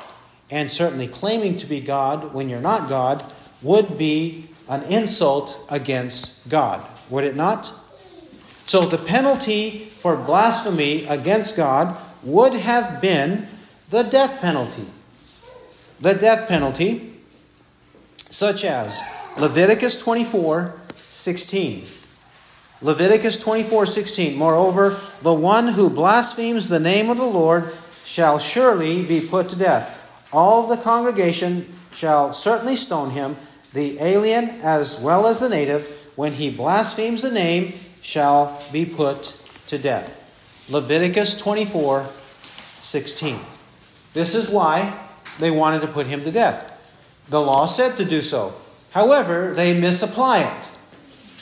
and 0.49 0.69
certainly 0.69 1.07
claiming 1.07 1.57
to 1.57 1.65
be 1.65 1.81
God 1.81 2.33
when 2.33 2.49
you're 2.49 2.61
not 2.61 2.89
God, 2.89 3.23
would 3.61 3.97
be 3.97 4.47
an 4.69 4.83
insult 4.83 5.65
against 5.69 6.47
God, 6.49 6.85
would 7.09 7.23
it 7.23 7.35
not? 7.35 7.73
So 8.65 8.81
the 8.81 8.97
penalty 8.97 9.79
for 9.79 10.15
blasphemy 10.17 11.05
against 11.05 11.55
God 11.55 11.97
would 12.23 12.53
have 12.53 13.01
been 13.01 13.47
the 13.89 14.03
death 14.03 14.41
penalty. 14.41 14.85
The 16.01 16.13
death 16.13 16.47
penalty, 16.49 17.16
such 18.29 18.65
as 18.65 19.01
Leviticus 19.37 19.97
24 19.97 20.73
16. 20.95 21.85
Leviticus 22.81 23.37
24 23.39 23.85
16. 23.85 24.37
Moreover, 24.37 24.99
the 25.21 25.33
one 25.33 25.67
who 25.67 25.89
blasphemes 25.89 26.67
the 26.67 26.79
name 26.79 27.09
of 27.09 27.17
the 27.17 27.25
Lord 27.25 27.73
shall 28.03 28.39
surely 28.39 29.03
be 29.03 29.21
put 29.21 29.49
to 29.49 29.57
death. 29.57 29.93
All 30.31 30.67
the 30.67 30.77
congregation 30.77 31.67
shall 31.91 32.33
certainly 32.33 32.75
stone 32.75 33.09
him 33.09 33.35
the 33.73 34.01
alien 34.01 34.49
as 34.61 34.99
well 34.99 35.27
as 35.27 35.39
the 35.39 35.49
native, 35.49 35.87
when 36.15 36.31
he 36.33 36.49
blasphemes 36.49 37.21
the 37.21 37.31
name, 37.31 37.73
shall 38.01 38.61
be 38.71 38.85
put 38.85 39.39
to 39.67 39.77
death. 39.77 40.23
Leviticus 40.69 41.37
24 41.37 42.07
16. 42.79 43.39
This 44.13 44.35
is 44.35 44.49
why 44.49 44.97
they 45.39 45.51
wanted 45.51 45.81
to 45.81 45.87
put 45.87 46.07
him 46.07 46.23
to 46.23 46.31
death. 46.31 46.76
The 47.29 47.41
law 47.41 47.65
said 47.65 47.97
to 47.97 48.05
do 48.05 48.21
so. 48.21 48.53
However, 48.91 49.53
they 49.53 49.79
misapply 49.79 50.41
it. 50.41 50.71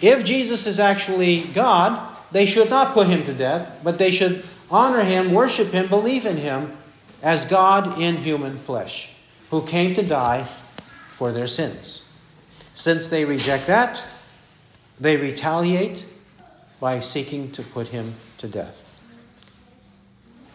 If 0.01 0.25
Jesus 0.25 0.67
is 0.67 0.79
actually 0.79 1.41
God, 1.53 2.11
they 2.31 2.45
should 2.45 2.69
not 2.69 2.93
put 2.93 3.07
him 3.07 3.23
to 3.25 3.33
death, 3.33 3.79
but 3.83 3.97
they 3.97 4.11
should 4.11 4.43
honor 4.69 5.01
him, 5.01 5.31
worship 5.31 5.67
him, 5.67 5.87
believe 5.87 6.25
in 6.25 6.37
him 6.37 6.75
as 7.21 7.45
God 7.45 7.99
in 7.99 8.17
human 8.17 8.57
flesh, 8.57 9.15
who 9.51 9.65
came 9.65 9.95
to 9.95 10.03
die 10.03 10.43
for 11.13 11.31
their 11.31 11.47
sins. 11.47 12.07
Since 12.73 13.09
they 13.09 13.23
reject 13.23 13.67
that, 13.67 14.05
they 14.99 15.17
retaliate 15.17 16.05
by 16.79 16.99
seeking 16.99 17.51
to 17.53 17.63
put 17.63 17.87
him 17.87 18.13
to 18.39 18.47
death. 18.47 18.81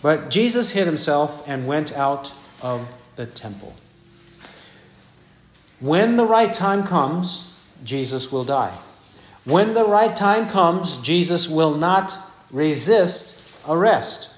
But 0.03 0.31
Jesus 0.31 0.71
hid 0.71 0.87
himself 0.87 1.49
and 1.49 1.67
went 1.67 1.97
out 1.97 2.35
of 2.63 2.87
the 3.17 3.27
temple. 3.27 3.75
When 5.81 6.17
the 6.17 6.27
right 6.27 6.53
time 6.53 6.85
comes, 6.85 7.59
Jesus 7.85 8.31
will 8.31 8.45
die. 8.45 8.77
When 9.45 9.75
the 9.75 9.87
right 9.87 10.15
time 10.15 10.49
comes, 10.49 10.99
Jesus 10.99 11.49
will 11.49 11.75
not 11.75 12.17
resist 12.51 13.41
arrest. 13.69 14.37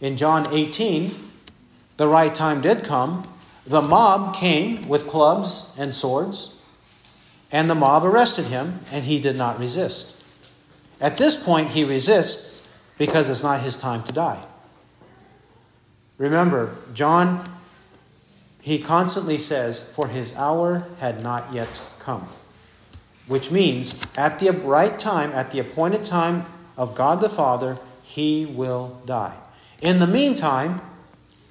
In 0.00 0.16
John 0.16 0.46
18, 0.52 1.14
the 1.98 2.08
right 2.08 2.34
time 2.34 2.62
did 2.62 2.84
come. 2.84 3.26
The 3.66 3.82
mob 3.82 4.34
came 4.34 4.88
with 4.88 5.06
clubs 5.06 5.76
and 5.78 5.94
swords. 5.94 6.60
And 7.52 7.68
the 7.68 7.74
mob 7.74 8.04
arrested 8.04 8.46
him, 8.46 8.80
and 8.90 9.04
he 9.04 9.20
did 9.20 9.36
not 9.36 9.58
resist. 9.58 10.16
At 11.00 11.18
this 11.18 11.42
point, 11.42 11.68
he 11.68 11.84
resists 11.84 12.66
because 12.96 13.28
it's 13.28 13.42
not 13.42 13.60
his 13.60 13.76
time 13.76 14.02
to 14.04 14.12
die. 14.12 14.42
Remember, 16.16 16.74
John, 16.94 17.48
he 18.62 18.78
constantly 18.78 19.38
says, 19.38 19.94
For 19.94 20.08
his 20.08 20.36
hour 20.36 20.86
had 20.98 21.22
not 21.22 21.52
yet 21.52 21.82
come. 21.98 22.28
Which 23.26 23.50
means, 23.50 24.02
at 24.16 24.38
the 24.38 24.50
right 24.52 24.98
time, 24.98 25.32
at 25.32 25.50
the 25.50 25.60
appointed 25.60 26.04
time 26.04 26.44
of 26.76 26.94
God 26.94 27.20
the 27.20 27.28
Father, 27.28 27.78
he 28.02 28.46
will 28.46 29.00
die. 29.06 29.36
In 29.82 29.98
the 29.98 30.06
meantime, 30.06 30.80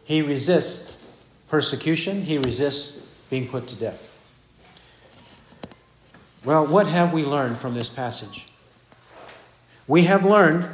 he 0.03 0.21
resists 0.21 1.23
persecution, 1.47 2.21
he 2.21 2.37
resists 2.37 3.15
being 3.29 3.47
put 3.47 3.67
to 3.67 3.75
death. 3.75 4.05
Well, 6.45 6.67
what 6.67 6.87
have 6.87 7.13
we 7.13 7.23
learned 7.25 7.57
from 7.57 7.73
this 7.73 7.89
passage? 7.89 8.47
We 9.87 10.03
have 10.03 10.25
learned 10.25 10.67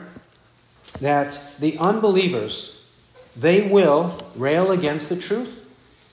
that 0.99 1.55
the 1.59 1.77
unbelievers, 1.79 2.89
they 3.35 3.69
will 3.69 4.17
rail 4.35 4.71
against 4.71 5.09
the 5.09 5.17
truth 5.17 5.64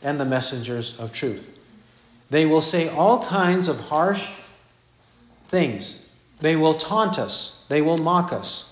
and 0.03 0.19
the 0.19 0.25
messengers 0.25 0.99
of 0.99 1.13
truth. 1.13 1.49
They 2.31 2.47
will 2.47 2.61
say 2.61 2.89
all 2.89 3.25
kinds 3.25 3.69
of 3.69 3.79
harsh 3.79 4.33
things. 5.47 6.15
They 6.41 6.57
will 6.57 6.75
taunt 6.75 7.19
us. 7.19 7.67
They 7.69 7.83
will 7.83 7.99
mock 7.99 8.33
us. 8.33 8.69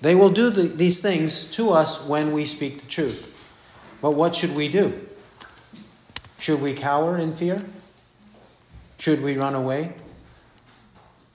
They 0.00 0.14
will 0.14 0.30
do 0.30 0.50
the, 0.50 0.62
these 0.62 1.00
things 1.00 1.50
to 1.52 1.70
us 1.70 2.08
when 2.08 2.32
we 2.32 2.44
speak 2.44 2.80
the 2.80 2.86
truth. 2.86 3.30
But 4.00 4.12
what 4.12 4.34
should 4.34 4.54
we 4.54 4.68
do? 4.68 4.92
Should 6.38 6.60
we 6.60 6.74
cower 6.74 7.16
in 7.16 7.34
fear? 7.34 7.62
Should 8.98 9.22
we 9.22 9.36
run 9.36 9.54
away? 9.54 9.92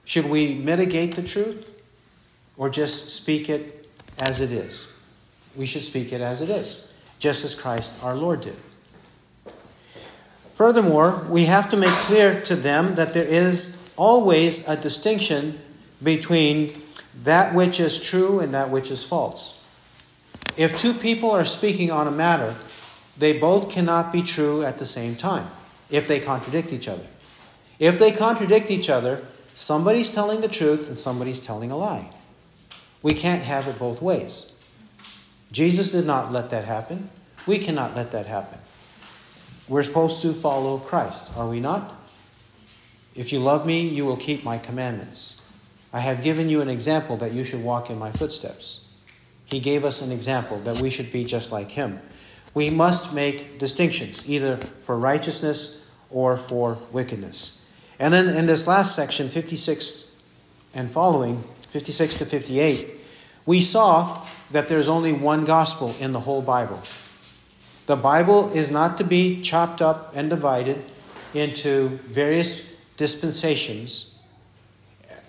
Should 0.04 0.28
we 0.28 0.54
mitigate 0.54 1.14
the 1.14 1.22
truth? 1.22 1.68
Or 2.56 2.68
just 2.68 3.10
speak 3.10 3.48
it 3.48 3.88
as 4.20 4.40
it 4.40 4.52
is? 4.52 4.86
We 5.56 5.66
should 5.66 5.82
speak 5.82 6.12
it 6.12 6.20
as 6.20 6.42
it 6.42 6.50
is, 6.50 6.92
just 7.18 7.44
as 7.44 7.54
Christ 7.54 8.04
our 8.04 8.14
Lord 8.14 8.42
did. 8.42 8.56
Furthermore, 10.60 11.24
we 11.30 11.46
have 11.46 11.70
to 11.70 11.76
make 11.78 11.88
clear 12.04 12.38
to 12.42 12.54
them 12.54 12.96
that 12.96 13.14
there 13.14 13.24
is 13.24 13.80
always 13.96 14.68
a 14.68 14.76
distinction 14.76 15.58
between 16.02 16.82
that 17.22 17.54
which 17.54 17.80
is 17.80 17.98
true 17.98 18.40
and 18.40 18.52
that 18.52 18.68
which 18.68 18.90
is 18.90 19.02
false. 19.02 19.66
If 20.58 20.78
two 20.78 20.92
people 20.92 21.30
are 21.30 21.46
speaking 21.46 21.90
on 21.90 22.08
a 22.08 22.10
matter, 22.10 22.54
they 23.16 23.38
both 23.38 23.70
cannot 23.70 24.12
be 24.12 24.20
true 24.20 24.62
at 24.62 24.76
the 24.76 24.84
same 24.84 25.16
time 25.16 25.46
if 25.88 26.06
they 26.06 26.20
contradict 26.20 26.74
each 26.74 26.88
other. 26.88 27.06
If 27.78 27.98
they 27.98 28.12
contradict 28.12 28.70
each 28.70 28.90
other, 28.90 29.24
somebody's 29.54 30.14
telling 30.14 30.42
the 30.42 30.48
truth 30.48 30.90
and 30.90 30.98
somebody's 30.98 31.40
telling 31.40 31.70
a 31.70 31.76
lie. 31.78 32.06
We 33.00 33.14
can't 33.14 33.42
have 33.42 33.66
it 33.66 33.78
both 33.78 34.02
ways. 34.02 34.54
Jesus 35.52 35.92
did 35.92 36.04
not 36.04 36.32
let 36.32 36.50
that 36.50 36.66
happen. 36.66 37.08
We 37.46 37.60
cannot 37.60 37.96
let 37.96 38.12
that 38.12 38.26
happen. 38.26 38.58
We're 39.70 39.84
supposed 39.84 40.20
to 40.22 40.32
follow 40.32 40.78
Christ, 40.78 41.30
are 41.36 41.48
we 41.48 41.60
not? 41.60 41.94
If 43.14 43.32
you 43.32 43.38
love 43.38 43.64
me, 43.64 43.86
you 43.86 44.04
will 44.04 44.16
keep 44.16 44.42
my 44.42 44.58
commandments. 44.58 45.48
I 45.92 46.00
have 46.00 46.24
given 46.24 46.48
you 46.48 46.60
an 46.60 46.68
example 46.68 47.16
that 47.18 47.30
you 47.30 47.44
should 47.44 47.62
walk 47.62 47.88
in 47.88 47.96
my 47.96 48.10
footsteps. 48.10 48.96
He 49.44 49.60
gave 49.60 49.84
us 49.84 50.02
an 50.02 50.10
example 50.10 50.58
that 50.62 50.80
we 50.80 50.90
should 50.90 51.12
be 51.12 51.24
just 51.24 51.52
like 51.52 51.68
him. 51.68 52.00
We 52.52 52.68
must 52.68 53.14
make 53.14 53.60
distinctions, 53.60 54.28
either 54.28 54.56
for 54.56 54.98
righteousness 54.98 55.88
or 56.10 56.36
for 56.36 56.76
wickedness. 56.90 57.64
And 58.00 58.12
then 58.12 58.28
in 58.28 58.46
this 58.46 58.66
last 58.66 58.96
section, 58.96 59.28
56 59.28 60.20
and 60.74 60.90
following, 60.90 61.44
56 61.68 62.16
to 62.16 62.24
58, 62.24 62.88
we 63.46 63.60
saw 63.60 64.26
that 64.50 64.68
there's 64.68 64.88
only 64.88 65.12
one 65.12 65.44
gospel 65.44 65.94
in 66.00 66.12
the 66.12 66.20
whole 66.20 66.42
Bible. 66.42 66.82
The 67.86 67.96
Bible 67.96 68.50
is 68.52 68.70
not 68.70 68.98
to 68.98 69.04
be 69.04 69.40
chopped 69.42 69.82
up 69.82 70.12
and 70.14 70.30
divided 70.30 70.84
into 71.34 71.88
various 72.08 72.80
dispensations 72.96 74.10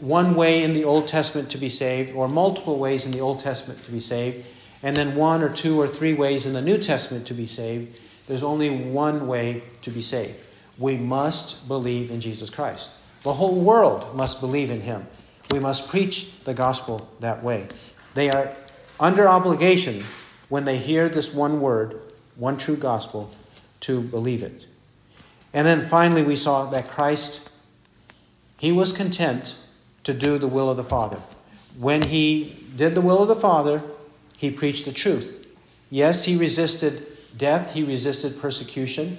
one 0.01 0.35
way 0.35 0.63
in 0.63 0.73
the 0.73 0.83
Old 0.83 1.07
Testament 1.07 1.49
to 1.51 1.57
be 1.57 1.69
saved, 1.69 2.15
or 2.15 2.27
multiple 2.27 2.79
ways 2.79 3.05
in 3.05 3.11
the 3.11 3.19
Old 3.19 3.39
Testament 3.39 3.79
to 3.83 3.91
be 3.91 3.99
saved, 3.99 4.45
and 4.83 4.97
then 4.97 5.15
one 5.15 5.43
or 5.43 5.49
two 5.49 5.79
or 5.79 5.87
three 5.87 6.13
ways 6.13 6.47
in 6.47 6.53
the 6.53 6.61
New 6.61 6.77
Testament 6.79 7.27
to 7.27 7.35
be 7.35 7.45
saved. 7.45 7.99
There's 8.27 8.43
only 8.43 8.69
one 8.69 9.27
way 9.27 9.61
to 9.83 9.91
be 9.91 10.01
saved. 10.01 10.35
We 10.79 10.97
must 10.97 11.67
believe 11.67 12.09
in 12.09 12.19
Jesus 12.19 12.49
Christ. 12.49 12.97
The 13.23 13.33
whole 13.33 13.61
world 13.61 14.15
must 14.15 14.41
believe 14.41 14.71
in 14.71 14.81
him. 14.81 15.05
We 15.51 15.59
must 15.59 15.89
preach 15.89 16.43
the 16.45 16.53
gospel 16.53 17.07
that 17.19 17.43
way. 17.43 17.67
They 18.15 18.31
are 18.31 18.53
under 18.99 19.27
obligation 19.27 20.03
when 20.49 20.65
they 20.65 20.77
hear 20.77 21.09
this 21.09 21.33
one 21.33 21.61
word, 21.61 21.99
one 22.35 22.57
true 22.57 22.75
gospel, 22.75 23.31
to 23.81 24.01
believe 24.01 24.43
it. 24.43 24.67
And 25.53 25.67
then 25.67 25.85
finally, 25.85 26.23
we 26.23 26.35
saw 26.35 26.69
that 26.69 26.89
Christ, 26.89 27.51
he 28.57 28.71
was 28.71 28.93
content 28.93 29.57
to 30.03 30.13
do 30.13 30.37
the 30.37 30.47
will 30.47 30.69
of 30.69 30.77
the 30.77 30.83
Father. 30.83 31.19
When 31.79 32.01
he 32.01 32.55
did 32.75 32.95
the 32.95 33.01
will 33.01 33.21
of 33.21 33.27
the 33.27 33.35
Father, 33.35 33.81
he 34.37 34.51
preached 34.51 34.85
the 34.85 34.91
truth. 34.91 35.47
Yes, 35.89 36.23
he 36.23 36.37
resisted 36.37 37.05
death, 37.37 37.73
he 37.73 37.83
resisted 37.83 38.39
persecution 38.39 39.17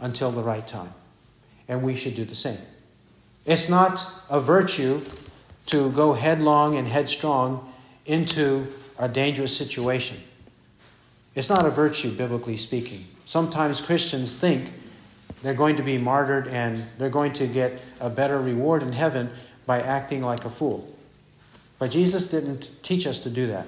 until 0.00 0.30
the 0.30 0.42
right 0.42 0.66
time. 0.66 0.92
And 1.68 1.82
we 1.82 1.94
should 1.94 2.14
do 2.14 2.24
the 2.24 2.34
same. 2.34 2.58
It's 3.46 3.68
not 3.68 4.04
a 4.30 4.40
virtue 4.40 5.00
to 5.66 5.90
go 5.92 6.12
headlong 6.12 6.76
and 6.76 6.86
headstrong 6.86 7.72
into 8.06 8.66
a 8.98 9.08
dangerous 9.08 9.56
situation. 9.56 10.18
It's 11.34 11.50
not 11.50 11.66
a 11.66 11.70
virtue, 11.70 12.10
biblically 12.10 12.56
speaking. 12.56 13.04
Sometimes 13.24 13.80
Christians 13.80 14.36
think 14.36 14.72
they're 15.42 15.54
going 15.54 15.76
to 15.76 15.82
be 15.82 15.98
martyred 15.98 16.48
and 16.48 16.82
they're 16.98 17.10
going 17.10 17.32
to 17.34 17.46
get 17.46 17.80
a 18.00 18.08
better 18.08 18.40
reward 18.40 18.82
in 18.82 18.92
heaven 18.92 19.28
by 19.66 19.80
acting 19.80 20.20
like 20.20 20.44
a 20.44 20.50
fool. 20.50 20.88
But 21.78 21.90
Jesus 21.90 22.30
didn't 22.30 22.70
teach 22.82 23.06
us 23.06 23.20
to 23.24 23.30
do 23.30 23.48
that. 23.48 23.66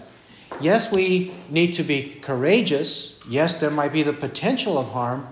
Yes, 0.61 0.93
we 0.93 1.35
need 1.51 1.73
to 1.75 1.83
be 1.83 2.19
courageous. 2.23 3.23
Yes, 3.29 3.61
there 3.61 3.71
might 3.71 3.93
be 3.93 4.03
the 4.03 4.13
potential 4.13 4.79
of 4.79 4.89
harm, 4.89 5.27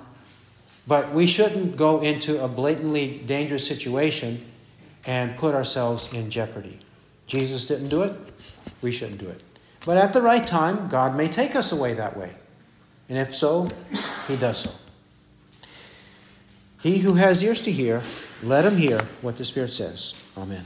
but 0.86 1.10
we 1.12 1.26
shouldn't 1.26 1.76
go 1.76 2.00
into 2.00 2.42
a 2.42 2.48
blatantly 2.48 3.18
dangerous 3.26 3.66
situation 3.66 4.44
and 5.06 5.36
put 5.36 5.54
ourselves 5.54 6.12
in 6.12 6.30
jeopardy. 6.30 6.78
Jesus 7.26 7.66
didn't 7.66 7.88
do 7.88 8.02
it. 8.02 8.12
We 8.82 8.90
shouldn't 8.90 9.18
do 9.18 9.28
it. 9.28 9.40
But 9.86 9.96
at 9.96 10.12
the 10.12 10.22
right 10.22 10.46
time, 10.46 10.88
God 10.88 11.16
may 11.16 11.28
take 11.28 11.54
us 11.54 11.72
away 11.72 11.94
that 11.94 12.16
way. 12.16 12.30
And 13.08 13.18
if 13.18 13.34
so, 13.34 13.68
He 14.26 14.36
does 14.36 14.58
so. 14.58 14.70
He 16.84 16.98
who 16.98 17.14
has 17.14 17.42
ears 17.42 17.62
to 17.62 17.72
hear, 17.72 18.02
let 18.42 18.66
him 18.66 18.76
hear 18.76 19.00
what 19.22 19.38
the 19.38 19.44
Spirit 19.44 19.72
says. 19.72 20.14
Amen. 20.36 20.64